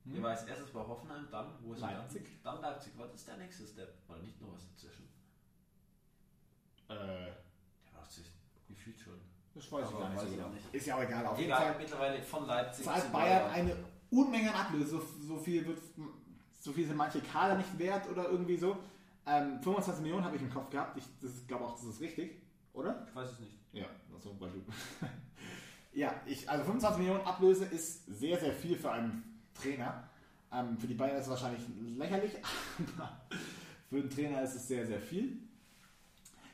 Hm? 0.05 0.15
Ihr 0.15 0.23
weiß, 0.23 0.45
erstes 0.45 0.73
war 0.73 0.87
Hoffenheim, 0.87 1.27
dann 1.31 1.47
wo 1.61 1.73
ist 1.73 1.79
Leipzig. 1.81 2.27
Dann? 2.43 2.61
dann 2.61 2.71
Leipzig. 2.73 2.93
Was 2.97 3.13
ist 3.15 3.27
der 3.27 3.37
nächste 3.37 3.65
Step? 3.65 3.93
Oder 4.07 4.19
nicht 4.19 4.39
noch 4.39 4.53
was 4.53 4.67
dazwischen? 4.69 5.09
Äh, 6.87 6.95
Der 6.95 7.33
macht 7.95 8.11
sich 8.11 8.31
gefühlt 8.67 8.99
schon. 8.99 9.19
das 9.55 9.71
weiß 9.71 9.87
ich 9.89 9.95
Aber 9.95 9.99
gar 9.99 10.09
nicht 10.09 10.17
weiß 10.17 10.23
so 10.27 10.31
ich 10.31 10.37
genau. 10.37 10.49
nicht. 10.49 10.73
Ist 10.75 10.85
ja 10.85 10.95
auch 10.97 11.01
egal. 11.03 11.25
Auf 11.25 11.37
jeden 11.39 11.51
Egal, 11.51 11.61
Fall 11.73 11.77
mittlerweile 11.79 12.21
von 12.23 12.45
Leipzig 12.45 12.85
zahlt 12.85 13.03
zu 13.05 13.09
Bayern 13.11 13.49
eine 13.51 13.75
Unmenge 14.11 14.53
an 14.53 14.67
Ablöse. 14.67 14.89
So, 14.91 15.01
so, 15.27 15.37
viel 15.37 15.65
wird, 15.65 15.79
so 16.59 16.71
viel 16.71 16.85
sind 16.87 16.95
manche 16.97 17.21
Kader 17.21 17.55
nicht 17.57 17.77
wert 17.77 18.07
oder 18.09 18.29
irgendwie 18.29 18.57
so. 18.57 18.77
Ähm, 19.25 19.61
25 19.61 20.01
Millionen 20.01 20.23
habe 20.23 20.35
ich 20.35 20.41
im 20.41 20.49
Kopf 20.49 20.69
gehabt. 20.69 20.97
Ich 20.97 21.05
das 21.21 21.45
glaube 21.47 21.65
auch, 21.65 21.73
das 21.75 21.85
ist 21.85 22.01
richtig, 22.01 22.41
oder? 22.73 23.05
Ich 23.07 23.15
weiß 23.15 23.31
es 23.31 23.39
nicht. 23.39 23.53
Ja, 23.73 23.85
so, 24.19 24.35
weil 24.39 24.49
du. 24.51 24.63
ja, 25.93 26.13
ich, 26.25 26.49
also 26.49 26.63
25 26.63 26.99
Millionen 26.99 27.25
Ablöse 27.25 27.65
ist 27.65 28.05
sehr, 28.07 28.39
sehr 28.39 28.53
viel 28.53 28.75
für 28.77 28.91
einen 28.91 29.41
Trainer. 29.53 30.09
Ähm, 30.51 30.77
für 30.77 30.87
die 30.87 30.95
Bayern 30.95 31.17
ist 31.17 31.23
es 31.23 31.29
wahrscheinlich 31.29 31.61
lächerlich, 31.97 32.31
aber 32.97 33.21
für 33.89 33.97
einen 33.97 34.09
Trainer 34.09 34.41
ist 34.41 34.55
es 34.55 34.67
sehr, 34.67 34.85
sehr 34.85 34.99
viel. 34.99 35.37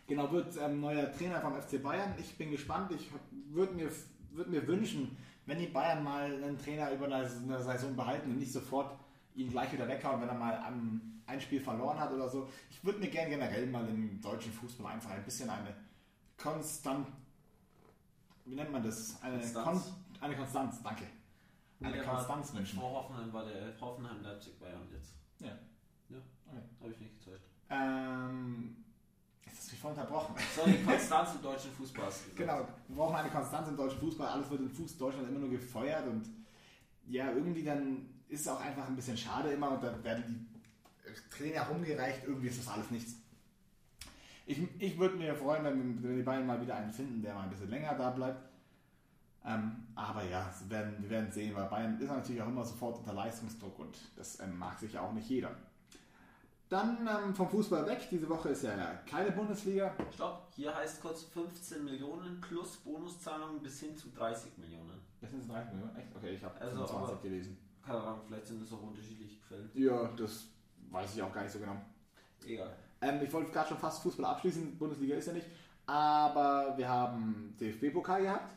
Genau, 0.07 0.31
wird 0.31 0.55
ähm, 0.57 0.81
neuer 0.81 1.11
Trainer 1.11 1.41
vom 1.41 1.59
FC 1.59 1.81
Bayern. 1.81 2.13
Ich 2.19 2.37
bin 2.37 2.51
gespannt. 2.51 2.91
Ich 2.91 3.09
würde 3.49 3.73
mir, 3.73 3.89
würd 4.31 4.49
mir 4.49 4.67
wünschen, 4.67 5.17
wenn 5.45 5.59
die 5.59 5.67
Bayern 5.67 6.03
mal 6.03 6.25
einen 6.25 6.57
Trainer 6.57 6.91
über 6.91 7.05
eine, 7.05 7.15
eine 7.15 7.63
Saison 7.63 7.95
behalten 7.95 8.31
und 8.31 8.39
nicht 8.39 8.51
sofort 8.51 8.99
ihn 9.35 9.49
gleich 9.49 9.71
wieder 9.73 9.87
weghauen, 9.87 10.21
wenn 10.21 10.29
er 10.29 10.35
mal 10.35 10.57
am, 10.57 11.14
ein 11.27 11.41
Spiel 11.41 11.59
verloren 11.59 11.99
hat 11.99 12.11
oder 12.11 12.29
so. 12.29 12.49
Ich 12.69 12.83
würde 12.83 12.99
mir 12.99 13.09
gerne 13.09 13.29
generell 13.29 13.65
mal 13.67 13.87
im 13.87 14.21
deutschen 14.21 14.51
Fußball 14.51 14.93
einfach 14.93 15.11
ein 15.11 15.23
bisschen 15.23 15.49
eine 15.49 15.75
konstant, 16.37 17.07
wie 18.45 18.55
nennt 18.55 18.71
man 18.71 18.83
das? 18.83 19.21
Eine 19.21 19.39
Konstanz. 19.39 19.83
Kon, 19.85 19.93
eine 20.21 20.35
Konstanz, 20.35 20.83
danke. 20.83 21.05
Eine 21.81 22.03
Konstanz 22.03 22.53
wünschen. 22.53 22.79
Vor 22.79 22.91
Hoffenheim 22.91 23.33
war 23.33 23.45
der 23.45 23.79
Hoffenheim 23.79 24.21
Leipzig 24.21 24.59
Bayern 24.59 24.87
jetzt. 24.91 25.13
Ja. 25.39 25.47
Ja. 26.09 26.17
Okay. 26.47 26.61
Habe 26.81 26.91
ich 26.91 26.99
nicht 26.99 27.19
getäuscht. 27.19 27.43
Ähm, 27.69 28.77
jetzt 29.45 29.59
ist 29.59 29.71
mich 29.71 29.81
voll 29.81 29.91
unterbrochen. 29.91 30.35
Sorry, 30.55 30.77
Konstanz 30.85 31.35
im 31.35 31.41
deutschen 31.41 31.71
Fußball. 31.71 32.05
hast 32.05 32.27
du. 32.27 32.35
Genau, 32.35 32.67
wir 32.87 32.95
brauchen 32.95 33.15
eine 33.15 33.29
Konstanz 33.29 33.67
im 33.67 33.75
deutschen 33.75 33.99
Fußball. 33.99 34.27
Alles 34.27 34.49
wird 34.49 34.61
im 34.61 34.69
Fuß 34.69 34.97
Deutschland 34.97 35.27
immer 35.29 35.39
nur 35.39 35.49
gefeuert 35.49 36.07
und 36.07 36.29
ja, 37.07 37.31
irgendwie 37.31 37.63
dann 37.63 38.09
ist 38.27 38.41
es 38.41 38.47
auch 38.47 38.59
einfach 38.59 38.87
ein 38.87 38.95
bisschen 38.95 39.17
schade 39.17 39.51
immer 39.51 39.71
und 39.71 39.83
da 39.83 40.03
werden 40.03 40.23
die 40.27 40.54
Trainer 41.29 41.63
rumgereicht. 41.67 42.23
Irgendwie 42.25 42.47
ist 42.47 42.59
das 42.59 42.67
alles 42.73 42.91
nichts. 42.91 43.15
Ich, 44.45 44.59
ich 44.79 44.99
würde 44.99 45.15
mir 45.15 45.35
freuen, 45.35 45.63
wenn, 45.63 46.03
wenn 46.03 46.17
die 46.17 46.23
Bayern 46.23 46.45
mal 46.45 46.61
wieder 46.61 46.75
einen 46.75 46.91
finden, 46.91 47.21
der 47.21 47.33
mal 47.33 47.43
ein 47.43 47.49
bisschen 47.49 47.69
länger 47.69 47.95
da 47.95 48.11
bleibt. 48.11 48.47
Ähm, 49.43 49.87
aber 49.95 50.23
ja, 50.23 50.51
wir 50.61 50.69
werden, 50.77 50.95
wir 51.01 51.09
werden 51.09 51.31
sehen, 51.31 51.55
weil 51.55 51.65
Bayern 51.67 51.99
ist 51.99 52.07
natürlich 52.09 52.41
auch 52.41 52.47
immer 52.47 52.63
sofort 52.65 52.97
unter 52.99 53.13
Leistungsdruck 53.13 53.77
und 53.79 53.97
das 54.15 54.39
ähm, 54.39 54.57
mag 54.57 54.79
sich 54.79 54.93
ja 54.93 55.01
auch 55.01 55.13
nicht 55.13 55.29
jeder. 55.29 55.51
Dann 56.67 57.07
ähm, 57.07 57.35
vom 57.35 57.47
Fußball 57.49 57.85
weg. 57.85 58.07
Diese 58.09 58.27
Woche 58.27 58.49
ist 58.49 58.63
ja 58.63 58.75
keine 59.07 59.31
Bundesliga. 59.31 59.93
Stopp, 60.11 60.47
hier 60.55 60.75
heißt 60.75 60.99
kurz 60.99 61.23
15 61.25 61.83
Millionen 61.85 62.41
plus 62.41 62.77
Bonuszahlungen 62.77 63.61
bis 63.61 63.79
hin 63.81 63.95
zu 63.95 64.09
30 64.09 64.57
Millionen. 64.57 64.99
Das 65.21 65.29
sind 65.29 65.47
30 65.47 65.73
Millionen, 65.73 65.95
echt? 65.95 66.15
Okay, 66.15 66.33
ich 66.33 66.43
habe 66.43 66.59
Also, 66.59 66.77
25 66.77 67.13
aber- 67.13 67.21
gelesen. 67.21 67.57
Keine 67.85 67.99
Ahnung, 68.01 68.21
vielleicht 68.25 68.47
sind 68.47 68.63
es 68.63 68.73
auch 68.73 68.81
unterschiedliche 68.81 69.39
Quellen. 69.47 69.69
Ja, 69.75 70.07
das 70.17 70.47
weiß 70.95 71.15
ich 71.15 71.21
auch 71.21 71.31
gar 71.31 71.43
nicht 71.43 71.51
so 71.51 71.59
genau. 71.59 71.75
Egal. 72.45 72.73
Ähm, 73.01 73.21
ich 73.21 73.31
wollte 73.33 73.51
gerade 73.51 73.69
schon 73.69 73.77
fast 73.77 74.01
Fußball 74.01 74.25
abschließen, 74.25 74.77
Bundesliga 74.77 75.15
ist 75.15 75.27
ja 75.27 75.33
nicht. 75.33 75.47
Aber 75.85 76.73
wir 76.77 76.87
haben 76.87 77.55
DFB-Pokal 77.59 78.23
gehabt, 78.23 78.55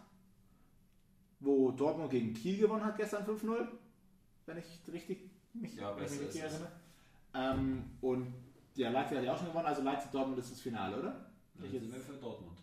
wo 1.40 1.72
Dortmund 1.72 2.11
gegen 2.11 2.33
Kiel 2.33 2.59
gewonnen 2.59 2.85
hat 2.85 2.96
gestern 2.96 3.27
5-0, 3.27 3.68
wenn 4.46 4.59
ich 4.59 4.81
richtig 4.90 5.31
mich, 5.53 5.74
Ja, 5.74 5.94
wenn 5.96 6.05
ich 6.05 6.11
mich 6.12 6.20
richtig 6.20 6.42
erinnere. 6.42 6.72
Ähm, 7.35 7.85
und 8.01 8.33
ja, 8.74 8.90
Leipzig 8.90 9.18
hat 9.18 9.24
ja 9.24 9.35
auch 9.35 9.38
schon 9.38 9.48
gewonnen, 9.48 9.66
also 9.66 9.83
Leipzig-Dortmund 9.83 10.38
ist 10.38 10.53
das 10.53 10.61
Finale, 10.61 10.98
oder? 10.98 11.31
Ich 11.61 11.70
sind 11.70 11.92
wir 11.92 12.01
für 12.01 12.12
Dortmund. 12.12 12.57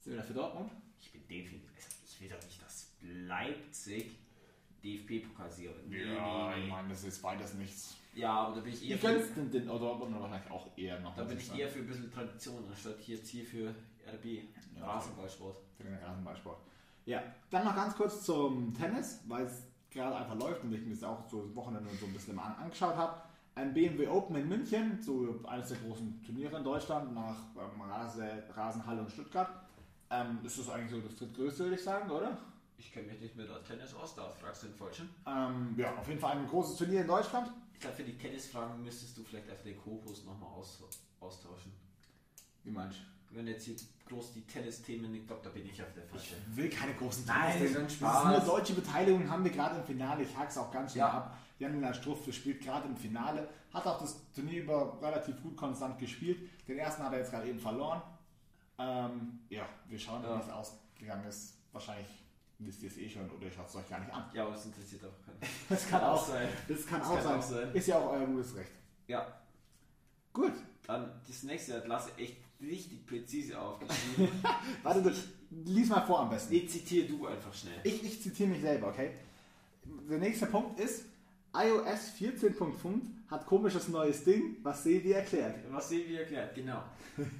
sind 0.00 0.12
wir 0.14 0.20
da 0.20 0.26
für 0.26 0.34
Dortmund? 0.34 0.72
Ich 0.98 1.12
bin 1.12 1.22
definitiv. 1.28 1.70
Also 1.76 1.88
ich 2.04 2.20
will 2.20 2.28
doch 2.28 2.42
nicht, 2.44 2.60
dass 2.60 2.92
Leipzig 3.00 4.18
DFB-Pokalsieger 4.82 5.70
wird. 5.76 5.88
Nee, 5.88 6.04
nee, 6.04 6.60
nee. 6.60 6.66
meine, 6.68 6.88
das 6.88 7.04
ist 7.04 7.22
beides 7.22 7.54
nichts. 7.54 7.96
Ja, 8.14 8.32
aber 8.32 8.56
da 8.56 8.60
bin 8.62 8.72
ich 8.72 8.88
eher 8.88 8.96
Ich 8.96 9.02
könnte 9.02 9.26
den, 9.34 9.50
den 9.50 9.66
Dortmund 9.66 10.20
wahrscheinlich 10.20 10.50
auch 10.50 10.66
eher 10.76 11.00
noch. 11.00 11.14
Da 11.14 11.24
bin 11.24 11.38
ich 11.38 11.54
eher 11.54 11.68
für 11.68 11.80
ein 11.80 11.86
bisschen 11.86 12.12
Tradition, 12.12 12.64
anstatt 12.68 12.96
hier 13.00 13.16
jetzt 13.16 13.28
hier 13.28 13.44
für 13.44 13.68
RB 14.06 14.24
Ja, 14.76 14.86
Rasenballsport. 14.86 15.56
Für 15.76 15.84
den 15.84 15.94
Rasenballsport. 15.94 16.58
Ja, 17.06 17.22
dann 17.50 17.64
noch 17.64 17.74
ganz 17.74 17.96
kurz 17.96 18.24
zum 18.24 18.74
Tennis, 18.74 19.20
weil 19.26 19.44
es 19.44 19.66
gerade 19.90 20.16
einfach 20.16 20.38
läuft 20.38 20.62
und 20.64 20.72
ich 20.72 20.84
mir 20.84 20.94
das 20.94 21.04
auch 21.04 21.28
so 21.28 21.42
das 21.42 21.54
Wochenende 21.54 21.88
so 21.98 22.06
ein 22.06 22.12
bisschen 22.12 22.36
mal 22.36 22.44
an, 22.44 22.64
angeschaut 22.64 22.96
habe. 22.96 23.20
Ein 23.54 23.74
BMW 23.74 24.06
Open 24.06 24.36
in 24.36 24.48
München, 24.48 25.00
so 25.02 25.40
eines 25.46 25.68
der 25.68 25.78
großen 25.78 26.22
Turniere 26.24 26.56
in 26.56 26.64
Deutschland, 26.64 27.12
nach 27.14 27.36
ähm, 27.56 27.80
Rase, 27.80 28.44
Rasenhalle 28.54 29.00
und 29.02 29.10
Stuttgart. 29.10 29.50
Ähm, 30.10 30.38
ist 30.44 30.58
das 30.58 30.70
eigentlich 30.70 30.90
so 30.90 31.00
das 31.00 31.16
drittgrößte, 31.16 31.64
würde 31.64 31.74
ich 31.76 31.82
sagen, 31.82 32.10
oder? 32.10 32.36
Ich 32.78 32.92
kenne 32.92 33.08
mich 33.08 33.20
nicht 33.20 33.36
mit 33.36 33.48
der 33.48 33.62
Tennis 33.62 33.94
aus, 33.94 34.14
da 34.14 34.30
fragst 34.30 34.62
du 34.62 34.68
den 34.68 34.76
Falschen. 34.76 35.10
Ähm, 35.26 35.74
ja, 35.76 35.94
auf 35.96 36.08
jeden 36.08 36.20
Fall 36.20 36.36
ein 36.36 36.46
großes 36.46 36.76
Turnier 36.76 37.02
in 37.02 37.06
Deutschland. 37.06 37.50
Ich 37.80 37.82
glaube, 37.82 37.96
für 37.96 38.04
die 38.04 38.18
Tennisfragen 38.18 38.82
müsstest 38.84 39.16
du 39.16 39.24
vielleicht 39.24 39.48
einfach 39.48 39.64
den 39.64 39.78
Co-Host 39.78 40.26
nochmal 40.26 40.50
aus, 40.50 40.82
austauschen. 41.18 41.72
Wie 42.62 42.70
meinst 42.70 42.98
Wenn 43.30 43.46
jetzt 43.46 43.64
hier 43.64 43.74
groß 44.06 44.34
die 44.34 44.42
Tennis-Themen, 44.42 45.14
ich 45.14 45.26
glaube, 45.26 45.40
da 45.42 45.48
bin 45.48 45.64
ich 45.64 45.80
auf 45.80 45.90
der 45.94 46.02
Falsche. 46.04 46.34
Ich 46.50 46.56
will 46.58 46.68
keine 46.68 46.92
großen 46.92 47.24
Nein, 47.24 47.56
Tennis- 47.56 47.72
das 47.72 47.82
ist 47.84 47.92
Spaß. 47.94 48.24
nur 48.46 48.54
deutsche 48.58 48.74
Beteiligung, 48.74 49.30
haben 49.30 49.42
wir 49.44 49.50
gerade 49.50 49.78
im 49.78 49.84
Finale. 49.86 50.24
Ich 50.24 50.36
hake 50.36 50.48
es 50.48 50.58
auch 50.58 50.70
ganz 50.70 50.92
schnell 50.92 51.06
Ja. 51.06 51.10
ab. 51.10 51.38
Jan 51.58 51.94
Struff 51.94 52.30
spielt 52.34 52.60
gerade 52.62 52.86
im 52.86 52.96
Finale, 52.98 53.48
hat 53.72 53.86
auch 53.86 53.98
das 53.98 54.30
Turnier 54.34 54.62
über 54.64 55.00
relativ 55.00 55.40
gut 55.42 55.56
konstant 55.56 55.98
gespielt. 55.98 56.50
Den 56.68 56.76
ersten 56.76 57.02
hat 57.02 57.14
er 57.14 57.20
jetzt 57.20 57.30
gerade 57.30 57.48
eben 57.48 57.58
verloren. 57.60 58.02
Ähm, 58.78 59.38
ja, 59.48 59.66
wir 59.88 59.98
schauen, 59.98 60.22
Ja. 60.22 60.36
wie 60.36 60.42
es 60.42 60.50
ausgegangen 60.50 61.24
ist. 61.26 61.54
Wahrscheinlich 61.72 62.08
wisst 62.60 62.82
ihr 62.82 62.88
es 62.90 62.98
eh 62.98 63.08
schon 63.08 63.28
oder 63.30 63.50
schaut 63.50 63.68
es 63.68 63.76
euch 63.76 63.88
gar 63.88 64.00
nicht 64.00 64.12
an. 64.12 64.24
Ja, 64.32 64.46
aber 64.46 64.54
es 64.54 64.64
interessiert 64.66 65.02
auch 65.04 65.24
keinen. 65.24 65.38
Das 65.68 65.88
kann 65.88 66.02
auch 66.02 66.26
sein. 66.26 66.48
Das 66.68 66.86
kann, 66.86 67.02
auch, 67.02 67.20
sein. 67.20 67.42
sein. 67.42 67.74
Ist 67.74 67.88
ja 67.88 67.98
auch 67.98 68.12
euer 68.12 68.26
gutes 68.26 68.54
Recht. 68.56 68.72
Ja, 69.06 69.26
Gut. 70.32 70.52
dann 70.86 71.10
das 71.26 71.42
nächste 71.42 71.74
hat 71.74 71.88
Lasse 71.88 72.10
echt 72.16 72.36
richtig 72.60 73.06
präzise 73.06 73.58
aufgeschrieben. 73.60 74.28
Warte, 74.82 75.02
du, 75.02 75.10
lies 75.64 75.88
mal 75.88 76.02
vor 76.02 76.20
am 76.20 76.30
besten. 76.30 76.54
nee, 76.54 76.66
zitiere 76.66 77.08
du 77.08 77.26
einfach 77.26 77.52
schnell. 77.52 77.80
Ich, 77.82 78.04
ich 78.04 78.22
zitiere 78.22 78.50
mich 78.50 78.60
selber, 78.60 78.88
okay? 78.88 79.12
Der 80.08 80.18
nächste 80.18 80.46
Punkt 80.46 80.78
ist, 80.78 81.04
iOS 81.54 82.12
14.5 82.20 83.00
hat 83.28 83.46
komisches 83.46 83.88
neues 83.88 84.22
Ding, 84.24 84.56
was 84.62 84.82
Sevi 84.82 85.12
erklärt. 85.12 85.56
Was 85.70 85.88
Sevi 85.88 86.16
erklärt, 86.16 86.54
genau. 86.54 86.82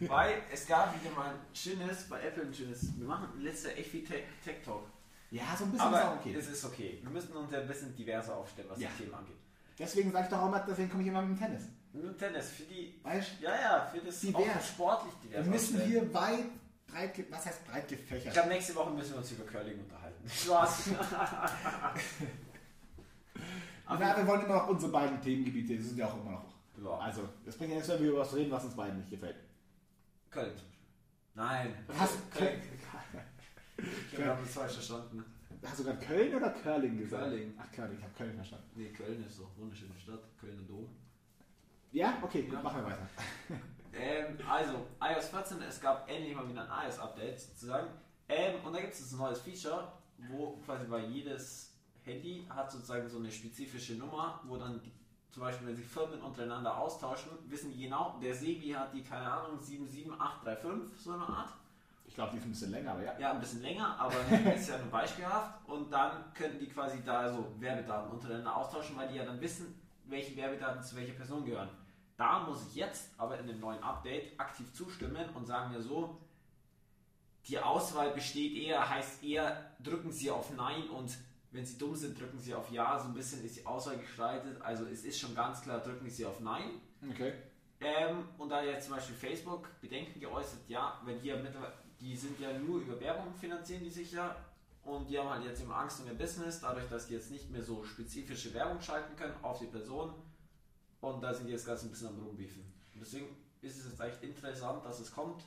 Weil 0.00 0.42
es 0.52 0.66
gab 0.66 0.94
wieder 1.00 1.14
mal 1.14 1.30
ein 1.30 1.40
schönes, 1.52 2.08
bei 2.08 2.20
Apple 2.22 2.44
ein 2.44 2.54
schönes, 2.54 2.98
wir 2.98 3.06
machen 3.06 3.28
letztes 3.40 3.70
Jahr 3.70 3.78
echt 3.78 3.90
viel 3.90 4.04
Tech 4.04 4.24
Tech 4.44 4.56
Talk. 4.64 4.84
Ja, 5.30 5.42
so 5.56 5.64
ein 5.64 5.70
bisschen 5.72 5.88
ist 5.88 5.94
Aber 5.94 6.10
auch 6.12 6.16
okay. 6.16 6.34
es 6.36 6.48
ist 6.48 6.64
okay. 6.64 6.98
Wir 7.02 7.10
müssen 7.10 7.32
uns 7.36 7.52
ja 7.52 7.60
ein 7.60 7.68
bisschen 7.68 7.94
diverser 7.94 8.36
aufstellen, 8.36 8.68
was 8.70 8.80
Ja. 8.80 8.88
das 8.88 8.98
Thema 8.98 9.18
angeht. 9.18 9.36
Deswegen 9.78 10.10
sage 10.12 10.24
ich 10.24 10.30
doch 10.30 10.42
auch 10.42 10.50
mal, 10.50 10.64
deswegen 10.68 10.90
komme 10.90 11.02
ich 11.02 11.08
immer 11.08 11.22
mit 11.22 11.38
dem 11.38 11.42
Tennis. 11.46 11.62
Nur 11.92 12.16
Tennis, 12.16 12.50
für 12.50 12.62
die, 12.64 13.00
Weißt 13.02 13.40
ja, 13.40 13.50
ja, 13.60 13.86
für 13.92 14.00
das 14.00 14.20
Divers. 14.20 14.42
auch 14.42 14.60
sportlich 14.62 15.14
divers. 15.24 15.44
wir 15.44 15.50
müssen 15.52 15.76
aufstellen. 15.76 15.90
hier 16.02 16.14
weit, 16.14 16.44
breit, 16.86 17.24
was 17.30 17.46
heißt 17.46 17.66
breit 17.66 17.90
Ich 17.92 17.98
gefächert? 17.98 18.32
glaube, 18.34 18.48
nächste 18.50 18.74
Woche 18.74 18.90
müssen 18.90 19.10
wir 19.12 19.18
uns 19.18 19.30
über 19.32 19.44
Curling 19.44 19.78
unterhalten. 19.80 20.28
Spaß. 20.28 20.90
Aber 23.86 24.00
wir 24.00 24.26
wollen 24.26 24.44
immer 24.44 24.54
noch 24.56 24.68
unsere 24.68 24.92
beiden 24.92 25.20
Themengebiete, 25.20 25.74
die 25.76 25.82
sind 25.82 25.96
ja 25.98 26.06
auch 26.06 26.14
immer 26.20 26.30
noch. 26.32 26.44
Ja. 26.84 26.98
Also, 26.98 27.28
das 27.44 27.56
bringt 27.56 27.70
ja 27.70 27.76
nichts, 27.76 27.90
wenn 27.90 28.00
wir 28.02 28.10
über 28.10 28.20
was 28.20 28.34
reden, 28.34 28.50
was 28.50 28.64
uns 28.64 28.74
beiden 28.76 28.98
nicht 28.98 29.10
gefällt. 29.10 29.36
Beispiel. 30.30 30.52
Nein. 31.34 31.74
Hast, 31.98 32.30
Köln. 32.32 32.60
Ich 34.12 34.18
habe 34.24 34.40
das 34.42 34.54
falsch 34.54 34.72
verstanden. 34.74 35.24
hast 35.64 35.78
du 35.80 35.84
gerade 35.84 35.98
Köln 36.06 36.34
oder 36.34 36.50
Curling 36.50 36.98
gesagt? 36.98 37.22
Curling. 37.24 37.54
Ach, 37.58 37.72
Curling, 37.72 37.98
ich 37.98 38.02
habe 38.04 38.14
Köln 38.16 38.34
verstanden. 38.34 38.70
Nee, 38.74 38.88
Köln 38.90 39.24
ist 39.24 39.38
doch 39.38 39.50
eine 39.50 39.58
wunderschöne 39.62 39.98
Stadt. 39.98 40.20
Köln 40.40 40.58
und 40.58 40.68
Dom. 40.70 40.88
Ja, 41.92 42.18
okay, 42.22 42.42
gut, 42.42 42.54
Ja. 42.54 42.62
machen 42.62 42.82
wir 42.82 42.86
weiter. 42.92 43.08
Ähm, 43.92 44.38
also, 44.48 44.86
iOS 45.02 45.28
14, 45.30 45.60
es 45.62 45.80
gab 45.80 46.08
endlich 46.08 46.34
mal 46.36 46.48
wieder 46.48 46.62
ein 46.70 46.86
iOS-Update 46.86 47.40
sozusagen. 47.40 47.88
Ähm, 48.28 48.64
und 48.64 48.72
da 48.72 48.80
gibt 48.80 48.92
es 48.92 49.12
ein 49.12 49.18
neues 49.18 49.40
Feature, 49.40 49.92
wo 50.30 50.58
quasi 50.64 50.86
bei 50.86 51.00
jedes 51.06 51.74
Handy 52.04 52.46
hat 52.48 52.70
sozusagen 52.70 53.08
so 53.08 53.18
eine 53.18 53.30
spezifische 53.32 53.94
Nummer, 53.94 54.40
wo 54.44 54.56
dann 54.56 54.80
die, 54.80 54.92
zum 55.32 55.42
Beispiel, 55.42 55.66
wenn 55.66 55.74
sich 55.76 55.86
Firmen 55.86 56.20
untereinander 56.22 56.76
austauschen, 56.76 57.32
wissen 57.48 57.72
die 57.72 57.82
genau, 57.82 58.18
der 58.22 58.34
Sebi 58.34 58.68
hat 58.70 58.94
die, 58.94 59.02
keine 59.02 59.26
Ahnung, 59.30 59.58
77835, 59.58 61.00
so 61.00 61.12
eine 61.12 61.24
Art. 61.24 61.52
Ich 62.10 62.16
glaube, 62.16 62.32
die 62.32 62.38
ist 62.38 62.44
ein 62.44 62.50
bisschen 62.50 62.72
länger, 62.72 62.90
aber 62.90 63.04
ja. 63.04 63.18
Ja, 63.20 63.32
ein 63.32 63.38
bisschen 63.38 63.62
länger, 63.62 63.96
aber 63.96 64.14
ist 64.52 64.68
ja 64.68 64.78
nur 64.78 64.90
beispielhaft. 64.90 65.64
Und 65.68 65.92
dann 65.92 66.34
könnten 66.34 66.58
die 66.58 66.66
quasi 66.66 66.98
da 67.04 67.32
so 67.32 67.54
Werbedaten 67.60 68.10
untereinander 68.10 68.56
austauschen, 68.56 68.96
weil 68.96 69.06
die 69.06 69.14
ja 69.14 69.24
dann 69.24 69.40
wissen, 69.40 69.80
welche 70.06 70.36
Werbedaten 70.36 70.82
zu 70.82 70.96
welcher 70.96 71.12
Person 71.12 71.44
gehören. 71.44 71.68
Da 72.16 72.40
muss 72.40 72.66
ich 72.66 72.74
jetzt 72.74 73.12
aber 73.16 73.38
in 73.38 73.46
dem 73.46 73.60
neuen 73.60 73.80
Update 73.80 74.38
aktiv 74.40 74.72
zustimmen 74.74 75.24
und 75.36 75.46
sagen 75.46 75.70
mir 75.72 75.80
so, 75.80 76.18
die 77.46 77.60
Auswahl 77.60 78.10
besteht 78.10 78.56
eher, 78.56 78.90
heißt 78.90 79.22
eher, 79.22 79.70
drücken 79.78 80.10
Sie 80.10 80.32
auf 80.32 80.50
Nein 80.56 80.90
und 80.90 81.16
wenn 81.52 81.64
Sie 81.64 81.78
dumm 81.78 81.94
sind, 81.94 82.20
drücken 82.20 82.40
Sie 82.40 82.56
auf 82.56 82.72
Ja. 82.72 82.98
So 82.98 83.06
ein 83.06 83.14
bisschen 83.14 83.44
ist 83.44 83.56
die 83.56 83.64
Auswahl 83.64 83.98
gestaltet. 83.98 84.60
Also 84.62 84.84
es 84.86 85.04
ist 85.04 85.20
schon 85.20 85.36
ganz 85.36 85.62
klar, 85.62 85.78
drücken 85.78 86.10
Sie 86.10 86.26
auf 86.26 86.40
Nein. 86.40 86.80
Okay. 87.08 87.34
Ähm, 87.80 88.24
und 88.36 88.50
da 88.50 88.62
jetzt 88.64 88.86
zum 88.86 88.96
Beispiel 88.96 89.14
Facebook 89.14 89.68
Bedenken 89.80 90.18
geäußert, 90.18 90.68
ja, 90.68 91.00
wenn 91.04 91.22
ja 91.24 91.36
mittlerweile, 91.36 91.72
die 92.00 92.16
sind 92.16 92.38
ja 92.40 92.52
nur 92.58 92.80
über 92.80 92.98
Werbung 93.00 93.34
finanzieren 93.34 93.84
die 93.84 93.90
sich 93.90 94.12
ja 94.12 94.34
und 94.84 95.08
die 95.08 95.18
haben 95.18 95.28
halt 95.28 95.44
jetzt 95.44 95.60
immer 95.62 95.76
Angst 95.76 96.00
um 96.00 96.06
ihr 96.06 96.14
Business, 96.14 96.60
dadurch, 96.60 96.88
dass 96.88 97.06
die 97.06 97.14
jetzt 97.14 97.30
nicht 97.30 97.50
mehr 97.50 97.62
so 97.62 97.84
spezifische 97.84 98.52
Werbung 98.54 98.80
schalten 98.80 99.14
können 99.16 99.34
auf 99.42 99.58
die 99.58 99.66
Person 99.66 100.14
und 101.00 101.20
da 101.22 101.32
sind 101.34 101.46
die 101.46 101.52
jetzt 101.52 101.66
ganz 101.66 101.82
ein 101.82 101.90
bisschen 101.90 102.08
am 102.08 102.18
Rumbiefen. 102.18 102.62
Und 102.94 103.00
deswegen 103.00 103.26
ist 103.62 103.78
es 103.78 103.84
jetzt 103.90 104.00
echt 104.00 104.22
interessant, 104.22 104.84
dass 104.84 105.00
es 105.00 105.12
kommt. 105.12 105.44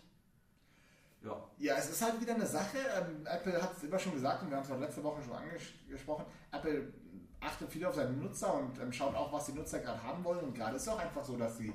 Ja. 1.23 1.41
Ja, 1.57 1.77
es 1.77 1.89
ist 1.89 2.01
halt 2.01 2.19
wieder 2.19 2.35
eine 2.35 2.45
Sache. 2.45 2.77
Ähm, 2.77 3.25
Apple 3.25 3.61
hat 3.61 3.75
es 3.77 3.83
immer 3.83 3.97
schon 3.97 4.13
gesagt 4.13 4.43
und 4.43 4.49
wir 4.49 4.57
haben 4.57 4.63
es 4.65 4.71
auch 4.71 4.79
letzte 4.79 5.03
Woche 5.03 5.21
schon 5.23 5.33
angesprochen. 5.33 6.25
Apple 6.51 6.91
achtet 7.39 7.71
viel 7.71 7.85
auf 7.85 7.95
seine 7.95 8.11
Nutzer 8.11 8.53
und 8.55 8.77
ähm, 8.79 8.91
schaut 8.91 9.15
auch, 9.15 9.31
was 9.31 9.45
die 9.45 9.53
Nutzer 9.53 9.79
gerade 9.79 10.01
haben 10.03 10.23
wollen. 10.23 10.39
Und 10.45 10.53
gerade 10.53 10.75
ist 10.75 10.83
es 10.83 10.87
auch 10.89 10.99
einfach 10.99 11.23
so, 11.23 11.37
dass 11.37 11.57
die 11.57 11.73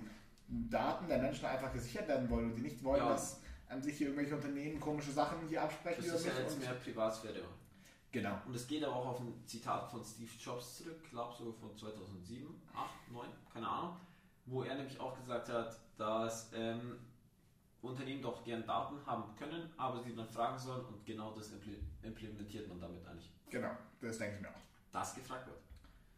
Daten 0.48 1.08
der 1.08 1.18
Menschen 1.18 1.46
einfach 1.46 1.72
gesichert 1.72 2.08
werden 2.08 2.28
wollen 2.28 2.46
und 2.50 2.56
die 2.56 2.62
nicht 2.62 2.82
wollen, 2.84 3.00
Ja. 3.02 3.10
dass 3.10 3.40
ähm, 3.70 3.83
sich 3.83 3.96
hier 3.98 4.09
irgendwelche 4.09 4.35
Unternehmen 4.37 4.81
komische 4.81 5.11
Sachen 5.12 5.46
hier 5.48 5.62
absprechen 5.62 6.04
Das 6.07 6.20
ist 6.20 6.26
ja 6.26 6.33
jetzt 6.40 6.59
mehr 6.61 6.72
Privatsphäre. 6.74 7.42
Genau. 8.11 8.38
Und 8.46 8.54
es 8.54 8.66
geht 8.66 8.83
aber 8.85 8.96
auch 8.96 9.07
auf 9.09 9.20
ein 9.20 9.42
Zitat 9.46 9.90
von 9.90 10.02
Steve 10.02 10.31
Jobs 10.40 10.78
zurück, 10.78 11.02
glaube 11.11 11.35
sogar 11.37 11.52
von 11.54 11.76
2007, 11.76 12.48
8, 12.74 13.12
9, 13.12 13.28
keine 13.52 13.68
Ahnung, 13.68 13.96
wo 14.46 14.62
er 14.62 14.76
nämlich 14.76 14.98
auch 14.98 15.14
gesagt 15.18 15.50
hat, 15.50 15.78
dass 15.98 16.50
ähm, 16.54 16.98
Unternehmen 17.83 18.22
doch 18.22 18.42
gern 18.44 18.64
Daten 18.66 19.04
haben 19.04 19.37
können, 19.37 19.70
aber 19.76 20.02
sie 20.02 20.14
dann 20.16 20.26
fragen 20.28 20.59
sollen 20.59 20.85
und 20.87 21.04
genau 21.04 21.33
das 21.33 21.52
impl- 21.52 21.78
implementiert 22.02 22.66
man 22.66 22.81
damit 22.81 23.07
eigentlich. 23.07 23.31
Genau, 23.50 23.70
das 24.00 24.16
denke 24.18 24.37
ich 24.37 24.40
mir 24.42 24.48
auch. 24.48 24.61
Das 24.90 25.14
gefragt 25.14 25.46
wird. 25.46 25.59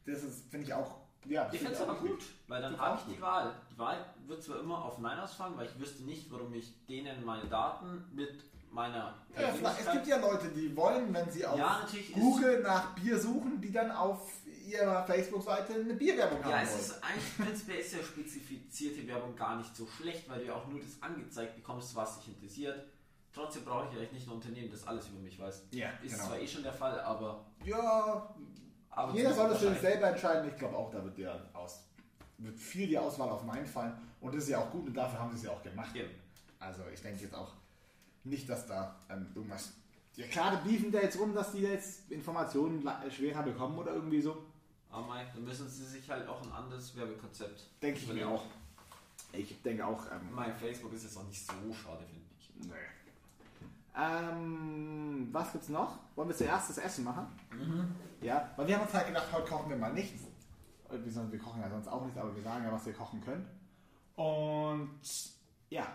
Das 0.07 0.43
finde 0.49 0.67
ich 0.67 0.73
auch, 0.73 1.01
ja. 1.27 1.49
Ich 1.53 1.59
finde 1.59 1.75
es 1.75 1.81
aber 1.81 1.95
gut, 1.95 2.21
weil 2.49 2.63
dann 2.63 2.79
habe 2.79 2.99
ich 2.99 3.07
gut. 3.07 3.17
die 3.17 3.21
Wahl. 3.23 3.55
Die 3.73 3.79
Wahl 3.79 4.05
wird 4.27 4.43
zwar 4.43 4.61
immer 4.61 4.85
auf 4.85 4.99
Nein 4.99 5.19
ausfallen, 5.19 5.57
weil 5.57 5.67
ich 5.67 5.79
wüsste 5.79 6.03
nicht, 6.05 6.31
warum 6.31 6.53
ich 6.55 6.73
denen 6.87 7.25
meine 7.25 7.47
Daten 7.47 8.05
mit 8.13 8.45
meiner 8.73 9.15
Ja, 9.37 9.49
vielleicht- 9.49 9.81
es 9.81 9.93
gibt 9.93 10.07
ja 10.07 10.17
Leute, 10.19 10.49
die 10.49 10.75
wollen, 10.77 11.13
wenn 11.13 11.29
sie 11.31 11.45
auf 11.45 11.59
Ja, 11.59 11.81
Google 12.15 12.63
nach 12.63 12.95
Bier 12.95 13.19
suchen, 13.19 13.61
die 13.61 13.73
dann 13.73 13.91
auf 13.91 14.31
ihrer 14.65 15.05
Facebook-Seite 15.05 15.75
eine 15.75 15.95
Bierwerbung 15.95 16.45
haben 16.45 16.51
Ja, 16.51 16.63
es 16.63 16.71
wollen. 16.71 16.81
ist 16.81 17.03
eigentlich 17.05 17.37
prinzipiell 17.37 17.79
ist 17.81 17.93
ja 17.95 18.03
spezifizierte 18.05 19.07
Werbung 19.09 19.35
gar 19.35 19.57
nicht 19.57 19.75
so 19.75 19.87
schlecht, 19.89 20.29
weil 20.31 20.39
du 20.41 20.47
ja 20.47 20.55
auch 20.55 20.69
nur 20.69 20.79
das 20.79 21.03
angezeigt 21.03 21.57
bekommst, 21.57 21.95
was 21.97 22.21
dich 22.21 22.29
interessiert. 22.29 22.85
Trotzdem 23.33 23.65
brauche 23.65 23.87
ich 23.91 23.97
eigentlich 23.99 24.13
nicht 24.13 24.27
ein 24.29 24.33
Unternehmen, 24.35 24.71
das 24.71 24.87
alles 24.87 25.09
über 25.09 25.19
mich 25.21 25.39
weiß. 25.39 25.65
Ja, 25.73 25.91
Ist 26.03 26.15
genau. 26.15 26.27
zwar 26.29 26.39
eh 26.39 26.47
schon 26.47 26.63
der 26.63 26.73
Fall, 26.73 27.01
aber. 27.01 27.45
Ja, 27.65 28.33
aber 28.91 29.15
jeder 29.15 29.33
soll 29.33 29.49
das 29.49 29.59
für 29.59 29.71
sich 29.71 29.81
selber 29.81 30.09
entscheiden. 30.09 30.49
Ich 30.49 30.57
glaube 30.57 30.77
auch, 30.77 30.91
da 30.91 31.03
wird, 31.05 31.17
der 31.17 31.41
aus, 31.53 31.85
wird 32.39 32.59
viel 32.59 32.89
die 32.89 32.99
Auswahl 32.99 33.29
auf 33.31 33.45
Nein 33.45 33.67
fallen. 33.67 33.97
Und 34.21 34.35
das 34.35 34.45
ist 34.45 34.51
ja 34.51 34.59
auch 34.59 34.71
gut 34.71 34.87
und 34.87 34.95
dafür 34.95 35.21
haben 35.21 35.31
sie 35.31 35.37
es 35.37 35.43
ja 35.45 35.51
auch 35.51 35.63
gemacht. 35.63 35.95
Eben. 35.95 36.11
Also 36.59 36.83
ich 36.93 37.01
denke 37.01 37.23
jetzt 37.23 37.35
auch 37.35 37.53
nicht, 38.25 38.49
dass 38.49 38.67
da 38.67 38.97
ähm, 39.09 39.27
irgendwas... 39.35 39.73
Ja, 40.17 40.27
klar, 40.27 40.57
die 40.57 40.69
beefen 40.69 40.93
da 40.93 41.01
jetzt 41.01 41.19
rum, 41.19 41.35
dass 41.35 41.53
die 41.53 41.61
jetzt 41.61 42.11
Informationen 42.11 42.87
schwerer 43.11 43.43
bekommen 43.43 43.79
oder 43.79 43.95
irgendwie 43.95 44.21
so. 44.21 44.45
Aber 44.91 45.07
Mike, 45.07 45.31
dann 45.35 45.45
müssen 45.45 45.69
sie 45.69 45.85
sich 45.85 46.11
halt 46.11 46.29
auch 46.29 46.43
ein 46.43 46.53
anderes 46.53 46.95
Werbekonzept. 46.97 47.65
Denke 47.81 48.01
ich 48.01 48.13
mir 48.13 48.29
auch. 48.29 48.43
Ich 49.33 49.63
denke 49.63 49.87
auch... 49.87 50.05
Ähm, 50.11 50.35
Mein 50.35 50.55
Facebook 50.57 50.93
ist 50.93 51.05
jetzt 51.05 51.17
auch 51.17 51.27
nicht 51.27 51.47
so 51.47 51.53
schade, 51.73 52.05
finde 52.05 52.27
ich. 52.39 52.51
Nee. 52.67 52.75
Ähm, 54.01 55.29
was 55.33 55.53
gibt's 55.53 55.69
noch? 55.69 55.99
Wollen 56.17 56.29
wir 56.29 56.37
zuerst 56.37 56.71
das 56.71 56.79
Essen 56.79 57.05
machen? 57.05 57.27
Ja, 58.21 58.51
weil 58.57 58.67
wir 58.67 58.77
haben 58.77 58.83
uns 58.85 58.95
halt 58.95 59.09
gedacht, 59.09 59.27
heute 59.33 59.49
kochen 59.49 59.71
wir 59.71 59.77
mal 59.77 59.93
nichts. 59.93 60.23
Äh, 60.89 60.99
Wir, 61.05 61.13
sonst- 61.13 61.33
wir 61.33 61.39
kochen 61.39 61.61
ja 61.61 61.69
sonst 61.71 61.89
auch 61.89 62.03
nichts, 62.05 62.19
aber 62.19 62.35
wir 62.35 62.43
sagen 62.43 62.65
ja, 62.65 62.73
was 62.73 62.87
wir 62.87 62.93
kochen 62.95 63.21
können. 63.23 63.47
Und 64.17 64.91
ja, 65.71 65.87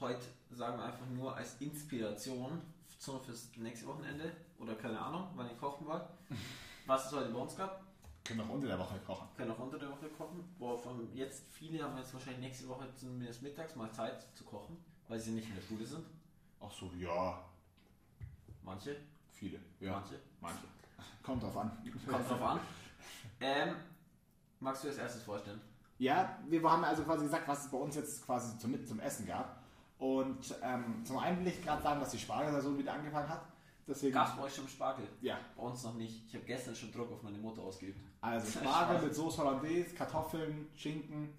Heute 0.00 0.24
sagen 0.50 0.76
wir 0.76 0.84
einfach 0.86 1.06
nur 1.06 1.36
als 1.36 1.54
Inspiration 1.60 2.60
so 2.98 3.16
fürs 3.20 3.48
nächste 3.56 3.86
Wochenende 3.86 4.32
oder 4.58 4.74
keine 4.74 4.98
Ahnung, 4.98 5.28
wann 5.36 5.48
ihr 5.48 5.56
kochen 5.56 5.86
wollt. 5.86 6.02
Was 6.86 7.06
es 7.06 7.12
heute 7.12 7.30
bei 7.30 7.38
uns 7.38 7.56
gab. 7.56 7.80
können 8.24 8.40
auch 8.40 8.48
unter 8.48 8.66
der 8.66 8.78
Woche 8.78 8.98
kochen. 9.06 9.28
können 9.36 9.52
auch 9.52 9.58
unter 9.60 9.78
der 9.78 9.88
Woche 9.90 10.08
kochen. 10.18 10.44
Wovon 10.58 11.08
jetzt 11.14 11.44
viele 11.52 11.82
haben 11.84 11.96
jetzt 11.96 12.12
wahrscheinlich 12.12 12.40
nächste 12.40 12.68
Woche 12.68 12.88
zumindest 12.96 13.40
mittags 13.42 13.76
mal 13.76 13.90
Zeit 13.92 14.26
zu 14.34 14.42
kochen, 14.44 14.76
weil 15.08 15.20
sie 15.20 15.30
nicht 15.30 15.48
in 15.48 15.54
der 15.54 15.62
Schule 15.62 15.86
sind. 15.86 16.04
Ach 16.60 16.72
so, 16.72 16.90
ja, 16.98 17.38
Manche, 18.64 18.96
viele. 19.30 19.60
Ja, 19.80 19.92
manche. 19.92 20.18
manche. 20.40 20.64
Kommt 21.22 21.42
drauf 21.42 21.56
an. 21.56 21.70
Kommt 22.10 22.28
drauf 22.30 22.42
an. 22.42 22.60
Ähm, 23.40 23.74
magst 24.60 24.84
du 24.84 24.88
als 24.88 24.98
erstes 24.98 25.22
vorstellen? 25.22 25.60
Ja, 25.98 26.38
wir 26.48 26.62
haben 26.68 26.84
also 26.84 27.02
quasi 27.04 27.24
gesagt, 27.24 27.46
was 27.46 27.64
es 27.66 27.70
bei 27.70 27.78
uns 27.78 27.94
jetzt 27.96 28.24
quasi 28.26 28.58
zum, 28.58 28.84
zum 28.86 29.00
Essen 29.00 29.26
gab. 29.26 29.62
Und 29.98 30.54
ähm, 30.62 31.04
zum 31.04 31.18
einen 31.18 31.38
will 31.40 31.46
ich 31.48 31.62
gerade 31.62 31.82
sagen, 31.82 32.00
dass 32.00 32.10
die 32.10 32.18
Spargelsaison 32.18 32.76
wieder 32.78 32.94
angefangen 32.94 33.28
hat. 33.28 33.42
Deswegen, 33.86 34.14
Gab 34.14 34.28
es 34.30 34.36
bei 34.36 34.42
euch 34.44 34.54
schon 34.54 34.66
Spargel? 34.66 35.06
ja, 35.20 35.38
Bei 35.56 35.62
uns 35.62 35.82
noch 35.84 35.94
nicht. 35.94 36.26
Ich 36.26 36.34
habe 36.34 36.44
gestern 36.46 36.74
schon 36.74 36.90
Druck 36.90 37.12
auf 37.12 37.22
meine 37.22 37.36
Mutter 37.38 37.60
ausgeübt. 37.62 38.00
also 38.22 38.50
Spargel 38.60 39.02
mit 39.02 39.14
Soße 39.14 39.38
Hollandaise, 39.44 39.94
Kartoffeln, 39.94 40.68
Schinken. 40.74 41.34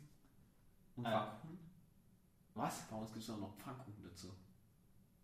Und 0.96 1.06
Äh. 1.06 1.10
Pfannkuchen? 1.10 1.60
Was? 2.54 2.82
Bei 2.90 2.96
uns 2.98 3.12
gibt 3.12 3.24
es 3.24 3.30
noch 3.36 3.56
Pfannkuchen 3.58 4.04
dazu. 4.08 4.28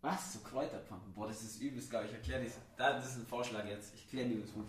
Was? 0.02 0.34
So 0.34 0.40
Kräuterpfannkuchen. 0.40 1.14
Boah, 1.14 1.28
das 1.28 1.42
ist 1.44 1.62
übelst 1.62 1.92
geil. 1.92 2.06
Ich 2.08 2.14
erkläre 2.14 2.44
das. 2.44 2.54
Das 2.78 3.06
ist 3.08 3.18
ein 3.18 3.26
Vorschlag 3.28 3.66
jetzt. 3.66 3.94
Ich 3.96 4.10
kläre 4.10 4.28
dir 4.30 4.42
das 4.42 4.52
gut. 4.54 4.68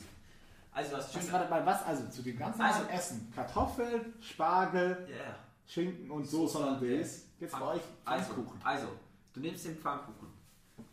Also 0.72 0.92
was 0.92 1.12
schön. 1.12 1.32
war 1.32 1.40
dabei? 1.40 1.64
Was? 1.66 1.82
Also 1.84 2.08
zu 2.08 2.22
dem 2.22 2.38
ganzen 2.38 2.60
Also- 2.60 2.84
Essen. 2.88 3.32
Kartoffeln, 3.34 4.14
Spargel, 4.20 5.06
Yeah. 5.08 5.34
Schinken 5.66 6.10
und 6.10 6.24
Soße 6.26 6.58
Hollandaise. 6.58 7.22
Gibt's 7.38 7.54
bei 7.58 7.62
euch 7.74 7.80
Also, 8.04 8.34
Pfannkuchen? 8.34 8.60
also, 8.64 8.88
du 9.32 9.40
nimmst 9.40 9.64
den 9.64 9.76
Pfannkuchen, 9.78 10.28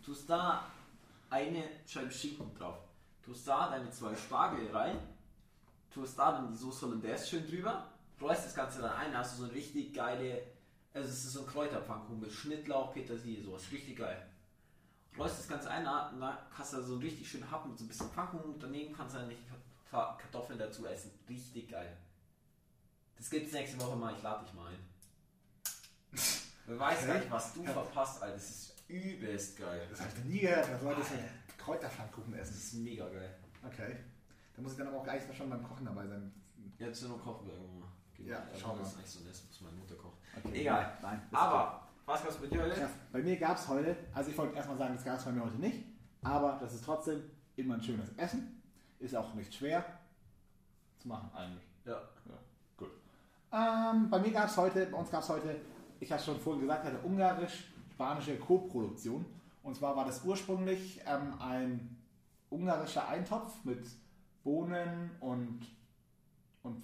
tust 0.04 0.30
da 0.30 0.65
eine 1.30 1.63
Scheibe 1.86 2.12
Schinken 2.12 2.54
drauf, 2.56 2.78
tust 3.23 3.47
da 3.47 3.69
deine 3.69 3.89
zwei 3.91 4.15
Spargel 4.15 4.69
rein, 4.75 4.97
tust 5.93 6.17
da 6.17 6.32
dann 6.34 6.52
die 6.52 6.58
Soße 6.58 6.86
Hollandaise 6.88 7.28
schön 7.28 7.47
drüber, 7.47 7.86
rollst 8.21 8.45
das 8.45 8.56
Ganze 8.56 8.82
dann 8.82 8.91
ein, 8.93 9.17
hast 9.17 9.34
du 9.34 9.38
so 9.39 9.43
eine 9.45 9.54
richtig 9.54 9.93
geile, 9.93 10.41
also 10.93 11.08
es 11.10 11.25
ist 11.25 11.34
so 11.34 11.41
ein 11.41 11.47
Kräuterpfannkuchen 11.47 12.19
mit 12.19 12.32
Schnittlauch, 12.32 12.93
Petersilie, 12.93 13.43
sowas, 13.43 13.63
richtig 13.71 13.97
geil. 13.97 14.25
Rollst 15.19 15.39
das 15.39 15.47
Ganze 15.47 15.69
ein, 15.69 15.84
dann 15.86 16.19
dann 16.19 16.38
hast 16.51 16.73
du 16.73 16.82
so 16.82 16.93
einen 16.93 17.01
richtig 17.01 17.29
schönen 17.29 17.49
Happen 17.51 17.69
mit 17.69 17.77
so 17.77 17.86
ein 17.86 17.88
bisschen 17.89 18.10
Pfannkuchen 18.10 18.53
und 18.53 18.63
daneben 18.63 18.95
kannst 18.95 19.15
du 19.15 19.19
dann 19.19 19.32
Ka- 19.89 20.17
Kartoffeln 20.21 20.58
dazu 20.60 20.86
essen. 20.88 21.12
Richtig 21.27 21.69
geil. 21.69 21.97
Das 23.17 23.29
gibt's 23.29 23.51
nächste 23.53 23.79
Woche 23.82 23.95
mal, 23.97 24.13
ich 24.15 24.21
lade 24.23 24.45
dich 24.45 24.53
mal 24.53 24.67
ein. 24.71 24.79
Wer 26.65 26.79
weiß 26.79 27.08
gar 27.08 27.15
nicht, 27.17 27.32
was 27.32 27.53
du 27.53 27.63
verpasst, 27.63 28.21
Alter. 28.21 28.36
Das 28.36 28.49
ist 28.49 28.75
übelst 28.88 29.58
geil. 29.58 29.88
Das 29.89 29.99
habe 30.01 30.10
ich 30.12 30.17
noch 30.19 30.25
nie 30.25 30.39
gehört, 30.39 30.69
dass 30.71 30.82
Leute 30.82 31.01
Alter. 31.01 31.13
Kräuterpfannkuchen 31.58 32.32
Das 32.32 32.49
essen. 32.49 32.58
ist 32.58 32.73
mega 32.75 33.08
geil. 33.10 33.36
Okay. 33.65 33.95
Da 34.55 34.62
muss 34.62 34.71
ich 34.73 34.77
dann 34.77 34.88
aber 34.88 34.97
auch 34.97 35.03
gleich 35.03 35.21
schon 35.36 35.49
beim 35.49 35.63
Kochen 35.63 35.86
dabei 35.86 36.08
sein. 36.08 36.32
Jetzt 36.77 37.01
nur 37.03 37.19
kochen 37.21 37.47
wir 37.47 37.53
irgendwann 37.53 37.79
mal. 37.82 37.89
Ja, 38.19 38.43
schauen 38.60 38.77
wir 38.77 38.84
Das 38.84 38.91
ist 38.93 38.97
nicht 38.97 39.10
so 39.10 39.19
nett, 39.21 39.41
muss 39.47 39.62
meine 39.62 39.77
Mutter 39.77 39.95
kochen. 39.95 40.17
Okay. 40.43 40.62
Egal. 40.62 40.97
Nein. 41.01 41.21
das 41.32 41.39
Aber, 41.39 41.88
was 42.10 42.24
gab's 42.24 42.38
bei 42.38 42.48
dir 42.48 42.63
heute? 42.63 42.76
krass. 42.76 42.91
Bei 43.12 43.22
mir 43.22 43.38
gab 43.38 43.58
es 43.58 43.67
heute, 43.67 43.95
also 44.13 44.32
ich 44.32 44.38
wollte 44.38 44.56
erstmal 44.56 44.78
sagen, 44.78 44.95
das 44.95 45.06
gab 45.06 45.17
es 45.17 45.26
bei 45.26 45.32
mir 45.32 45.45
heute 45.45 45.58
nicht, 45.58 45.86
aber 46.24 46.58
das 46.60 46.74
ist 46.74 46.84
trotzdem 46.84 47.22
immer 47.56 47.76
ein 47.76 47.84
schönes 47.84 48.10
Essen. 48.17 48.62
Ist 49.00 49.15
auch 49.15 49.34
nicht 49.36 49.54
schwer 49.54 49.86
zu 50.97 51.07
machen 51.07 51.30
eigentlich. 51.34 51.64
Ja. 51.86 52.01
Gut. 52.76 52.89
Ähm, 53.53 54.10
bei 54.10 54.20
mir 54.20 54.32
gab 54.32 54.47
es 54.47 54.57
heute, 54.57 54.88
bei 54.88 54.97
uns 54.97 55.10
gab 55.10 55.22
es 55.22 55.30
heute, 55.30 55.55
ich 55.99 56.12
habe 56.12 56.22
schon 56.22 56.39
vorhin 56.39 56.62
gesagt, 56.62 56.86
eine 56.86 56.99
ungarisch-spanische 56.99 58.38
Co-Produktion. 58.38 59.26
Und 59.64 59.76
zwar 59.76 59.95
war 59.95 60.05
das 60.05 60.24
ursprünglich 60.26 61.01
ähm, 61.05 61.34
ein 61.39 61.97
ungarischer 62.49 63.07
Eintopf 63.07 63.64
mit 63.64 63.86
Bohnen 64.43 65.12
und 65.20 65.60
und, 66.62 66.84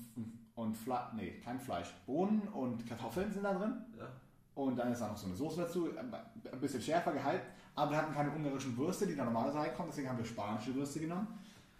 und 0.55 0.73
Fle 0.73 0.99
nee, 1.15 1.31
kein 1.43 1.59
Fleisch. 1.59 1.93
Bohnen 2.05 2.47
und 2.49 2.87
Kartoffeln 2.87 3.31
sind 3.31 3.43
da 3.43 3.53
drin. 3.53 3.73
ja. 3.97 4.07
Und 4.55 4.77
dann 4.77 4.91
ist 4.91 5.01
da 5.01 5.09
noch 5.09 5.17
so 5.17 5.27
eine 5.27 5.35
Soße 5.35 5.61
dazu, 5.61 5.89
ein 5.97 6.59
bisschen 6.59 6.81
schärfer 6.81 7.11
gehalten. 7.11 7.45
Aber 7.75 7.91
wir 7.91 7.97
hatten 7.97 8.13
keine 8.13 8.31
ungarischen 8.31 8.77
Würste, 8.77 9.05
die 9.05 9.15
da 9.15 9.25
normalerweise 9.25 9.59
reinkommen, 9.59 9.91
deswegen 9.91 10.07
haben 10.09 10.17
wir 10.17 10.25
spanische 10.25 10.73
Würste 10.73 11.01
genommen. 11.01 11.27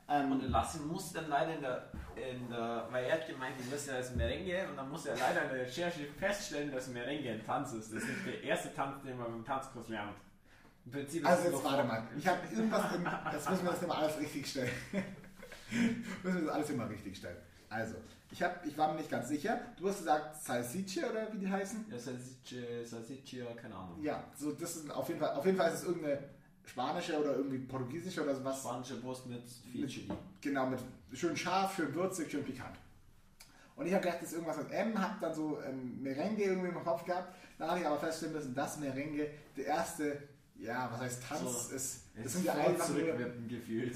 Ähm, 0.07 0.33
Und 0.33 0.49
Lassin 0.49 0.87
muss 0.87 1.13
dann 1.13 1.29
leider 1.29 1.55
in 1.55 1.61
der, 1.61 1.91
in 2.15 2.49
der, 2.49 2.87
weil 2.91 3.05
er 3.05 3.13
hat 3.13 3.27
gemeint, 3.27 3.55
du 3.57 3.71
wirst 3.71 3.87
ja 3.87 3.95
als 3.95 4.13
Merengue 4.13 4.69
und 4.69 4.75
dann 4.75 4.89
muss 4.89 5.05
er 5.05 5.15
leider 5.17 5.43
in 5.43 5.49
der 5.49 5.65
Recherche 5.65 6.05
feststellen, 6.19 6.71
dass 6.71 6.89
Merengue 6.89 7.31
ein 7.31 7.43
Tanz 7.43 7.73
ist. 7.73 7.91
Das 7.91 8.03
ist 8.03 8.09
nicht 8.09 8.25
der 8.27 8.43
erste 8.43 8.73
Tanz, 8.73 9.01
den 9.03 9.17
man 9.17 9.31
beim 9.31 9.45
Tanzkurs 9.45 9.87
lernt. 9.87 10.13
Im 10.85 10.91
Prinzip 10.91 11.23
ist 11.23 11.27
also 11.27 11.49
jetzt 11.49 11.63
warte 11.63 11.83
mal. 11.85 12.03
Ich 12.15 12.27
habe 12.27 12.39
irgendwas, 12.53 12.93
im, 12.93 13.07
jetzt 13.31 13.49
müssen 13.49 13.65
wir 13.65 13.71
das 13.71 13.81
immer 13.81 13.97
alles 13.97 14.19
richtig 14.19 14.45
stellen. 14.47 14.71
müssen 16.23 16.35
wir 16.35 16.45
das 16.45 16.53
alles 16.53 16.69
immer 16.69 16.89
richtig 16.89 17.17
stellen. 17.17 17.37
Also, 17.69 17.95
ich, 18.31 18.41
hab, 18.43 18.65
ich 18.65 18.77
war 18.77 18.91
mir 18.91 18.97
nicht 18.99 19.09
ganz 19.09 19.29
sicher. 19.29 19.59
Du 19.79 19.87
hast 19.87 19.99
gesagt 19.99 20.41
Salsicce 20.43 20.99
oder 21.09 21.31
wie 21.33 21.37
die 21.39 21.49
heißen? 21.49 21.85
Ja, 21.89 21.97
Salsiccia, 21.97 22.83
Salsiccia, 22.83 23.45
keine 23.55 23.75
Ahnung. 23.75 24.01
Ja, 24.01 24.23
so 24.37 24.51
das 24.51 24.75
ist 24.77 24.89
auf 24.91 25.07
jeden 25.07 25.19
Fall, 25.19 25.31
auf 25.35 25.45
jeden 25.45 25.57
Fall 25.57 25.71
ist 25.71 25.79
es 25.81 25.85
irgendeine 25.85 26.19
spanische 26.65 27.19
oder 27.19 27.35
irgendwie 27.35 27.59
portugiesische 27.59 28.23
oder 28.23 28.35
sowas. 28.35 28.59
Spanische 28.59 29.01
Wurst 29.03 29.27
mit 29.27 29.43
viel 29.71 29.81
Mit- 29.81 29.89
Chili. 29.89 30.11
Genau, 30.41 30.65
mit 30.67 30.79
schön 31.13 31.35
scharf, 31.37 31.75
schön 31.75 31.93
würzig, 31.93 32.31
schön 32.31 32.43
pikant. 32.43 32.75
Und 33.75 33.85
ich 33.87 33.93
habe 33.93 34.03
gedacht, 34.03 34.21
das 34.21 34.29
ist 34.29 34.35
irgendwas 34.35 34.57
mit 34.57 34.71
M, 34.71 34.99
habe 34.99 35.15
dann 35.19 35.33
so 35.35 35.59
ähm, 35.61 36.01
Merengue 36.01 36.43
irgendwie 36.45 36.69
im 36.69 36.83
Kopf 36.83 37.03
gehabt. 37.03 37.35
Dann 37.57 37.69
habe 37.69 37.79
ich 37.79 37.85
aber 37.85 37.99
feststellen 37.99 38.33
müssen, 38.33 38.55
dass 38.55 38.77
Merengue 38.79 39.27
der 39.57 39.65
erste, 39.65 40.17
ja, 40.57 40.89
was 40.91 41.01
heißt 41.01 41.23
Tanz 41.27 41.41
So, 41.69 41.75
ist. 41.75 42.01
Das 42.21 42.31
sind 42.33 42.45
ja 42.45 42.53
einfach 42.53 42.89
nur, 42.89 43.03
gefühlt. 43.49 43.95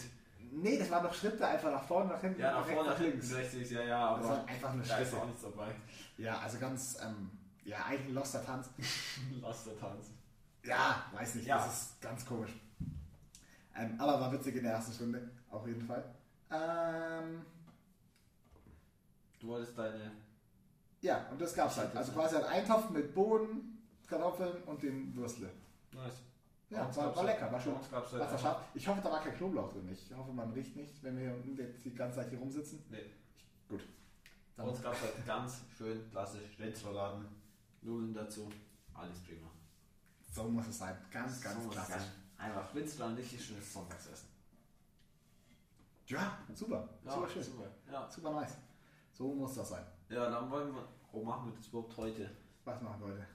Nee, 0.52 0.78
das 0.80 0.90
waren 0.92 1.04
doch 1.04 1.14
Schritte 1.14 1.46
einfach 1.48 1.72
nach 1.72 1.84
vorne, 1.84 2.10
nach 2.14 2.22
hinten, 2.22 2.40
Ja, 2.42 2.52
nach 2.60 2.66
vorne, 2.66 2.90
nach 2.90 3.00
links. 3.00 3.34
rechts, 3.34 3.70
ja, 3.72 3.82
ja, 3.84 4.16
Das 4.18 4.26
aber 4.26 4.36
waren 4.38 4.48
einfach 4.48 4.74
nur 4.74 4.84
da 4.86 4.98
ist 4.98 5.10
Schritte. 5.10 5.22
auch 5.22 5.26
nichts 5.28 5.42
dabei. 5.44 5.76
Ja, 6.18 6.40
also 6.40 6.60
ganz, 6.60 6.98
ähm, 7.04 7.32
ja, 7.64 7.78
eigentlich 7.86 8.08
ein 8.08 8.14
loster 8.16 8.44
Tanz. 8.46 8.70
Lass 9.42 9.64
der 9.66 9.78
Tanz. 9.80 10.08
Ja, 10.64 11.06
weiß 11.14 11.36
nicht, 11.36 11.48
Ja. 11.48 11.58
das 11.58 11.74
ist 11.82 12.02
ganz 12.02 12.26
komisch. 12.26 12.52
Ähm, 13.76 13.96
aber 14.00 14.20
war 14.20 14.32
witzig 14.34 14.56
in 14.56 14.64
der 14.64 14.74
ersten 14.74 14.94
Stunde, 14.94 15.30
auf 15.50 15.66
jeden 15.68 15.82
Fall. 15.86 16.04
Ähm, 16.52 17.46
Du 19.40 19.48
wolltest 19.48 19.78
deine. 19.78 20.12
ja, 21.02 21.28
und 21.32 21.40
das 21.40 21.54
gab's 21.54 21.78
halt. 21.78 21.96
Also 21.96 22.12
quasi 22.12 22.36
ein 22.36 22.44
Eintopf 22.44 22.90
mit 22.90 23.16
Bohnen, 23.16 23.82
Kartoffeln 24.08 24.64
und 24.64 24.84
den 24.84 25.16
Würstle. 25.16 25.50
Nice. 25.94 26.16
Ja, 26.70 26.84
Bei 26.84 26.96
war, 26.98 27.16
war 27.16 27.24
lecker, 27.24 27.42
war 27.46 27.52
bei 27.52 27.60
schon. 27.60 27.74
uns 27.74 27.90
gab's 27.90 28.12
halt 28.14 28.22
Was. 28.44 28.56
Ich 28.76 28.88
hoffe, 28.88 29.02
da 29.02 29.12
war 29.12 29.22
kein 29.24 29.34
Knoblauch 29.36 29.72
drin. 29.74 29.90
Ich 29.92 30.16
hoffe, 30.16 30.32
man 30.32 30.52
riecht 30.52 30.76
nicht, 30.76 31.02
wenn 31.02 31.18
wir 31.18 31.26
hier 31.26 31.36
unten 31.36 31.58
jetzt 31.58 31.84
die 31.84 31.96
ganze 31.96 32.18
Zeit 32.20 32.30
hier 32.30 32.38
rumsitzen. 32.40 32.84
Nee. 32.90 33.06
Gut. 33.68 33.82
Bei 34.56 34.64
Dann, 34.64 34.70
uns 34.70 34.82
gab 34.84 34.94
es 34.94 35.02
halt 35.02 35.26
ganz 35.26 35.62
schön 35.76 36.08
klassisch 36.12 36.60
Rätzrouladen, 36.60 37.26
Nudeln 37.82 38.14
dazu, 38.14 38.50
alles 38.94 39.20
prima. 39.22 39.48
so 40.32 40.44
muss 40.44 40.68
es 40.68 40.78
sein. 40.78 40.96
Ganz, 41.12 41.42
ganz 41.42 41.64
So 41.64 41.70
klassisch. 41.70 42.04
Einfach 42.38 42.76
Rätzrouladen, 42.76 43.16
richtig 43.16 43.44
schönes 43.44 43.74
Sonntagsessen. 43.74 44.30
Ja, 46.06 46.38
super. 46.54 46.88
super 47.04 47.30
schön. 47.30 47.44
Super. 47.44 47.68
Ja. 47.92 48.10
Super 48.10 48.32
nice. 48.32 48.58
So 49.12 49.34
muss 49.34 49.56
das 49.56 49.70
sein. 49.70 49.86
ja, 50.10 50.30
dann 50.30 50.50
wollen 50.52 50.74
wir. 50.74 50.88
Wo 51.12 51.24
machen 51.24 51.48
wir 51.50 51.56
das 51.58 51.68
überhaupt 51.68 51.98
heute? 51.98 52.30
Was 52.64 52.80
machen 52.82 53.02
Leute? 53.02 53.26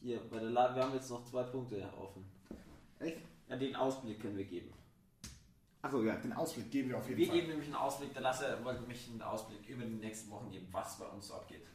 Hier, 0.00 0.20
bei 0.28 0.38
der 0.40 0.50
Lade, 0.50 0.74
wir 0.74 0.82
haben 0.82 0.94
jetzt 0.94 1.08
noch 1.10 1.24
zwei 1.24 1.44
Punkte 1.44 1.82
offen. 1.96 2.24
Echt? 3.04 3.18
Ja, 3.48 3.56
den 3.56 3.76
Ausblick 3.76 4.20
können 4.20 4.36
wir 4.36 4.44
geben. 4.44 4.72
Achso, 5.82 6.02
ja, 6.02 6.16
den 6.16 6.32
Ausblick 6.32 6.70
geben 6.70 6.88
wir 6.88 6.98
auf 6.98 7.06
jeden 7.08 7.18
Wir 7.18 7.26
Fall. 7.26 7.36
geben 7.36 7.48
nämlich 7.48 7.66
einen 7.66 7.76
Ausblick, 7.76 8.12
der 8.14 8.22
Lasse 8.22 8.58
wollte 8.64 8.82
mich 8.84 9.06
einen 9.10 9.20
Ausblick 9.20 9.68
über 9.68 9.84
die 9.84 9.96
nächsten 9.96 10.30
Wochen 10.30 10.50
geben, 10.50 10.66
was 10.72 10.98
bei 10.98 11.04
uns 11.06 11.28
so 11.28 11.34
abgeht. 11.34 11.66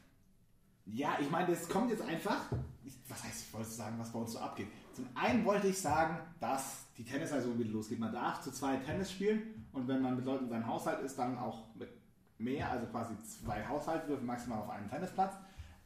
Ja, 0.86 1.16
ich 1.20 1.30
meine, 1.30 1.52
es 1.52 1.68
kommt 1.68 1.90
jetzt 1.90 2.02
einfach. 2.02 2.50
Ich, 2.84 2.94
was 3.08 3.22
heißt, 3.22 3.46
ich 3.46 3.54
wollte 3.54 3.68
sagen, 3.68 3.96
was 4.00 4.10
bei 4.12 4.18
uns 4.18 4.32
so 4.32 4.40
abgeht. 4.40 4.66
Zum 4.94 5.06
einen 5.14 5.44
wollte 5.44 5.68
ich 5.68 5.78
sagen, 5.78 6.18
dass 6.40 6.86
die 6.98 7.04
Tennissaison 7.04 7.56
wieder 7.58 7.70
losgeht. 7.70 8.00
Man 8.00 8.12
darf 8.12 8.40
zu 8.40 8.50
zweit 8.50 8.84
Tennis 8.84 9.12
spielen 9.12 9.64
und 9.72 9.86
wenn 9.86 10.02
man 10.02 10.16
mit 10.16 10.24
Leuten 10.24 10.44
in 10.44 10.50
seinem 10.50 10.66
Haushalt 10.66 11.00
ist, 11.04 11.16
dann 11.16 11.38
auch 11.38 11.72
mit 11.76 11.90
mehr, 12.38 12.68
also 12.68 12.86
quasi 12.86 13.14
zwei 13.22 13.64
Haushalte 13.64 14.08
dürfen 14.08 14.26
maximal 14.26 14.58
auf 14.60 14.70
einem 14.70 14.88
Tennisplatz. 14.90 15.34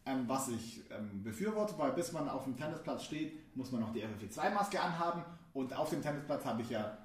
Ähm, 0.06 0.28
was 0.28 0.48
ich 0.48 0.82
ähm, 0.90 1.22
befürworte, 1.22 1.78
weil 1.78 1.92
bis 1.92 2.12
man 2.12 2.28
auf 2.28 2.44
dem 2.44 2.56
Tennisplatz 2.56 3.04
steht, 3.04 3.56
muss 3.56 3.72
man 3.72 3.80
noch 3.80 3.92
die 3.92 4.04
FFP2-Maske 4.04 4.78
anhaben 4.80 5.24
und 5.54 5.74
auf 5.74 5.88
dem 5.90 6.02
Tennisplatz 6.02 6.44
habe 6.44 6.60
ich 6.60 6.68
ja 6.70 6.98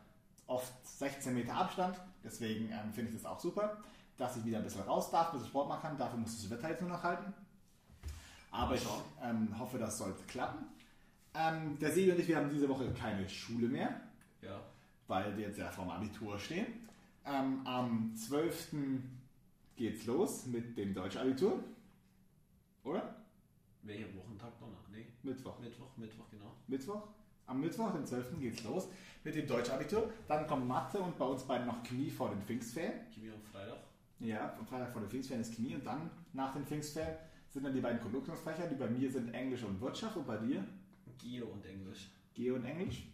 oft 0.47 0.74
16 0.86 1.34
Meter 1.34 1.54
Abstand. 1.56 1.95
Deswegen 2.24 2.66
ähm, 2.66 2.91
finde 2.93 3.12
ich 3.12 3.16
das 3.18 3.26
auch 3.26 3.39
super, 3.39 3.78
dass 4.18 4.36
ich 4.36 4.43
wieder 4.43 4.58
ein 4.58 4.64
bisschen 4.66 4.82
raus 4.82 5.10
darf, 5.12 5.28
ein 5.28 5.34
bisschen 5.34 5.47
Sport 5.47 5.70
machen 5.70 5.82
kann. 5.82 5.97
Dafür 5.97 6.20
muss 6.20 6.41
das 6.41 6.50
Wetter 6.50 6.70
jetzt 6.70 6.82
nur 6.82 6.89
noch 6.89 7.02
halten. 7.04 7.34
Aber 8.52 8.76
ich 8.76 8.86
ähm, 9.24 9.58
hoffe, 9.58 9.78
das 9.78 9.97
sollte 9.97 10.24
klappen. 10.24 10.66
Ähm, 11.36 11.78
der 11.80 11.91
Sebi 11.91 12.12
und 12.12 12.20
ich, 12.20 12.28
wir 12.28 12.36
haben 12.38 12.50
diese 12.50 12.68
Woche 12.68 12.91
keine 12.93 13.30
Schule 13.30 13.68
mehr, 13.70 14.02
Ja. 14.41 14.60
weil 15.08 15.38
wir 15.38 15.47
jetzt 15.47 15.60
ja 15.60 15.70
vorm 15.72 15.89
Abitur 15.89 16.38
stehen. 16.38 16.66
Ähm, 17.26 17.66
am 17.66 18.14
12. 18.16 18.74
geht's 19.76 20.06
los 20.06 20.47
mit 20.47 20.76
dem 20.78 20.93
Deutschabitur. 20.93 21.64
Oder? 22.84 23.16
Welcher 23.84 24.14
Wochentag 24.16 24.60
noch? 24.62 24.68
Nee. 24.92 25.06
Mittwoch. 25.24 25.60
Mittwoch, 25.60 25.98
Mittwoch, 25.98 26.30
genau. 26.30 26.56
Mittwoch? 26.68 27.08
Am 27.46 27.62
Mittwoch, 27.62 27.92
den 27.92 28.06
12. 28.06 28.40
geht's 28.40 28.64
los 28.64 28.88
mit 29.24 29.36
dem 29.36 29.48
Deutschabitur. 29.48 30.12
Dann 30.28 30.46
kommt 30.46 30.68
Mathe 30.68 31.00
und 31.00 31.18
bei 31.18 31.26
uns 31.26 31.44
beiden 31.44 31.66
noch 31.66 31.82
Chemie 31.84 32.10
vor 32.10 32.30
den 32.30 32.42
Pfingstferien. 32.42 33.12
Chemie 33.12 33.32
am 33.32 33.42
Freitag. 33.42 33.80
Ja, 34.20 34.56
am 34.58 34.68
Freitag 34.68 34.92
vor 34.92 35.02
den 35.02 35.10
Pfingstferien 35.10 35.42
ist 35.42 35.56
Chemie 35.56 35.76
und 35.76 35.86
dann 35.86 36.10
nach 36.34 36.54
den 36.54 36.66
Pfingstferien 36.66 37.18
sind 37.50 37.64
dann 37.64 37.74
die 37.74 37.82
beiden 37.82 38.00
Konjunktionsfächer, 38.00 38.68
die 38.68 38.76
bei 38.76 38.88
mir 38.88 39.10
sind 39.10 39.34
Englisch 39.34 39.64
und 39.64 39.82
Wirtschaft 39.82 40.16
und 40.18 40.28
bei 40.28 40.38
dir 40.38 40.64
Geo 41.18 41.48
und 41.48 41.66
Englisch. 41.66 42.12
Geo 42.34 42.56
und 42.56 42.66
Englisch. 42.66 43.08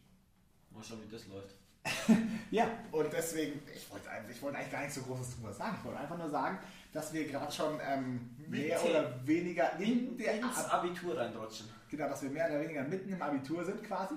Mal 0.72 0.84
schauen, 0.84 1.01
wie 1.05 1.11
das 1.11 1.28
läuft. 1.28 1.55
Ja, 2.51 2.69
und 2.91 3.11
deswegen, 3.11 3.61
ich 3.75 3.89
wollte, 3.91 4.09
eigentlich- 4.09 4.38
ich 4.38 4.41
wollte 4.41 4.57
eigentlich 4.57 4.71
gar 4.71 4.81
nicht 4.81 4.93
so 4.93 5.01
großes 5.01 5.36
drüber 5.36 5.51
sagen. 5.51 5.75
Ich 5.79 5.86
wollte 5.86 5.99
einfach 5.99 6.17
nur 6.17 6.29
sagen, 6.29 6.57
dass 6.93 7.11
wir 7.13 7.27
gerade 7.27 7.51
schon 7.51 7.79
ähm, 7.86 8.29
mehr 8.47 8.77
Mitte. 8.79 8.89
oder 8.89 9.27
weniger 9.27 9.77
in 9.79 10.17
der 10.17 10.36
ins 10.36 10.57
Ab 10.65 10.75
Abitur 10.75 11.17
reinrutschen. 11.17 11.67
genau, 11.89 12.07
dass 12.07 12.21
wir 12.23 12.29
mehr 12.29 12.47
oder 12.47 12.61
weniger 12.61 12.83
mitten 12.83 13.09
im 13.11 13.21
Abitur 13.21 13.65
sind 13.65 13.83
quasi. 13.83 14.15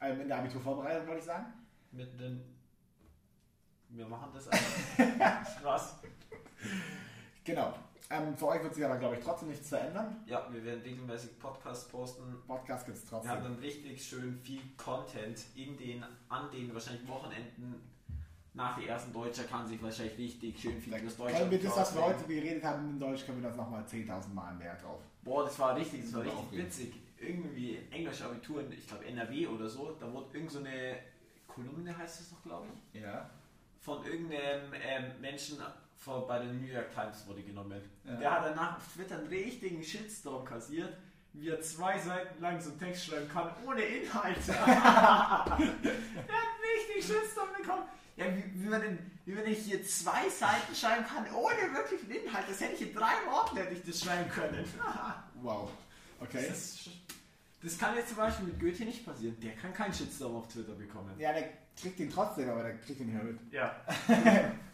Ähm, 0.00 0.20
in 0.20 0.28
der 0.28 0.38
Abiturvorbereitung 0.38 1.06
wollte 1.06 1.20
ich 1.20 1.24
sagen. 1.26 1.46
Mit 1.92 2.18
den. 2.20 2.42
Wir 3.90 4.06
machen 4.06 4.30
das 4.34 4.48
einfach. 4.48 5.56
Was? 5.62 5.96
Genau. 7.44 7.74
Ähm, 8.12 8.36
für 8.36 8.48
euch 8.48 8.62
wird 8.62 8.74
sich 8.74 8.84
aber, 8.84 8.96
glaube 8.98 9.16
ich, 9.16 9.24
trotzdem 9.24 9.48
nichts 9.48 9.68
verändern. 9.70 10.22
Ja, 10.26 10.46
wir 10.52 10.62
werden 10.64 10.82
regelmäßig 10.82 11.38
Podcasts 11.38 11.88
posten. 11.88 12.22
Podcast 12.46 12.84
gibt 12.84 12.98
es 12.98 13.10
Wir 13.10 13.18
haben 13.18 13.26
trotzdem. 13.26 13.42
dann 13.44 13.58
richtig 13.58 14.04
schön 14.04 14.38
viel 14.42 14.60
Content 14.76 15.38
in 15.54 15.76
den, 15.78 16.04
an 16.28 16.50
den 16.50 16.72
wahrscheinlich 16.74 17.06
Wochenenden 17.08 17.88
nach 18.54 18.78
der 18.78 18.88
ersten 18.88 19.12
Deutscher 19.14 19.44
kann 19.44 19.66
sich 19.66 19.82
wahrscheinlich 19.82 20.18
richtig 20.18 20.60
schön 20.60 20.78
viel 20.78 20.92
über 20.94 21.02
das 21.02 21.16
können 21.16 21.50
wir 21.50 21.58
Deutsche 21.58 21.64
das, 21.68 21.76
was 21.78 21.94
wir 21.94 22.04
heute 22.04 22.24
geredet 22.24 22.62
haben 22.62 22.90
in 22.90 23.00
Deutsch, 23.00 23.24
können 23.24 23.40
wir 23.40 23.48
das 23.48 23.56
nochmal 23.56 23.82
10.000 23.84 24.28
Mal 24.34 24.54
mehr 24.56 24.74
drauf. 24.76 25.00
Boah, 25.22 25.44
das 25.44 25.58
war 25.58 25.74
richtig, 25.74 26.02
das 26.02 26.12
war 26.12 26.20
richtig 26.22 26.38
aufregen. 26.38 26.66
witzig. 26.66 26.94
Irgendwie 27.18 27.78
Englisch 27.90 28.20
Abitur 28.20 28.60
in, 28.60 28.72
ich 28.72 28.86
glaube 28.86 29.06
NRW 29.06 29.46
oder 29.46 29.68
so, 29.68 29.92
da 29.98 30.12
wurde 30.12 30.26
irgend 30.36 30.50
so 30.50 30.58
eine 30.58 30.96
Kolumne 31.46 31.96
heißt 31.96 32.20
das 32.20 32.32
noch, 32.32 32.42
glaube 32.42 32.66
ich, 32.92 33.00
Ja. 33.00 33.30
von 33.80 34.04
irgendeinem 34.04 34.72
ähm, 34.74 35.04
Menschen 35.20 35.58
von, 36.02 36.26
bei 36.26 36.38
der 36.38 36.52
New 36.52 36.66
York 36.66 36.92
Times 36.92 37.26
wurde 37.26 37.42
genommen. 37.42 37.80
Ja. 38.04 38.16
Der 38.16 38.30
hat 38.32 38.44
danach 38.46 38.76
auf 38.76 38.92
Twitter 38.92 39.18
einen 39.18 39.28
richtigen 39.28 39.82
Shitstorm 39.82 40.44
kassiert, 40.44 40.96
wie 41.32 41.48
er 41.48 41.60
zwei 41.60 41.98
Seiten 41.98 42.40
lang 42.40 42.60
so 42.60 42.70
einen 42.70 42.80
Text 42.80 43.06
schreiben 43.06 43.28
kann, 43.28 43.50
ohne 43.64 43.82
Inhalt. 43.82 44.36
er 44.48 44.76
hat 44.76 45.58
richtig 45.58 47.06
Shitstorm 47.06 47.48
bekommen. 47.56 47.84
Ja, 48.16 48.26
wie, 48.26 48.62
wie, 48.62 48.68
man 48.68 48.80
denn, 48.82 48.98
wie 49.24 49.36
wenn 49.36 49.50
ich 49.50 49.58
hier 49.60 49.82
zwei 49.84 50.28
Seiten 50.28 50.74
schreiben 50.74 51.04
kann, 51.06 51.24
ohne 51.34 51.72
wirklichen 51.72 52.10
Inhalt. 52.10 52.46
Das 52.48 52.60
hätte 52.60 52.74
ich 52.74 52.82
in 52.82 52.94
drei 52.94 53.14
Worten 53.30 53.56
hätte 53.56 53.74
ich 53.74 53.82
das 53.84 54.00
schreiben 54.00 54.30
können. 54.30 54.64
Wow. 55.42 55.70
Okay. 56.20 56.46
Das, 56.48 56.56
ist, 56.56 56.90
das 57.64 57.76
kann 57.76 57.96
jetzt 57.96 58.10
zum 58.10 58.18
Beispiel 58.18 58.46
mit 58.46 58.60
Goethe 58.60 58.84
nicht 58.84 59.04
passieren. 59.04 59.36
Der 59.40 59.56
kann 59.56 59.74
keinen 59.74 59.92
Shitstorm 59.92 60.36
auf 60.36 60.46
Twitter 60.46 60.74
bekommen. 60.74 61.18
Ja, 61.18 61.32
der 61.32 61.48
kriegt 61.80 61.98
ihn 61.98 62.08
trotzdem, 62.08 62.48
aber 62.48 62.62
der 62.62 62.78
kriegt 62.78 63.00
ihn 63.00 63.06
nicht 63.06 63.16
mehr 63.16 63.24
mit. 63.24 63.52
Ja. 63.52 63.74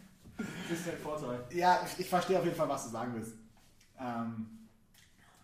das 0.69 0.77
ist 0.79 0.87
der 0.87 0.97
Vorteil. 0.97 1.43
Ja, 1.51 1.81
ich, 1.85 1.99
ich 1.99 2.09
verstehe 2.09 2.37
auf 2.39 2.45
jeden 2.45 2.55
Fall, 2.57 2.69
was 2.69 2.85
du 2.85 2.89
sagen 2.91 3.13
willst. 3.15 3.35
Ähm, 3.99 4.67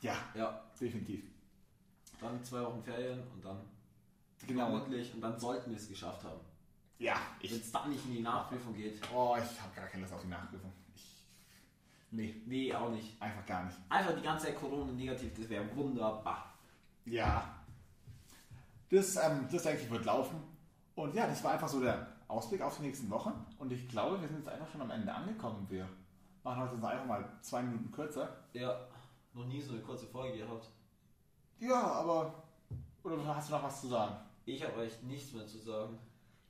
ja, 0.02 0.16
Ja, 0.34 0.62
definitiv. 0.80 1.24
dann 2.20 2.44
zwei 2.44 2.62
Wochen 2.64 2.82
Ferien 2.84 3.20
und 3.34 3.44
dann 3.44 3.60
Genau. 4.48 4.68
vermutlich 4.70 5.14
und 5.14 5.22
dann 5.22 5.40
sollten 5.40 5.72
wir 5.72 5.78
es 5.78 5.88
geschafft 5.90 6.24
haben. 6.24 6.40
Ja, 7.00 7.16
Wenn 7.42 7.46
ich. 7.50 7.52
es 7.62 7.72
dann 7.72 7.90
nicht 7.90 8.06
in 8.06 8.14
die 8.14 8.22
Nachprüfung 8.22 8.74
geht. 8.74 9.02
Oh, 9.14 9.36
ich 9.38 9.62
habe 9.62 9.76
gar 9.76 9.88
keine 9.88 10.04
Lust 10.04 10.14
auf 10.14 10.22
die 10.22 10.28
Nachprüfung. 10.28 10.72
Ich, 10.96 11.26
nee, 12.12 12.42
Nee, 12.46 12.74
auch 12.74 12.90
nicht. 12.92 13.22
einfach 13.22 13.46
gar 13.46 13.66
nicht. 13.66 13.78
Einfach 13.90 14.16
die 14.16 14.22
ganze 14.22 14.46
Zeit 14.46 14.58
Corona 14.60 14.92
negativ, 14.94 15.34
das 15.38 15.50
wäre 15.50 15.76
wunderbar. 15.76 16.54
Ja. 17.06 17.56
Das, 18.90 19.16
ähm, 19.18 19.48
das 19.52 19.64
denke 19.64 19.82
ich, 19.84 19.90
wird 19.92 20.06
laufen. 20.06 20.38
Und 20.96 21.14
ja, 21.16 21.28
das 21.28 21.44
war 21.44 21.54
einfach 21.54 21.68
so 21.68 21.82
der 21.82 22.15
Ausblick 22.28 22.62
auf 22.62 22.78
die 22.78 22.84
nächsten 22.84 23.10
Wochen. 23.10 23.34
Und 23.60 23.72
ich 23.72 23.88
glaube, 23.88 24.20
wir 24.22 24.28
sind 24.28 24.38
jetzt 24.40 24.50
einfach 24.50 24.70
schon 24.70 24.82
am 24.82 24.92
Ende 24.92 25.14
angekommen. 25.14 25.66
Wir 25.70 25.88
machen 26.44 26.62
heute 26.64 26.78
so 26.78 26.86
einfach 26.86 27.06
mal 27.06 27.30
zwei 27.42 27.62
Minuten 27.62 27.92
kürzer. 27.92 28.30
Ja, 28.54 28.76
noch 29.34 29.46
nie 29.46 29.62
so 29.62 29.74
eine 29.74 29.82
kurze 29.82 30.08
Folge 30.08 30.38
gehabt. 30.40 30.70
Ja, 31.60 31.82
aber. 31.84 32.44
Oder 33.04 33.24
hast 33.36 33.50
du 33.50 33.54
noch 33.54 33.64
was 33.64 33.82
zu 33.82 33.88
sagen? 33.88 34.16
Ich 34.46 34.64
habe 34.64 34.78
euch 34.78 35.02
nichts 35.04 35.34
mehr 35.34 35.46
zu 35.46 35.58
sagen. 35.60 35.98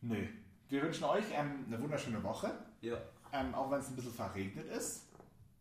Nee, 0.01 0.29
wir 0.69 0.81
wünschen 0.81 1.03
euch 1.05 1.25
ähm, 1.33 1.65
eine 1.67 1.81
wunderschöne 1.81 2.21
Woche, 2.23 2.51
Ja. 2.81 2.97
ähm, 3.33 3.53
auch 3.53 3.69
wenn 3.71 3.79
es 3.79 3.89
ein 3.89 3.95
bisschen 3.95 4.13
verregnet 4.13 4.67
ist. 4.67 5.07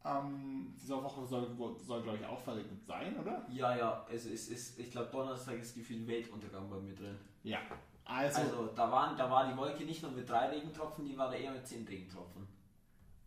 Ähm, 0.04 0.74
diese 0.76 1.02
Woche 1.02 1.24
soll, 1.26 1.48
soll 1.80 2.02
glaube 2.02 2.18
ich, 2.18 2.26
auch 2.26 2.40
verregnet 2.40 2.84
sein, 2.84 3.18
oder? 3.18 3.46
Ja, 3.50 3.74
ja, 3.76 4.06
es 4.12 4.26
ist, 4.26 4.50
ist 4.50 4.78
ich 4.78 4.90
glaube, 4.90 5.08
Donnerstag 5.10 5.58
ist 5.58 5.74
gefühlt 5.74 6.06
Weltuntergang 6.06 6.68
bei 6.68 6.76
mir 6.78 6.94
drin. 6.94 7.16
Ja. 7.42 7.58
Also, 8.04 8.40
Also, 8.42 8.66
da, 8.68 8.90
waren, 8.90 9.16
da 9.16 9.30
war 9.30 9.48
die 9.50 9.56
Wolke 9.56 9.84
nicht 9.84 10.02
nur 10.02 10.12
mit 10.12 10.28
drei 10.28 10.48
Regentropfen, 10.50 11.04
die 11.06 11.16
war 11.16 11.28
da 11.30 11.36
eher 11.36 11.52
mit 11.52 11.66
zehn 11.66 11.86
Regentropfen. 11.86 12.46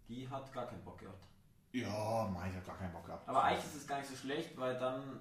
Die 0.08 0.28
hat 0.30 0.52
gar 0.54 0.68
keinen 0.68 0.84
Bock 0.84 1.00
gehabt. 1.00 1.26
ja, 1.74 2.30
mein, 2.34 2.50
ich 2.52 2.56
habe 2.58 2.66
gar 2.66 2.78
keinen 2.78 2.94
Bock 2.94 3.06
gehabt. 3.06 3.28
Aber 3.28 3.44
eigentlich 3.44 3.66
ist 3.66 3.76
es 3.76 3.88
gar 3.88 3.98
nicht 3.98 4.10
so 4.10 4.16
schlecht, 4.16 4.58
weil 4.58 4.78
dann 4.78 5.20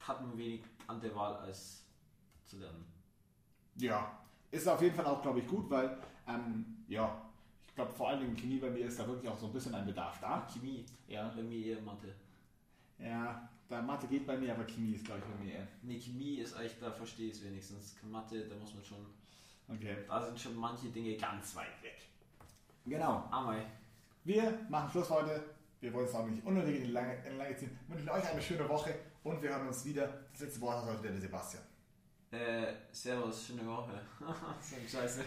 hat 0.00 0.20
man 0.20 0.36
wenig 0.36 0.64
andere 0.86 1.14
Wahl 1.14 1.36
als 1.36 1.84
zu 2.44 2.58
lernen. 2.58 2.84
Ja, 3.76 4.18
ist 4.50 4.66
auf 4.68 4.82
jeden 4.82 4.94
Fall 4.96 5.06
auch, 5.06 5.22
glaube 5.22 5.40
ich, 5.40 5.46
gut, 5.46 5.70
weil, 5.70 5.98
ähm, 6.26 6.84
ja, 6.88 7.22
ich 7.68 7.74
glaube, 7.74 7.92
vor 7.92 8.08
allem 8.08 8.24
in 8.24 8.36
Chemie 8.36 8.58
bei 8.58 8.68
mir 8.70 8.86
ist 8.86 8.98
da 8.98 9.06
wirklich 9.06 9.30
auch 9.30 9.38
so 9.38 9.46
ein 9.46 9.52
bisschen 9.52 9.74
ein 9.74 9.86
Bedarf 9.86 10.18
da. 10.20 10.46
Chemie, 10.52 10.84
Ja. 11.06 11.28
bei 11.28 11.42
mir 11.42 11.64
eher 11.76 11.82
Mathe. 11.82 12.14
Ja, 12.98 13.48
da 13.72 13.80
Mathe 13.80 14.06
geht 14.06 14.26
bei 14.26 14.36
mir, 14.36 14.52
aber 14.52 14.64
Chemie 14.64 14.94
ist, 14.94 15.04
glaube 15.06 15.20
ich, 15.20 15.26
bei 15.34 15.44
mir 15.44 15.52
eher. 15.54 15.68
Nee, 15.82 15.98
Chemie 15.98 16.36
ist 16.36 16.58
echt, 16.60 16.80
da 16.82 16.90
verstehe 16.90 17.28
ich 17.28 17.38
es 17.38 17.44
wenigstens. 17.44 17.96
Mathe, 18.02 18.46
da 18.46 18.54
muss 18.56 18.74
man 18.74 18.84
schon, 18.84 19.06
Okay. 19.68 19.96
da 20.06 20.22
sind 20.22 20.38
schon 20.38 20.54
manche 20.56 20.88
Dinge 20.88 21.16
ganz 21.16 21.56
weit 21.56 21.82
weg. 21.82 21.96
Genau. 22.84 23.26
Amai. 23.30 23.64
Wir 24.24 24.58
machen 24.68 24.90
Schluss 24.90 25.08
heute. 25.08 25.42
Wir 25.80 25.92
wollen 25.92 26.06
es 26.06 26.14
auch 26.14 26.26
nicht 26.26 26.44
unnötig 26.44 26.76
in 26.76 26.84
die 26.84 26.90
Lange, 26.90 27.16
in 27.24 27.32
die 27.32 27.38
Lange 27.38 27.56
ziehen. 27.56 27.78
Wünschen 27.88 28.08
euch 28.10 28.28
eine 28.28 28.42
schöne 28.42 28.68
Woche 28.68 28.94
und 29.24 29.42
wir 29.42 29.50
hören 29.50 29.66
uns 29.66 29.84
wieder. 29.84 30.06
Das 30.32 30.42
letzte 30.42 30.60
Wort 30.60 30.84
hat 30.84 30.92
heute 30.94 31.10
der 31.10 31.20
Sebastian. 31.20 31.62
Äh, 32.30 32.74
servus, 32.92 33.46
schöne 33.46 33.66
Woche. 33.66 34.00
so 34.60 34.76
ein 34.76 34.88
Scheiße. 34.88 35.24